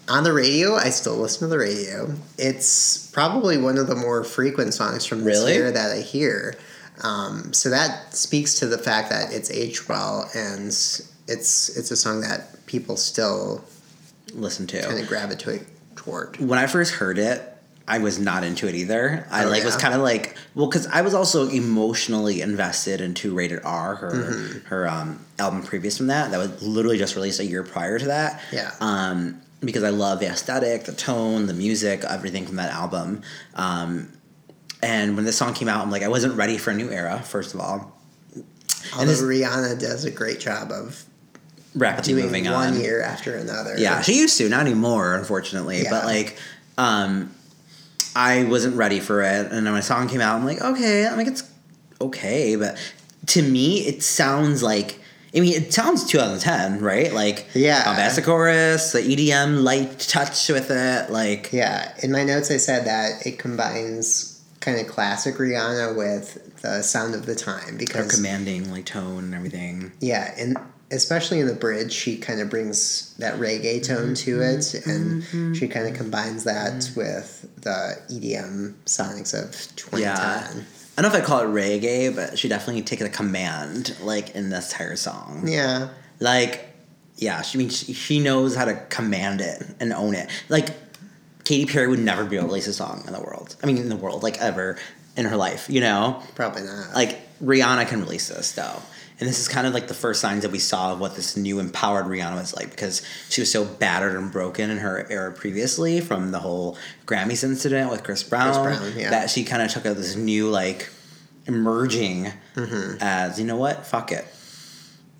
on 0.09 0.23
the 0.23 0.33
radio, 0.33 0.75
I 0.75 0.89
still 0.89 1.15
listen 1.15 1.41
to 1.41 1.47
the 1.47 1.57
radio. 1.57 2.13
It's 2.37 3.07
probably 3.07 3.57
one 3.57 3.77
of 3.77 3.87
the 3.87 3.95
more 3.95 4.23
frequent 4.23 4.73
songs 4.73 5.05
from 5.05 5.23
this 5.23 5.37
Really? 5.39 5.53
year 5.53 5.71
that 5.71 5.91
I 5.91 6.01
hear. 6.01 6.55
Um, 7.01 7.53
so 7.53 7.69
that 7.69 8.13
speaks 8.15 8.55
to 8.59 8.65
the 8.67 8.77
fact 8.77 9.09
that 9.09 9.31
it's 9.33 9.49
aged 9.49 9.87
well, 9.89 10.29
and 10.35 10.67
it's 10.67 11.09
it's 11.27 11.89
a 11.91 11.95
song 11.95 12.21
that 12.21 12.65
people 12.67 12.97
still 12.97 13.63
Listen 14.33 14.67
to. 14.67 14.81
kind 14.81 14.99
of 14.99 15.07
gravitate 15.07 15.63
toward. 15.95 16.37
when 16.37 16.59
I 16.59 16.67
first 16.67 16.93
heard 16.95 17.17
it, 17.17 17.52
I 17.87 17.97
was 17.97 18.17
not 18.17 18.43
into 18.45 18.67
it 18.67 18.75
either. 18.75 19.27
I 19.29 19.43
Oh, 19.43 19.49
like 19.49 19.63
was 19.65 19.75
kind 19.75 19.93
of 19.93 20.01
like 20.01 20.37
well, 20.55 20.67
because 20.67 20.87
I 20.87 21.01
was 21.01 21.13
also 21.13 21.49
emotionally 21.49 22.41
invested 22.41 23.01
into 23.01 23.33
Rated 23.35 23.61
R, 23.63 23.95
her 23.95 24.11
Mm-hmm. 24.11 24.67
her 24.67 24.87
um, 24.89 25.19
album 25.39 25.63
previous 25.63 25.97
from 25.97 26.07
that. 26.07 26.31
That 26.31 26.37
was 26.37 26.61
literally 26.63 26.97
just 26.97 27.15
released 27.15 27.39
a 27.41 27.45
year 27.45 27.63
prior 27.63 27.99
to 27.99 28.05
that. 28.05 28.41
Yeah. 28.53 28.71
Um, 28.79 29.41
because 29.59 29.83
I 29.83 29.89
love 29.89 30.19
the 30.19 30.27
aesthetic, 30.27 30.85
the 30.85 30.93
tone, 30.93 31.45
the 31.47 31.53
music, 31.53 32.03
everything 32.03 32.45
from 32.45 32.55
that 32.57 32.71
album. 32.71 33.21
Um, 33.55 34.09
and 34.81 35.15
when 35.15 35.23
this 35.25 35.37
song 35.37 35.53
came 35.53 35.69
out, 35.69 35.81
I'm 35.81 35.91
like, 35.91 36.03
I 36.03 36.09
wasn't 36.09 36.35
ready 36.35 36.57
for 36.57 36.71
a 36.71 36.73
new 36.73 36.89
era. 36.89 37.19
First 37.19 37.53
of 37.53 37.59
all, 37.61 37.97
Although 38.93 39.05
this- 39.05 39.21
Rihanna 39.21 39.79
does 39.79 40.03
a 40.05 40.11
great 40.11 40.39
job 40.41 40.71
of 40.71 41.03
rapidly 41.75 42.13
moving 42.21 42.45
one 42.45 42.73
on. 42.73 42.79
year 42.79 43.01
after 43.01 43.35
another. 43.35 43.75
Yeah, 43.77 44.01
she 44.01 44.17
used 44.19 44.37
to, 44.37 44.49
not 44.49 44.61
anymore, 44.61 45.15
unfortunately. 45.15 45.83
But 45.89 46.05
like, 46.05 46.37
um, 46.77 47.33
I 48.15 48.43
wasn't 48.43 48.75
ready 48.75 48.99
for 48.99 49.21
it, 49.21 49.51
and 49.51 49.65
then 49.65 49.73
when 49.73 49.77
a 49.77 49.81
song 49.81 50.07
came 50.07 50.21
out, 50.21 50.35
I'm 50.35 50.45
like, 50.45 50.61
okay, 50.61 51.07
I'm 51.07 51.17
like, 51.17 51.27
it's 51.27 51.43
okay, 51.99 52.55
but 52.55 52.77
to 53.27 53.41
me, 53.41 53.79
it 53.87 54.03
sounds 54.03 54.61
like. 54.63 54.99
I 55.35 55.39
mean, 55.39 55.53
it 55.59 55.73
sounds 55.73 56.05
2010, 56.05 56.79
right? 56.79 57.11
Like, 57.11 57.47
Yeah. 57.55 58.07
the 58.15 58.21
chorus, 58.21 58.91
the 58.91 58.99
EDM 58.99 59.63
light 59.63 59.99
touch 59.99 60.47
with 60.49 60.69
it, 60.69 61.09
like, 61.09 61.49
Yeah. 61.51 61.91
In 62.03 62.11
my 62.11 62.23
notes, 62.23 62.51
I 62.51 62.57
said 62.57 62.85
that 62.85 63.25
it 63.25 63.39
combines 63.39 64.39
kind 64.59 64.79
of 64.79 64.85
classic 64.87 65.35
Rihanna 65.37 65.95
with 65.97 66.61
the 66.61 66.83
sound 66.83 67.15
of 67.15 67.25
the 67.25 67.33
time 67.33 67.71
her 67.71 67.77
because 67.77 68.15
commanding 68.15 68.71
like 68.71 68.85
tone 68.85 69.23
and 69.23 69.33
everything. 69.35 69.91
yeah, 70.01 70.33
and 70.37 70.55
especially 70.93 71.39
in 71.39 71.47
the 71.47 71.55
bridge, 71.55 71.91
she 71.91 72.17
kind 72.17 72.39
of 72.39 72.49
brings 72.49 73.13
that 73.17 73.39
reggae 73.39 73.85
tone 73.85 74.13
to 74.15 74.37
mm-hmm. 74.37 74.59
it, 74.59 74.85
and 74.85 75.23
mm-hmm. 75.23 75.53
she 75.53 75.67
kind 75.67 75.87
of 75.87 75.95
combines 75.95 76.43
that 76.43 76.73
mm-hmm. 76.73 76.99
with 76.99 77.49
the 77.61 77.99
EDM 78.09 78.73
sonics 78.85 79.33
of 79.33 79.51
2010. 79.75 80.01
Yeah. 80.01 80.63
I 80.95 81.01
don't 81.01 81.11
know 81.11 81.17
if 81.17 81.23
I 81.23 81.25
call 81.25 81.39
it 81.39 81.47
reggae, 81.47 82.15
but 82.15 82.37
she 82.37 82.47
definitely 82.47 82.83
takes 82.83 83.01
a 83.01 83.09
command, 83.09 83.95
like 84.01 84.35
in 84.35 84.49
this 84.49 84.71
entire 84.71 84.95
song. 84.95 85.47
Yeah. 85.47 85.89
Like, 86.19 86.69
yeah, 87.15 87.41
she 87.41 87.57
I 87.57 87.59
mean 87.59 87.69
she, 87.69 87.93
she 87.93 88.19
knows 88.19 88.55
how 88.55 88.65
to 88.65 88.75
command 88.89 89.41
it 89.41 89.63
and 89.79 89.91
own 89.91 90.13
it. 90.13 90.29
Like, 90.49 90.69
Katy 91.43 91.65
Perry 91.65 91.87
would 91.87 91.99
never 91.99 92.23
be 92.25 92.37
able 92.37 92.47
to 92.47 92.53
release 92.53 92.67
a 92.67 92.73
song 92.73 93.03
in 93.07 93.13
the 93.13 93.19
world. 93.19 93.55
I 93.61 93.65
mean, 93.65 93.77
in 93.77 93.89
the 93.89 93.95
world, 93.95 94.23
like 94.23 94.39
ever 94.39 94.77
in 95.17 95.25
her 95.25 95.35
life, 95.35 95.69
you 95.69 95.81
know. 95.81 96.21
Probably 96.35 96.63
not. 96.63 96.93
Like 96.93 97.19
Rihanna 97.41 97.87
can 97.87 98.01
release 98.01 98.29
this 98.29 98.53
though, 98.53 98.81
and 99.23 99.29
this 99.29 99.39
is 99.39 99.47
kind 99.47 99.65
of 99.65 99.73
like 99.73 99.87
the 99.87 99.93
first 99.93 100.19
signs 100.19 100.41
that 100.41 100.51
we 100.51 100.59
saw 100.59 100.91
of 100.91 100.99
what 100.99 101.15
this 101.15 101.37
new 101.37 101.59
empowered 101.59 102.07
Rihanna 102.07 102.35
was 102.35 102.53
like 102.53 102.71
because 102.71 103.01
she 103.29 103.39
was 103.39 103.49
so 103.49 103.63
battered 103.63 104.17
and 104.17 104.29
broken 104.29 104.69
in 104.69 104.79
her 104.79 105.07
era 105.09 105.31
previously 105.31 106.01
from 106.01 106.31
the 106.31 106.39
whole 106.39 106.77
Grammys 107.05 107.41
incident 107.41 107.89
with 107.89 108.03
Chris 108.03 108.21
Brown, 108.21 108.61
Brown, 108.61 108.93
yeah. 108.97 109.11
that 109.11 109.29
she 109.29 109.45
kind 109.45 109.61
of 109.61 109.71
took 109.71 109.85
out 109.85 109.95
this 109.95 110.17
new 110.17 110.49
like 110.49 110.89
emerging 111.45 112.31
Mm-hmm. 112.55 112.97
as 113.01 113.39
you 113.39 113.45
know 113.45 113.55
what, 113.55 113.85
fuck 113.87 114.11
it, 114.11 114.25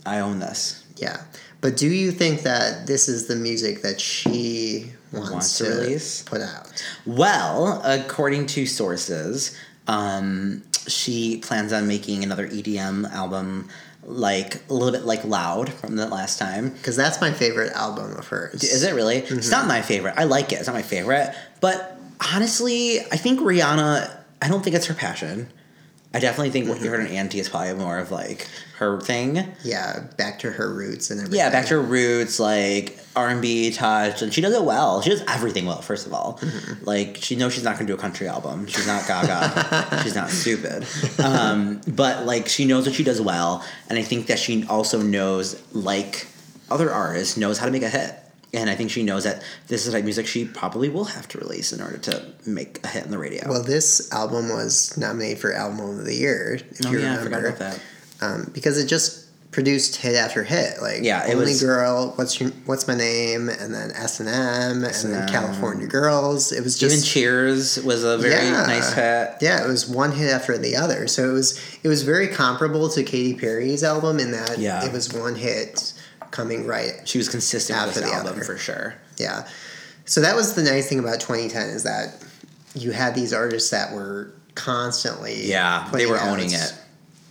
I 0.06 0.20
own 0.20 0.40
this. 0.40 0.84
yeah. 0.98 1.22
But 1.62 1.78
do 1.78 1.88
you 1.88 2.12
think 2.12 2.42
that 2.42 2.88
this 2.88 3.08
is 3.08 3.28
the 3.28 3.38
music 3.38 3.84
that 3.84 4.02
she 4.02 4.92
wants, 5.14 5.32
Wants 5.32 5.58
to, 5.60 5.64
to 5.64 5.70
release? 5.72 6.22
put 6.24 6.42
out? 6.42 6.68
Well, 7.06 7.82
according 7.86 8.48
to 8.48 8.66
sources, 8.66 9.58
um, 9.88 10.62
she 10.88 11.38
plans 11.38 11.72
on 11.72 11.88
making 11.88 12.22
another 12.24 12.48
EDM 12.50 13.10
album, 13.14 13.70
like 14.06 14.56
a 14.70 14.74
little 14.74 14.92
bit 14.92 15.06
like 15.06 15.24
Loud 15.24 15.72
from 15.72 15.96
the 15.96 16.08
last 16.08 16.40
time. 16.40 16.70
Because 16.70 16.96
that's 16.96 17.22
my 17.22 17.32
favorite 17.32 17.74
album 17.74 18.16
of 18.18 18.28
hers. 18.28 18.64
Is 18.64 18.84
it 18.84 18.94
really? 18.94 19.18
It's 19.18 19.32
mm-hmm. 19.32 19.52
not 19.52 19.68
my 19.68 19.82
favorite. 19.82 20.16
I 20.18 20.26
like 20.26 20.52
it. 20.52 20.56
It's 20.56 20.68
not 20.68 20.76
my 20.76 20.82
favorite, 20.82 21.36
but 21.62 21.98
honestly, 22.34 23.00
I 23.00 23.18
think 23.18 23.40
Rihanna. 23.40 24.20
I 24.42 24.48
don't 24.50 24.62
think 24.64 24.76
it's 24.76 24.88
her 24.88 24.94
passion. 24.94 25.50
I 26.16 26.20
definitely 26.20 26.52
think 26.52 26.70
what 26.70 26.80
you 26.80 26.90
heard 26.90 27.00
in 27.00 27.08
Anti 27.08 27.40
is 27.40 27.50
probably 27.50 27.74
more 27.74 27.98
of 27.98 28.12
like 28.12 28.48
her 28.78 29.02
thing. 29.02 29.48
Yeah, 29.64 30.02
back 30.16 30.40
to 30.40 30.52
her 30.52 30.72
roots 30.72 31.10
and 31.10 31.20
everything. 31.20 31.40
Yeah, 31.40 31.50
back 31.50 31.66
to 31.68 31.74
her 31.76 31.82
roots, 31.82 32.40
like 32.40 33.00
R 33.16 33.30
and 33.30 33.42
B 33.42 33.72
touch, 33.72 34.22
and 34.22 34.32
she 34.32 34.40
does 34.40 34.54
it 34.54 34.64
well. 34.64 35.02
She 35.02 35.10
does 35.10 35.24
everything 35.28 35.66
well. 35.66 35.82
First 35.82 36.06
of 36.06 36.14
all, 36.14 36.40
like 36.82 37.18
she 37.18 37.36
knows 37.36 37.54
she's 37.56 37.64
not 37.64 37.78
going 37.78 37.88
to 37.88 37.94
do 37.94 37.98
a 37.98 38.02
country 38.02 38.28
album. 38.28 38.68
She's 38.68 38.86
not 38.86 39.08
Gaga. 39.08 40.00
she's 40.04 40.16
not 40.16 40.30
stupid. 40.30 40.86
Um, 41.24 41.82
but 41.88 42.28
like 42.28 42.48
she 42.48 42.66
knows 42.66 42.86
what 42.86 42.94
she 42.94 43.04
does 43.04 43.20
well, 43.20 43.66
and 43.90 43.98
I 43.98 44.04
think 44.04 44.28
that 44.28 44.38
she 44.38 44.66
also 44.68 45.02
knows, 45.02 45.60
like 45.74 46.28
other 46.70 46.92
artists, 46.92 47.38
knows 47.38 47.58
how 47.58 47.66
to 47.66 47.72
make 47.72 47.84
a 47.84 47.90
hit. 47.90 48.16
And 48.54 48.70
I 48.70 48.76
think 48.76 48.92
she 48.92 49.02
knows 49.04 49.24
that 49.24 49.42
this 49.68 49.82
is 49.82 49.88
the 49.88 49.92
type 49.94 50.00
of 50.02 50.06
music 50.06 50.28
she 50.28 50.46
probably 50.46 50.88
will 50.90 51.06
have 51.06 51.28
to 51.30 51.40
release 51.40 51.74
in 51.74 51.82
order 51.82 51.98
to 51.98 52.24
make 52.46 52.80
a 52.84 52.88
hit 52.88 53.04
on 53.06 53.10
the 53.12 53.18
radio. 53.18 53.50
Well, 53.50 53.64
this 53.64 54.12
album 54.14 54.50
was 54.50 54.96
nominated 54.98 55.40
for 55.40 55.54
Album 55.54 55.80
of 56.00 56.06
the 56.06 56.14
Year, 56.16 56.60
if 56.70 56.86
oh 56.86 56.92
you 56.92 57.00
yeah, 57.00 57.14
I 57.14 57.16
remember. 57.24 57.52
forgot 57.52 57.58
about 57.58 57.60
that. 57.60 57.80
Um, 58.22 58.52
because 58.54 58.78
it 58.78 58.86
just 58.88 59.22
produced 59.52 59.96
hit 59.98 60.16
after 60.16 60.44
hit. 60.44 60.82
Like, 60.82 61.02
Yeah, 61.04 61.24
Only 61.26 61.36
was- 61.52 61.62
Girl, 61.62 62.14
What's 62.16 62.40
Your, 62.40 62.52
What's 62.66 62.88
My 62.88 62.96
Name, 62.96 63.50
and 63.50 63.74
then 63.74 63.92
S&M, 63.92 64.28
and 64.28 64.84
then 64.84 64.90
S&M. 64.90 65.28
California 65.30 65.86
Girls. 65.88 66.52
It 66.52 66.64
was 66.64 66.82
Even. 66.82 67.02
Cheers 67.02 67.80
was 67.84 68.04
a 68.04 68.18
very 68.20 68.46
Yeah. 68.46 68.66
nice 68.68 68.94
hit. 68.94 69.36
yeah, 69.42 69.64
it 69.64 69.68
was 69.68 69.88
one 69.88 70.12
hit 70.12 70.32
after 70.32 70.58
the 70.60 70.76
other. 70.76 71.08
So 71.08 71.30
it 71.30 71.34
was 71.34 71.60
it 71.84 71.88
was 71.88 72.04
very 72.04 72.28
comparable 72.28 72.88
to 72.90 73.04
Katy 73.04 73.34
Perry's 73.36 73.84
album 73.84 74.20
in 74.20 74.32
that 74.32 74.58
Yeah. 74.60 74.84
it 74.86 74.92
was 74.92 75.12
one 75.14 75.36
hit 75.36 75.94
coming 76.34 76.66
right 76.68 76.94
She 77.06 77.18
was 77.18 77.30
consistent 77.30 77.80
with 77.80 77.90
After 77.96 78.02
the 78.02 78.14
album 78.14 78.34
other. 78.34 78.44
for 78.44 78.58
sure. 78.58 78.96
Yeah. 79.18 79.48
So 80.06 80.20
that 80.22 80.36
was 80.36 80.56
the 80.56 80.64
nice 80.64 80.90
thing 80.90 81.00
about 81.00 81.22
2010 81.22 81.70
is 81.70 81.84
that 81.84 82.22
you 82.76 82.92
had 82.92 83.16
these 83.16 83.32
artists 83.32 83.70
that 83.70 83.94
were 83.94 84.34
constantly 84.56 85.46
Yeah, 85.50 85.88
they 85.94 86.06
were 86.08 86.20
owning 86.20 86.52
it. 86.52 86.74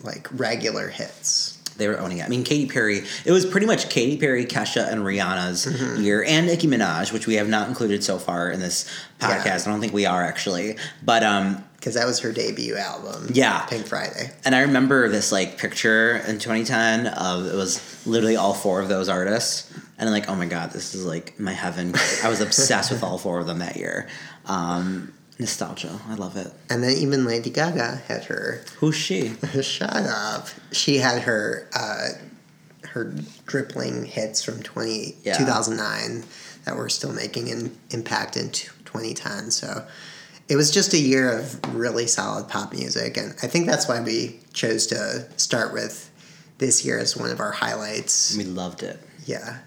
like 0.03 0.29
regular 0.33 0.89
hits. 0.89 1.59
They 1.77 1.89
were 1.89 1.99
owning 1.99 2.19
it. 2.19 2.25
I 2.25 2.29
mean, 2.29 2.45
Katy 2.45 2.67
Perry. 2.67 3.03
It 3.25 3.33
was 3.33 3.45
pretty 3.47 3.67
much 3.67 3.89
Katy 3.89 4.19
Perry, 4.19 4.45
Kesha, 4.45 4.91
and 4.93 5.03
Rihanna's 5.03 5.65
Mm-hmm. 5.67 6.03
year, 6.03 6.23
and 6.23 6.47
Nicki 6.47 6.67
Minaj, 6.69 7.13
which 7.13 7.27
we 7.27 7.35
have 7.35 7.49
not 7.49 7.69
included 7.69 8.05
so 8.05 8.19
far 8.19 8.51
in 8.51 8.61
this 8.61 8.85
podcast. 9.19 9.45
Yeah. 9.47 9.55
I 9.67 9.71
don't 9.71 9.81
think 9.81 9.93
we 9.95 10.05
are 10.07 10.23
actually. 10.23 10.77
But 11.03 11.23
um, 11.25 11.65
Because 11.83 11.95
that 11.95 12.07
was 12.07 12.21
her 12.21 12.31
debut 12.31 12.77
album. 12.77 13.31
Yeah. 13.35 13.67
Pink 13.67 13.89
Friday. 13.89 14.31
and 14.45 14.55
I 14.55 14.61
remember 14.61 15.09
this 15.09 15.33
like 15.33 15.59
picture 15.59 16.19
in 16.29 16.39
2010 16.39 17.09
of 17.09 17.47
it 17.47 17.57
was 17.57 18.07
literally 18.07 18.37
all 18.37 18.55
four 18.55 18.81
of 18.81 18.89
those 18.89 19.09
artists, 19.09 19.69
and 19.99 20.09
I'm 20.09 20.13
like, 20.15 20.29
oh 20.29 20.37
my 20.37 20.47
god, 20.47 20.71
this 20.71 20.95
is 20.95 21.05
like 21.05 21.41
my 21.41 21.53
heaven. 21.53 21.93
I 22.23 22.29
was 22.29 22.41
obsessed 22.41 22.93
with 22.93 23.03
all 23.03 23.19
four 23.19 23.41
of 23.41 23.49
them 23.49 23.59
that 23.59 23.75
year. 23.77 24.07
Um, 24.47 25.13
nostalgia, 25.41 25.99
I 26.09 26.15
love 26.15 26.37
it. 26.37 26.53
And 26.71 26.85
then 26.85 26.93
even 26.99 27.25
Lady 27.25 27.51
Gaga 27.51 27.97
had 28.07 28.27
her. 28.27 28.65
Who's 28.79 28.95
she? 28.95 29.33
Shut 29.63 29.91
up. 29.93 30.47
She 30.71 30.99
had 30.99 31.23
her 31.23 31.67
uh, 31.75 32.11
her 32.91 33.13
dribbling 33.47 34.05
hits 34.05 34.45
from 34.45 34.63
20, 34.63 35.17
Yeah. 35.25 35.37
2009 35.37 36.23
that 36.65 36.77
were 36.77 36.89
still 36.89 37.13
making 37.13 37.51
an 37.51 37.77
impact 37.91 38.37
in 38.37 38.51
t- 38.51 38.69
2010. 38.85 39.51
So 39.51 39.85
it 40.53 40.57
was 40.57 40.71
just 40.71 40.93
a 40.93 40.99
year 40.99 41.39
of 41.39 41.75
really 41.75 42.07
solid 42.07 42.47
pop 42.47 42.73
music. 42.73 43.17
And 43.17 43.35
I 43.43 43.47
think 43.47 43.67
that's 43.67 43.89
why 43.89 44.03
we 44.03 44.39
chose 44.53 44.87
to 44.89 45.27
start 45.39 45.73
with 45.73 46.11
this 46.59 46.85
year 46.85 46.99
as 46.99 47.17
one 47.17 47.31
of 47.31 47.41
our 47.41 47.53
highlights. 47.53 48.37
We 48.37 48.45
loved 48.45 48.83
it. 48.83 49.01
Yeah. 49.25 49.61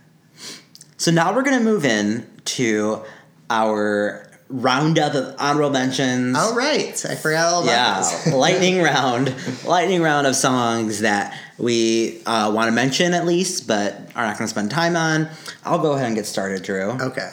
So 0.97 1.09
now 1.09 1.33
we're 1.33 1.41
gonna 1.41 1.63
move 1.63 1.85
in 1.85 2.29
to 2.45 3.03
our 3.49 4.29
roundup 4.47 5.15
of 5.15 5.35
honorable 5.39 5.71
mentions. 5.71 6.37
All 6.37 6.55
right. 6.55 7.03
I 7.03 7.15
forgot 7.15 7.51
all 7.51 7.63
about 7.63 7.71
yeah, 7.71 7.99
this. 8.01 8.27
lightning 8.33 8.79
round, 8.79 9.33
lightning 9.65 10.03
round 10.03 10.27
of 10.27 10.35
songs 10.35 10.99
that 10.99 11.35
we 11.57 12.21
uh, 12.27 12.51
want 12.53 12.67
to 12.67 12.71
mention 12.71 13.15
at 13.15 13.25
least, 13.25 13.67
but 13.67 13.95
are 14.15 14.23
not 14.23 14.37
going 14.37 14.45
to 14.45 14.49
spend 14.49 14.69
time 14.69 14.95
on. 14.95 15.29
I'll 15.63 15.79
go 15.79 15.93
ahead 15.93 16.05
and 16.05 16.15
get 16.15 16.27
started, 16.27 16.61
Drew. 16.61 16.91
Okay. 16.91 17.31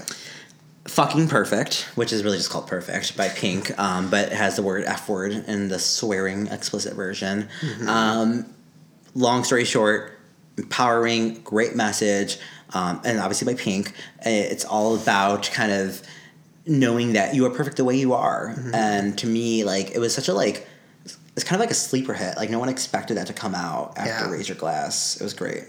Fucking 0.92 1.28
Perfect, 1.28 1.88
which 1.94 2.12
is 2.12 2.22
really 2.22 2.36
just 2.36 2.50
called 2.50 2.66
Perfect 2.66 3.16
by 3.16 3.30
Pink, 3.30 3.76
um, 3.78 4.10
but 4.10 4.26
it 4.26 4.34
has 4.34 4.56
the 4.56 4.62
word 4.62 4.84
F 4.84 5.08
word 5.08 5.32
in 5.32 5.68
the 5.68 5.78
swearing 5.78 6.48
explicit 6.48 6.92
version. 6.92 7.48
Um, 7.88 8.54
long 9.14 9.42
story 9.42 9.64
short, 9.64 10.18
empowering, 10.58 11.40
great 11.44 11.74
message, 11.74 12.36
um, 12.74 13.00
and 13.06 13.20
obviously 13.20 13.50
by 13.54 13.58
Pink. 13.58 13.94
It's 14.20 14.66
all 14.66 14.94
about 14.94 15.50
kind 15.54 15.72
of 15.72 16.02
knowing 16.66 17.14
that 17.14 17.34
you 17.34 17.46
are 17.46 17.50
perfect 17.50 17.78
the 17.78 17.84
way 17.84 17.96
you 17.96 18.12
are. 18.12 18.54
And 18.74 19.16
to 19.18 19.26
me, 19.26 19.64
like, 19.64 19.92
it 19.92 19.98
was 19.98 20.14
such 20.14 20.28
a, 20.28 20.34
like, 20.34 20.68
it's 21.34 21.44
kind 21.44 21.54
of 21.56 21.60
like 21.60 21.70
a 21.70 21.74
sleeper 21.74 22.12
hit. 22.12 22.36
Like, 22.36 22.50
no 22.50 22.58
one 22.58 22.68
expected 22.68 23.16
that 23.16 23.28
to 23.28 23.32
come 23.32 23.54
out 23.54 23.96
after 23.96 24.26
Yeah. 24.26 24.30
Raise 24.30 24.46
Your 24.46 24.58
Glass. 24.58 25.16
It 25.18 25.24
was 25.24 25.32
great. 25.32 25.64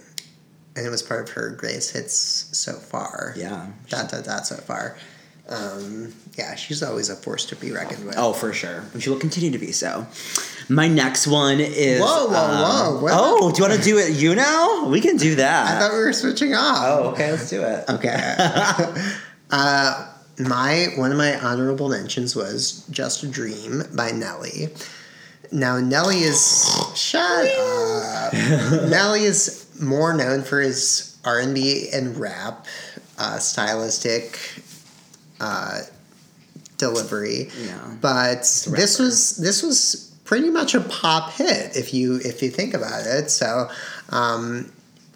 And 0.75 0.85
it 0.85 0.89
was 0.89 1.03
part 1.03 1.29
of 1.29 1.35
her 1.35 1.49
greatest 1.51 1.93
hits 1.93 2.13
so 2.51 2.73
far. 2.73 3.33
Yeah. 3.35 3.67
Dot, 3.89 4.09
dot, 4.09 4.25
dot 4.25 4.47
so 4.47 4.55
far. 4.55 4.97
Um, 5.49 6.13
yeah, 6.37 6.55
she's 6.55 6.81
always 6.81 7.09
a 7.09 7.15
force 7.15 7.45
to 7.47 7.55
be 7.55 7.71
reckoned 7.71 8.05
with. 8.05 8.15
Oh, 8.17 8.33
for 8.33 8.53
sure. 8.53 8.83
And 8.93 9.03
she 9.03 9.09
will 9.09 9.19
continue 9.19 9.51
to 9.51 9.57
be 9.57 9.71
so. 9.71 10.07
My 10.69 10.87
next 10.87 11.27
one 11.27 11.59
is. 11.59 11.99
Whoa, 11.99 12.27
whoa, 12.27 12.35
um, 12.35 12.61
whoa, 12.61 13.03
what? 13.03 13.13
Oh, 13.13 13.51
do 13.51 13.61
you 13.61 13.69
want 13.69 13.79
to 13.79 13.85
do 13.85 13.97
it 13.97 14.13
you 14.13 14.35
now? 14.35 14.87
We 14.87 15.01
can 15.01 15.17
do 15.17 15.35
that. 15.35 15.67
I 15.67 15.79
thought 15.79 15.91
we 15.91 15.99
were 15.99 16.13
switching 16.13 16.53
off. 16.55 16.77
oh, 16.81 17.09
okay, 17.09 17.31
let's 17.31 17.49
do 17.49 17.61
it. 17.61 17.89
Okay. 17.89 18.35
uh, 19.51 20.09
my 20.39 20.87
one 20.95 21.11
of 21.11 21.17
my 21.17 21.39
honorable 21.39 21.89
mentions 21.89 22.35
was 22.35 22.87
"Just 22.89 23.23
a 23.23 23.27
Dream" 23.27 23.83
by 23.93 24.11
Nelly. 24.11 24.69
Now 25.51 25.79
Nelly 25.79 26.17
is 26.17 26.65
shut 26.95 27.21
up. 27.21 28.33
Nelly 28.33 29.23
is 29.23 29.62
more 29.81 30.13
known 30.13 30.43
for 30.43 30.59
his 30.61 31.17
R 31.25 31.39
and 31.39 31.53
B 31.53 31.89
and 31.93 32.17
rap 32.17 32.65
uh, 33.17 33.39
stylistic 33.39 34.39
uh, 35.39 35.81
delivery, 36.77 37.49
Yeah. 37.63 37.79
but 38.01 38.41
this 38.71 38.99
was 38.99 39.37
this 39.37 39.63
was 39.63 40.11
pretty 40.25 40.49
much 40.49 40.73
a 40.73 40.81
pop 40.81 41.31
hit 41.33 41.75
if 41.75 41.93
you 41.93 42.15
if 42.23 42.41
you 42.41 42.49
think 42.49 42.73
about 42.73 43.05
it. 43.05 43.29
So. 43.29 43.69
Um, 44.09 44.71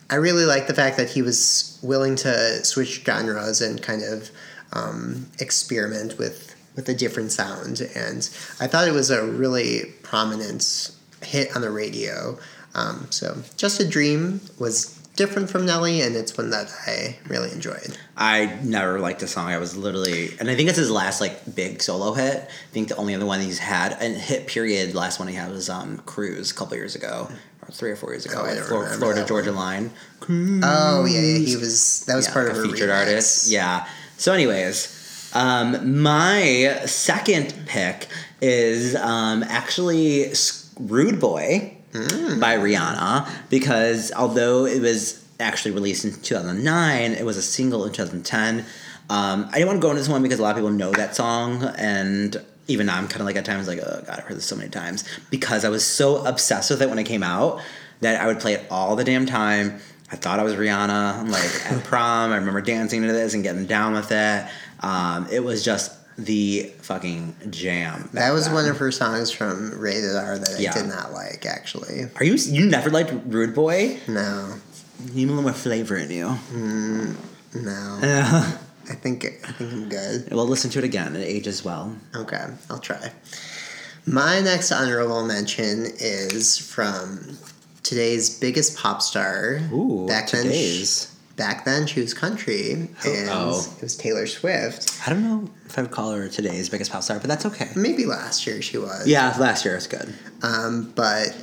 I 0.10 0.16
really 0.16 0.45
like 0.45 0.68
the 0.68 0.74
fact 0.74 0.95
that 0.95 1.10
he 1.10 1.22
was 1.22 1.78
willing 1.84 2.16
to 2.16 2.64
switch 2.64 3.03
genres 3.03 3.60
and 3.60 3.82
kind 3.84 4.01
of 4.03 4.32
um, 4.72 5.26
experiment 5.39 6.18
with 6.18 6.55
with 6.78 6.88
a 6.88 6.93
different 6.93 7.34
sound, 7.34 7.82
and 7.93 8.30
I 8.62 8.68
thought 8.68 8.88
it 8.88 8.93
was 8.93 9.10
a 9.10 9.26
really 9.26 9.91
prominent 10.03 10.91
hit 11.24 11.53
on 11.58 11.62
the 11.62 11.70
radio. 11.72 12.39
Um, 12.78 13.07
so, 13.09 13.38
"Just 13.57 13.80
a 13.82 13.86
Dream" 13.88 14.39
was 14.59 14.93
different 15.15 15.49
from 15.49 15.65
Nelly, 15.65 15.99
and 16.01 16.15
it's 16.15 16.38
one 16.38 16.51
that 16.51 16.71
I 16.86 17.17
really 17.28 17.51
enjoyed. 17.51 17.97
I 18.15 18.55
never 18.61 18.99
liked 18.99 19.19
the 19.21 19.28
song. 19.28 19.47
I 19.47 19.57
was 19.57 19.75
literally, 19.75 20.30
and 20.39 20.47
I 20.49 20.55
think 20.55 20.69
it's 20.69 20.78
his 20.78 20.91
last 20.91 21.19
like 21.19 21.55
big 21.55 21.82
solo 21.82 22.13
hit. 22.13 22.38
I 22.43 22.73
think 22.73 22.88
the 22.89 22.95
only 22.97 23.15
other 23.15 23.25
one 23.25 23.41
he's 23.41 23.57
had 23.59 23.97
and 23.99 24.15
hit 24.15 24.45
period. 24.47 24.93
Last 24.93 25.17
one 25.19 25.28
he 25.28 25.34
had 25.36 25.49
was 25.51 25.69
um 25.69 25.97
Cruise 26.05 26.51
a 26.51 26.53
couple 26.53 26.78
years 26.78 26.93
ago, 26.95 27.30
or 27.63 27.71
three 27.71 27.89
or 27.89 27.95
four 27.95 28.11
years 28.13 28.25
ago. 28.28 28.43
Oh, 28.45 28.45
I 28.45 28.55
Flor- 28.57 28.88
Florida 28.89 29.25
Georgia 29.25 29.51
Line. 29.51 29.89
Oh 30.30 31.05
yeah, 31.05 31.19
yeah, 31.19 31.38
he 31.39 31.55
was 31.57 32.03
that 32.05 32.15
was 32.15 32.28
Yeah, 32.28 32.34
part 32.34 32.47
a 32.47 32.51
of 32.51 32.57
her 32.57 32.63
featured 32.65 32.89
remix. 32.89 32.99
artist. 32.99 33.47
Yeah. 33.49 33.88
So, 34.19 34.34
anyways, 34.34 35.32
um, 35.34 36.01
my 36.01 36.82
second 36.86 37.53
pick 37.65 38.07
is 38.41 38.95
um, 38.95 39.43
actually 39.43 40.32
"Rude 40.80 41.19
Boy" 41.19 41.76
Mm. 41.98 42.39
by 42.39 42.56
Rihanna 42.58 43.30
because 43.50 44.12
although 44.14 44.66
it 44.66 44.82
was 44.82 45.26
actually 45.39 45.72
released 45.72 46.06
in 46.06 46.14
2009, 46.14 47.12
it 47.12 47.26
was 47.26 47.38
a 47.38 47.41
single 47.41 47.86
in 47.86 47.91
2010. 47.91 48.66
Um, 49.10 49.48
I 49.50 49.54
didn't 49.54 49.68
want 49.68 49.78
to 49.78 49.82
go 49.82 49.89
into 49.91 50.02
this 50.02 50.10
one 50.10 50.22
because 50.22 50.39
a 50.39 50.41
lot 50.41 50.52
of 50.52 50.58
people 50.58 50.72
know 50.72 50.91
that 50.91 51.16
song, 51.16 51.64
and 51.78 52.36
even 52.68 52.88
now 52.88 52.98
I'm 52.98 53.08
kind 53.08 53.22
of 53.22 53.26
like 53.26 53.38
at 53.38 53.45
times 53.45 53.68
like, 53.68 53.80
oh 53.80 54.04
god, 54.06 54.20
I've 54.20 54.26
heard 54.26 54.38
this 54.38 54.45
so 54.45 54.56
many 54.56 54.70
times 54.70 55.04
because 55.30 55.64
I 55.64 55.70
was 55.70 55.86
so 55.86 56.26
obsessed 56.26 56.70
with 56.70 56.82
it 56.82 56.89
when 56.89 57.00
it 57.00 57.06
came 57.06 57.24
out 57.24 57.62
that 58.02 58.20
I 58.22 58.28
would 58.28 58.39
play 58.39 58.54
it 58.54 58.66
all 58.70 58.95
the 58.95 59.04
damn 59.04 59.26
time. 59.26 59.80
I 60.12 60.16
thought 60.16 60.39
I 60.39 60.43
was 60.43 60.56
Rihanna, 60.56 61.30
like 61.30 61.72
at 61.72 61.84
prom. 61.84 62.32
I 62.32 62.38
remember 62.38 62.62
dancing 62.62 63.02
to 63.02 63.08
this 63.08 63.34
and 63.34 63.43
getting 63.43 63.66
down 63.66 63.93
with 63.93 64.12
it. 64.12 64.48
Um, 64.80 65.28
it 65.32 65.43
was 65.43 65.64
just 65.64 65.97
the 66.18 66.72
fucking 66.82 67.36
jam. 67.49 68.09
That 68.13 68.32
was 68.32 68.45
then. 68.45 68.53
one 68.55 68.65
of 68.68 68.78
her 68.78 68.91
songs 68.91 69.30
from 69.32 69.78
Rated 69.80 70.15
R 70.15 70.38
that 70.38 70.59
Yeah. 70.59 70.72
I 70.72 70.74
did 70.80 70.88
not 70.88 71.13
like. 71.13 71.45
Actually, 71.45 72.05
Are 72.15 72.24
you 72.24 72.34
you 72.36 72.65
never 72.65 72.89
liked 72.89 73.13
Rude 73.28 73.53
Boy? 73.53 73.99
no, 74.07 74.55
You 75.05 75.13
need 75.13 75.24
a 75.26 75.28
little 75.28 75.43
more 75.43 75.53
flavor 75.53 75.95
in 75.97 76.09
you. 76.11 76.26
Mm, 76.51 77.15
no. 77.55 77.99
well, 78.01 78.59
I 78.89 78.93
think 78.95 79.26
I 79.26 79.51
think 79.51 79.72
I'm 79.74 79.89
good. 79.89 80.30
Well 80.32 80.47
listen 80.47 80.70
to 80.72 80.80
it 80.80 80.86
again. 80.86 81.15
It 81.15 81.24
ages 81.24 81.63
well. 81.63 81.95
Okay, 82.15 82.45
I'll 82.70 82.80
try. 82.80 83.11
My 84.05 84.39
next 84.39 84.72
honorable 84.72 85.26
mention 85.26 85.86
is 85.99 86.57
from 86.57 87.38
today's 87.84 88.39
biggest 88.39 88.78
pop 88.78 89.01
star. 89.01 89.59
Ooh, 89.74 90.05
back 90.07 90.32
then, 90.32 90.43
today's. 90.45 91.13
Back 91.38 91.63
then 91.63 91.88
she 91.88 92.01
was 92.01 92.13
country, 92.13 92.71
and 92.73 92.89
Oh. 93.29 93.65
it 93.77 93.81
was 93.83 93.95
Taylor 93.95 94.27
Swift. 94.27 94.99
I 95.05 95.09
don't 95.11 95.23
know 95.23 95.49
if 95.65 95.77
I 95.77 95.83
would 95.83 95.91
call 95.91 96.11
her 96.11 96.27
today's 96.27 96.67
biggest 96.69 96.91
pop 96.91 97.03
star, 97.03 97.19
but 97.19 97.27
that's 97.29 97.45
okay. 97.45 97.69
Maybe 97.75 98.05
last 98.05 98.45
year 98.45 98.61
she 98.61 98.77
was. 98.77 99.07
Yeah, 99.07 99.33
last 99.39 99.63
year 99.63 99.75
was 99.75 99.88
good. 99.88 100.13
Um, 100.41 100.91
but 100.95 101.35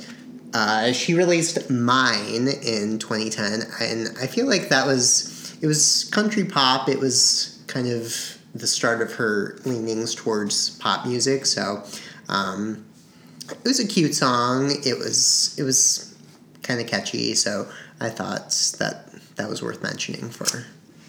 uh, 0.53 0.91
she 0.91 1.13
released 1.15 1.69
"Mine" 1.69 2.47
in 2.61 2.99
2010, 2.99 3.61
and 3.81 4.09
I 4.21 4.27
feel 4.27 4.45
like 4.45 4.69
that 4.69 4.85
was 4.85 5.55
it 5.61 5.67
was 5.67 6.05
country 6.11 6.43
pop. 6.45 6.87
It 6.89 6.99
was 6.99 7.59
kind 7.67 7.87
of 7.87 8.37
the 8.53 8.67
start 8.67 9.01
of 9.01 9.13
her 9.15 9.57
leanings 9.65 10.13
towards 10.15 10.77
pop 10.79 11.05
music. 11.05 11.45
So 11.45 11.83
um, 12.29 12.85
it 13.49 13.63
was 13.65 13.79
a 13.79 13.87
cute 13.87 14.15
song. 14.15 14.71
It 14.85 14.97
was 14.97 15.55
it 15.57 15.63
was 15.63 16.13
kind 16.63 16.79
of 16.81 16.87
catchy. 16.87 17.33
So 17.35 17.67
I 17.99 18.09
thought 18.09 18.49
that 18.79 19.04
that 19.35 19.49
was 19.49 19.61
worth 19.61 19.81
mentioning 19.83 20.29
for 20.29 20.45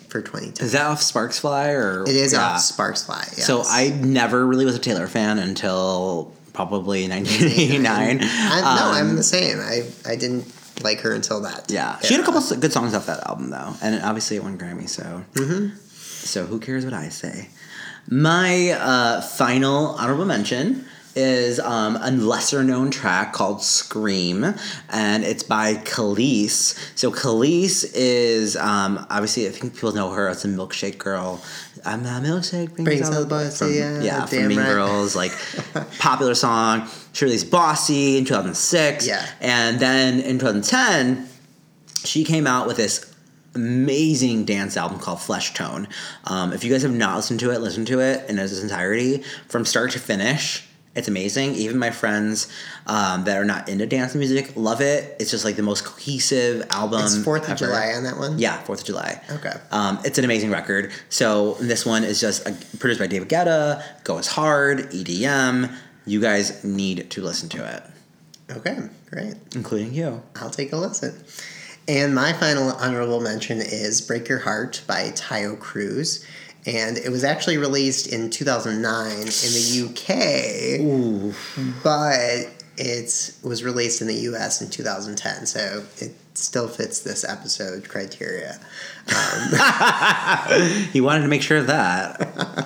for 0.09 0.21
2010. 0.23 0.65
Is 0.65 0.73
that 0.73 0.87
off 0.87 1.03
Sparks 1.03 1.39
Fly 1.39 1.71
or 1.71 2.03
it 2.05 2.15
is 2.17 2.33
yeah. 2.33 2.43
off 2.55 2.61
Sparks 2.61 3.05
Fly. 3.05 3.25
Yes. 3.37 3.47
So 3.47 3.63
I 3.67 3.89
never 4.03 4.47
really 4.47 4.65
was 4.65 4.77
a 4.77 4.79
Taylor 4.79 5.07
fan 5.09 5.39
until 5.39 6.33
probably 6.53 7.09
1989. 7.09 8.19
I, 8.23 8.61
no, 8.61 8.67
Um, 8.67 8.95
I'm 9.11 9.17
the 9.17 9.23
same. 9.23 9.59
I 9.61 9.83
I 10.07 10.17
didn't 10.17 10.47
like 10.83 11.01
her 11.01 11.13
until 11.13 11.41
that. 11.43 11.71
Yeah, 11.71 11.99
she 12.01 12.15
had 12.15 12.23
a 12.23 12.27
couple 12.27 12.41
good 12.59 12.73
songs 12.73 12.95
off 12.95 13.07
that 13.07 13.27
album 13.29 13.51
though, 13.51 13.75
and 13.83 14.03
obviously 14.03 14.37
it 14.37 14.43
won 14.43 14.59
Grammy. 14.59 14.89
So, 14.89 15.25
Mm-hmm. 15.35 15.77
so 15.97 16.45
who 16.47 16.61
cares 16.61 16.85
what 16.85 16.95
I 16.95 17.09
say? 17.09 17.49
My 18.09 18.71
uh, 18.71 19.21
final 19.21 19.87
honorable 19.99 20.27
mention 20.27 20.87
is 21.17 21.59
um, 21.59 21.97
a 22.01 22.11
lesser 22.13 22.63
known 22.63 22.91
track 22.91 23.33
called 23.33 23.63
"Scream," 23.63 24.45
and 24.91 25.25
it's 25.25 25.43
by 25.43 25.75
Kelis. 25.75 26.79
So 26.95 27.11
Kelis 27.11 27.91
is 27.95 28.57
um, 28.57 29.05
obviously 29.11 29.49
I 29.49 29.51
think 29.51 29.75
people 29.75 29.93
know 29.93 30.11
her 30.11 30.29
as 30.29 30.45
a 30.45 30.49
milkshake 30.49 30.99
girl. 30.99 31.43
I'm 31.85 32.05
a 32.05 32.21
milkshake 32.21 32.75
brings, 32.75 32.85
Brings 32.85 33.11
out 33.11 33.21
the 33.21 33.27
boss, 33.27 33.59
from, 33.59 33.73
yeah, 33.73 34.01
yeah, 34.01 34.27
from 34.27 34.49
Mean 34.49 34.59
right. 34.59 34.67
Girls, 34.67 35.17
like 35.17 35.33
popular 35.99 36.35
song. 36.35 36.89
She 37.13 37.25
released 37.25 37.51
"Bossy" 37.51 38.19
in 38.19 38.25
2006, 38.25 39.07
Yeah. 39.07 39.27
and 39.41 39.81
then 39.81 40.21
in 40.21 40.39
2010 40.39 41.29
she 42.05 42.23
came 42.23 42.47
out 42.47 42.67
with 42.69 42.77
this 42.77 43.13
amazing 43.55 44.45
dance 44.45 44.77
album 44.77 44.99
called 44.99 45.21
Flesh 45.21 45.55
Tone. 45.55 45.89
Um, 46.25 46.53
if 46.53 46.63
you 46.63 46.71
guys 46.71 46.83
have 46.83 46.93
not 46.93 47.17
listened 47.17 47.41
to 47.41 47.51
it, 47.51 47.61
listen 47.61 47.85
to 47.87 48.01
it 48.01 48.29
in 48.29 48.39
its 48.39 48.61
entirety 48.63 49.23
from 49.49 49.65
start 49.65 49.93
to 49.93 49.99
finish. 49.99 50.66
It's 50.97 51.09
amazing. 51.09 51.55
Even 51.55 51.79
my 51.79 51.91
friends 51.91 52.49
um, 52.87 53.25
that 53.25 53.37
are 53.37 53.45
not 53.45 53.69
into 53.69 53.87
dance 53.87 54.15
music 54.15 54.53
love 54.57 54.81
it. 54.81 55.15
It's 55.21 55.31
just 55.31 55.45
like 55.45 55.57
the 55.57 55.63
most 55.63 55.85
cohesive 55.85 56.67
album. 56.71 57.03
It's 57.05 57.23
Fourth 57.23 57.45
of 57.45 57.51
ever. 57.51 57.67
July 57.67 57.93
on 57.95 58.05
that 58.05 58.17
one. 58.17 58.39
Yeah, 58.39 58.57
Fourth 58.63 58.81
of 58.81 58.87
July. 58.87 59.21
Okay. 59.31 59.53
Um, 59.71 59.99
it's 60.05 60.19
an 60.19 60.25
amazing 60.25 60.51
record. 60.51 60.93
So 61.11 61.55
this 61.61 61.85
one 61.87 62.03
is 62.05 62.21
just 62.21 62.47
uh, 62.49 62.53
produced 62.79 62.99
by 63.01 63.07
David 63.07 63.29
Guetta. 63.29 63.83
Goes 64.05 64.27
hard. 64.27 64.79
EDM. 64.91 65.73
You 66.07 66.21
guys 66.21 66.63
need 66.65 67.11
to 67.11 67.21
listen 67.21 67.49
to 67.51 67.67
it, 68.49 68.57
Okay, 68.57 68.79
great. 69.11 69.35
including 69.57 69.93
you. 69.93 70.23
I'll 70.37 70.51
take 70.51 70.73
a 70.73 70.77
listen. 70.77 71.13
And 71.89 72.15
my 72.15 72.33
final 72.33 72.71
honorable 72.73 73.21
mention 73.21 73.59
is 73.61 74.01
Break 74.01 74.29
Your 74.29 74.39
Heart 74.39 74.83
by 74.87 75.11
Taio 75.11 75.59
Cruz. 75.59 76.25
And 76.67 76.99
it 76.99 77.11
was 77.11 77.23
actually 77.25 77.59
released 77.59 78.09
in 78.13 78.29
2009 78.29 79.11
in 79.13 79.25
the 79.25 79.85
UK, 79.87 80.81
but 81.83 82.51
it 82.77 83.33
was 83.43 83.63
released 83.65 84.01
in 84.01 84.07
the 84.09 84.15
US 84.31 84.61
in 84.61 84.69
2010. 84.69 85.47
So 85.47 85.85
it 85.99 86.13
still 86.35 86.69
fits 86.69 87.01
this 87.01 87.25
episode 87.25 87.89
criteria. 87.89 88.59
Um, 89.09 89.53
he 90.93 91.01
wanted 91.01 91.23
to 91.23 91.29
make 91.29 91.43
sure 91.43 91.59
of 91.59 91.69
that. 91.69 92.21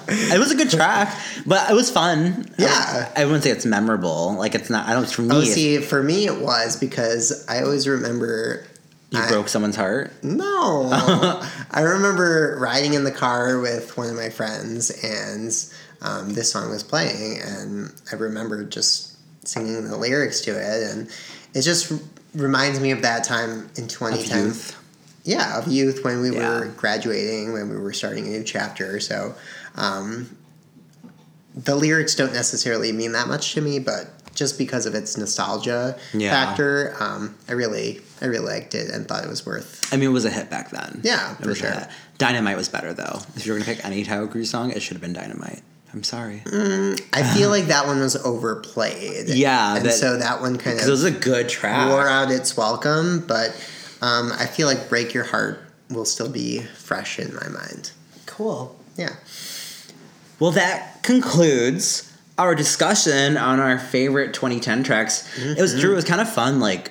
it 0.08 0.38
was 0.38 0.50
a 0.50 0.56
good 0.56 0.70
track, 0.70 1.16
but 1.46 1.70
it 1.70 1.74
was 1.74 1.90
fun. 1.90 2.50
Yeah. 2.58 3.10
I, 3.16 3.22
I 3.22 3.24
wouldn't 3.26 3.44
say 3.44 3.50
it's 3.50 3.66
memorable. 3.66 4.34
Like 4.34 4.54
it's 4.54 4.70
not. 4.70 4.88
I 4.88 4.94
don't. 4.94 5.08
For 5.08 5.22
me, 5.22 5.28
Oh, 5.36 5.42
see, 5.42 5.78
for 5.78 6.02
me 6.02 6.26
it 6.26 6.40
was 6.40 6.76
because 6.76 7.44
I 7.48 7.62
always 7.62 7.86
remember 7.86 8.64
you 9.10 9.18
I- 9.20 9.28
broke 9.28 9.48
someone's 9.48 9.76
heart. 9.76 10.12
No. 10.22 10.88
I 11.70 11.80
remember 11.82 12.56
riding 12.60 12.94
in 12.94 13.04
the 13.04 13.12
car 13.12 13.58
with 13.60 13.96
one 13.96 14.08
of 14.08 14.16
my 14.16 14.30
friends, 14.30 14.90
and 15.02 15.52
um, 16.02 16.32
this 16.34 16.52
song 16.52 16.70
was 16.70 16.82
playing, 16.82 17.40
and 17.42 17.92
I 18.12 18.16
remember 18.16 18.64
just 18.64 19.16
singing 19.46 19.88
the 19.88 19.96
lyrics 19.96 20.40
to 20.42 20.50
it, 20.52 20.90
and 20.92 21.08
it 21.54 21.62
just 21.62 21.92
reminds 22.34 22.78
me 22.80 22.92
of 22.92 23.02
that 23.02 23.24
time 23.24 23.68
in 23.76 23.84
Of 23.84 23.90
2010. 23.90 24.44
youth. 24.46 24.76
Yeah, 25.24 25.58
of 25.58 25.66
youth 25.68 26.02
when 26.04 26.20
we 26.22 26.30
Yeah. 26.30 26.60
were 26.60 26.66
graduating, 26.68 27.52
when 27.52 27.68
we 27.68 27.76
were 27.76 27.92
starting 27.92 28.26
a 28.26 28.30
new 28.30 28.44
chapter. 28.44 29.00
So, 29.00 29.34
um, 29.76 30.34
the 31.54 31.74
lyrics 31.74 32.14
don't 32.14 32.32
necessarily 32.32 32.92
mean 32.92 33.12
that 33.12 33.26
much 33.28 33.52
to 33.54 33.60
me, 33.60 33.78
but 33.80 34.08
just 34.34 34.58
because 34.58 34.86
of 34.86 34.94
its 34.94 35.16
nostalgia 35.16 35.96
Yeah. 36.12 36.30
factor, 36.30 36.94
um, 37.00 37.34
I 37.48 37.52
really, 37.52 38.00
I 38.22 38.26
really 38.26 38.46
liked 38.46 38.74
it 38.74 38.90
and 38.90 39.06
thought 39.06 39.24
it 39.24 39.28
was 39.30 39.44
worth. 39.44 39.92
I 39.92 39.96
mean, 39.96 40.08
it 40.10 40.12
was 40.12 40.24
a 40.24 40.30
hit 40.30 40.50
back 40.50 40.70
then. 40.70 41.00
Yeah, 41.02 41.32
It 41.38 41.44
for 41.44 41.54
sure. 41.54 41.86
Dynamite 42.18 42.56
was 42.56 42.68
better 42.68 42.92
though. 42.92 43.20
If 43.36 43.46
you 43.46 43.52
were 43.52 43.58
gonna 43.58 43.70
pick 43.74 43.84
any 43.84 44.04
Taio 44.04 44.30
Cruz 44.30 44.50
song, 44.50 44.70
it 44.72 44.80
should 44.82 44.94
have 44.94 45.02
been 45.02 45.12
Dynamite. 45.12 45.62
I'm 45.92 46.04
sorry. 46.04 46.42
I 47.12 47.34
feel 47.34 47.50
like 47.50 47.66
that 47.66 47.86
one 47.86 47.98
was 47.98 48.14
overplayed. 48.16 49.28
Yeah, 49.34 49.76
and 49.76 49.86
that- 49.86 49.94
so 49.94 50.16
that 50.18 50.40
one 50.40 50.56
kind 50.56 50.78
of 50.78 50.86
it 50.86 50.90
was 50.90 51.02
a 51.04 51.10
good 51.10 51.48
track. 51.48 51.88
wore 51.88 52.06
out 52.06 52.30
its 52.30 52.56
welcome. 52.56 53.24
But 53.26 53.50
um, 54.00 54.32
I 54.38 54.46
feel 54.46 54.68
like 54.68 54.88
"Break 54.88 55.12
Your 55.14 55.24
Heart" 55.24 55.58
will 55.90 56.04
still 56.04 56.28
be 56.28 56.60
fresh 56.76 57.18
in 57.18 57.34
my 57.34 57.48
mind. 57.48 57.90
Cool. 58.26 58.78
Yeah. 58.96 59.14
Well, 60.38 60.52
that 60.52 61.02
concludes 61.02 62.09
our 62.40 62.54
discussion 62.54 63.36
on 63.36 63.60
our 63.60 63.78
favorite 63.78 64.32
2010 64.32 64.82
tracks. 64.82 65.28
It 65.38 65.60
was 65.60 65.78
true. 65.78 65.92
It 65.92 65.96
was 65.96 66.04
kind 66.06 66.22
of 66.22 66.32
fun, 66.32 66.58
like 66.58 66.90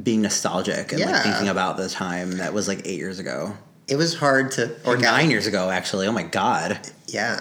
being 0.00 0.22
nostalgic 0.22 0.92
and 0.92 1.00
Yeah. 1.00 1.10
like 1.10 1.22
thinking 1.24 1.48
about 1.48 1.76
the 1.76 1.88
time 1.88 2.36
that 2.38 2.52
was 2.54 2.68
like 2.68 2.82
eight 2.84 2.98
years 2.98 3.18
ago 3.18 3.56
It 3.88 3.96
was 3.96 4.14
hard 4.14 4.50
to 4.52 4.64
or 4.84 4.96
pick 4.96 5.04
out- 5.04 5.16
nine 5.16 5.30
years 5.30 5.46
ago. 5.48 5.68
Actually, 5.70 6.06
oh 6.06 6.12
my 6.12 6.22
god. 6.22 6.78
Yeah. 7.08 7.40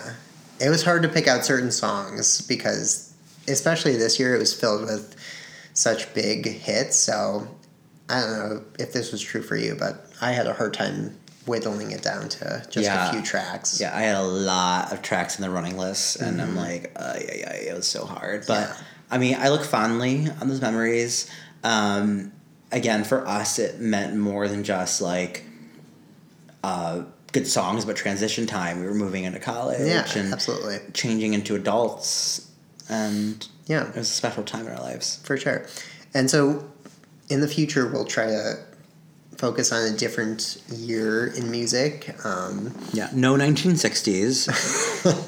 It 0.59 0.69
was 0.69 0.83
hard 0.83 1.03
to 1.03 1.09
pick 1.09 1.27
out 1.27 1.45
certain 1.45 1.71
songs 1.71 2.41
because, 2.41 3.11
especially 3.47 3.95
this 3.97 4.19
year, 4.19 4.35
it 4.35 4.39
was 4.39 4.53
filled 4.53 4.81
with 4.81 5.15
such 5.73 6.11
big 6.13 6.47
hits. 6.47 6.97
So 6.97 7.47
I 8.09 8.19
don't 8.21 8.31
know 8.31 8.61
if 8.79 8.93
this 8.93 9.11
was 9.11 9.21
true 9.21 9.41
for 9.43 9.55
you, 9.55 9.75
but 9.79 10.07
I 10.21 10.31
had 10.31 10.47
a 10.47 10.53
hard 10.53 10.73
time 10.73 11.15
whittling 11.45 11.91
it 11.91 12.01
down 12.01 12.29
to 12.29 12.63
just 12.69 12.85
Yeah. 12.85 13.09
a 13.09 13.13
few 13.13 13.21
tracks. 13.21 13.79
Yeah, 13.81 13.95
I 13.95 14.01
had 14.01 14.15
a 14.15 14.23
lot 14.23 14.91
of 14.93 15.01
tracks 15.01 15.37
in 15.37 15.41
the 15.41 15.49
running 15.49 15.77
list, 15.77 16.17
and 16.17 16.41
I'm 16.41 16.55
like, 16.55 16.91
uh, 16.95 17.15
yeah, 17.19 17.33
yeah, 17.35 17.53
it 17.53 17.75
was 17.75 17.87
so 17.87 18.05
hard. 18.05 18.45
But 18.47 18.69
Mm-hmm. 18.69 18.73
Yeah. 18.81 18.87
I 19.11 19.17
mean, 19.19 19.35
I 19.39 19.49
look 19.49 19.63
fondly 19.63 20.27
on 20.41 20.47
those 20.47 20.61
memories. 20.61 21.29
Um, 21.63 22.31
again, 22.71 23.03
for 23.03 23.27
us, 23.27 23.59
it 23.59 23.79
meant 23.79 24.15
more 24.15 24.47
than 24.47 24.63
just 24.63 25.01
like 25.01 25.43
uh, 26.63 27.03
good 27.31 27.45
songs, 27.47 27.85
but 27.85 27.95
transition 27.95 28.47
time. 28.47 28.79
We 28.79 28.85
were 28.87 28.93
moving 28.95 29.25
into 29.25 29.39
college 29.39 29.81
Yeah, 29.81 30.07
and 30.15 30.33
absolutely. 30.33 30.79
changing 30.93 31.33
into 31.33 31.55
adults, 31.55 32.47
and 32.89 33.45
Yeah. 33.67 33.87
it 33.89 33.95
was 33.95 34.09
a 34.09 34.13
special 34.13 34.43
time 34.43 34.65
in 34.67 34.73
our 34.73 34.81
lives. 34.81 35.19
For 35.23 35.37
sure. 35.37 35.65
And 36.13 36.29
so 36.31 36.65
in 37.29 37.41
the 37.41 37.47
future, 37.47 37.85
we'll 37.87 38.05
try 38.05 38.27
to 38.27 38.57
focus 39.43 39.73
on 39.73 39.83
a 39.93 39.97
different 39.97 40.61
year 40.73 41.27
in 41.27 41.51
music. 41.51 42.15
Um, 42.23 42.73
Yeah, 42.93 43.09
no 43.13 43.35
1960s. 43.35 44.47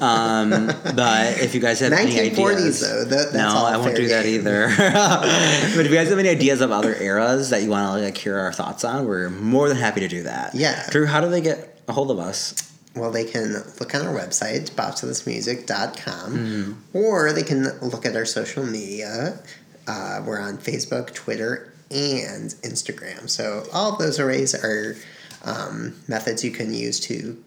um, 0.00 0.50
but 0.96 1.38
if 1.42 1.54
you 1.54 1.60
guys 1.60 1.80
have 1.80 1.92
any 1.92 2.18
ideas, 2.18 2.80
though, 2.80 3.04
that- 3.04 3.32
that's 3.32 3.34
no, 3.34 3.66
I 3.66 3.76
won't 3.76 3.94
do 3.94 4.08
that 4.08 4.24
either. 4.24 4.68
but 4.78 5.84
if 5.84 5.90
you 5.90 5.94
guys 5.94 6.08
have 6.08 6.18
any 6.18 6.30
ideas 6.30 6.62
of 6.62 6.70
other 6.72 6.94
eras 6.94 7.50
that 7.50 7.62
you 7.62 7.68
want 7.68 7.98
to 7.98 8.04
like 8.06 8.16
hear 8.16 8.38
our 8.38 8.54
thoughts 8.54 8.84
on, 8.84 9.06
we're 9.06 9.28
more 9.28 9.68
than 9.68 9.76
happy 9.76 10.00
to 10.00 10.08
do 10.08 10.22
that. 10.22 10.54
Yeah. 10.54 10.88
Drew, 10.88 11.04
how 11.04 11.20
do 11.20 11.28
they 11.28 11.42
get 11.42 11.78
a 11.86 11.92
hold 11.92 12.10
of 12.10 12.18
us? 12.18 12.62
well, 12.94 13.10
they 13.10 13.24
can 13.26 13.52
look 13.78 13.94
on 13.94 14.06
our 14.06 14.14
website, 14.14 14.70
boptothismusic.com, 14.70 16.32
Mm-hmm. 16.32 16.96
or 16.96 17.30
they 17.34 17.42
can 17.42 17.64
look 17.82 18.06
at 18.06 18.16
our 18.16 18.24
social 18.24 18.64
media. 18.64 19.38
Uh, 19.86 20.22
we're 20.26 20.40
on 20.40 20.56
Facebook, 20.56 21.12
Twitter, 21.12 21.74
and 21.96 22.50
Instagram. 22.62 23.28
So 23.28 23.64
all 23.72 23.92
of 23.92 23.98
those 23.98 24.20
arrays 24.20 24.54
are 24.54 24.96
um, 25.44 25.94
methods 26.08 26.44
you 26.44 26.50
can 26.50 26.74
use 26.74 27.00
to 27.00 27.42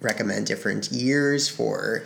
recommend 0.00 0.46
different 0.46 0.92
years 0.92 1.48
for 1.48 2.02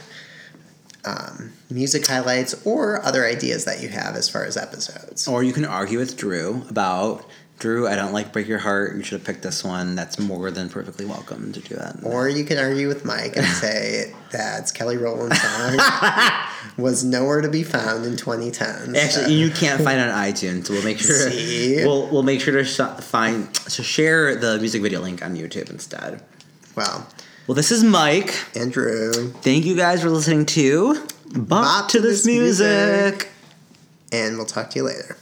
um, 1.05 1.53
music 1.71 2.07
highlights 2.07 2.55
or 2.67 3.05
other 3.05 3.25
ideas 3.27 3.65
that 3.65 3.83
you 3.83 3.89
have 3.89 4.15
as 4.15 4.29
far 4.29 4.45
as 4.45 4.57
episodes. 4.57 5.27
Or 5.27 5.43
you 5.43 5.53
can 5.53 5.65
argue 5.65 5.99
with 5.99 6.17
Drew 6.17 6.65
about 6.69 7.25
Drew. 7.59 7.89
I 7.89 7.97
don't 7.97 8.13
like 8.13 8.33
Break 8.33 8.47
Your 8.47 8.59
Heart. 8.59 8.97
You 8.97 9.03
should 9.03 9.19
have 9.19 9.27
picked 9.27 9.43
this 9.43 9.65
one. 9.65 9.95
That's 9.97 10.19
more 10.19 10.51
than 10.51 10.69
perfectly 10.69 11.05
welcome 11.05 11.53
to 11.53 11.61
do 11.61 11.75
that. 11.75 11.97
Or 12.05 12.29
you 12.29 12.45
can 12.45 12.57
argue 12.59 12.87
with 12.89 13.05
Mike 13.05 13.37
and 13.37 13.45
say 13.47 14.15
that 14.31 14.73
Kelly 14.75 14.97
Rowland's 14.97 15.41
song 15.41 15.77
was 16.79 17.03
nowhere 17.05 17.41
to 17.41 17.49
be 17.49 17.63
found 17.65 18.05
in 18.07 18.17
2010. 18.17 18.95
Actually, 18.95 19.35
you 19.35 19.51
can't 19.51 19.83
find 19.83 19.99
it 20.01 20.09
on 20.09 20.15
iTunes. 20.15 20.71
We'll 20.71 20.85
make 20.85 20.99
sure. 21.01 21.31
See? 21.31 21.85
We'll 21.85 22.09
we'll 22.09 22.23
make 22.23 22.41
sure 22.41 22.55
to 22.55 22.65
sh- 22.65 23.03
find 23.03 23.53
to 23.55 23.83
share 23.83 24.37
the 24.37 24.59
music 24.59 24.81
video 24.83 25.01
link 25.01 25.25
on 25.25 25.37
YouTube 25.37 25.69
instead. 25.71 26.23
well, 26.77 27.07
Well, 27.47 27.55
this 27.57 27.71
is 27.73 27.83
Mike. 27.85 28.33
Andrew, 28.55 29.13
Thank 29.43 29.65
you 29.67 29.75
guys 29.77 30.01
for 30.03 30.11
listening 30.11 30.47
to 30.47 30.95
Bop, 31.35 31.49
Bop 31.49 31.89
to 31.91 31.99
to 31.99 32.03
this 32.03 32.23
This 32.23 32.27
Music. 32.27 32.67
music. 33.03 33.29
and 34.13 34.37
we'll 34.39 34.47
talk 34.47 34.71
to 34.71 34.79
you 34.79 34.85
later. 34.85 35.17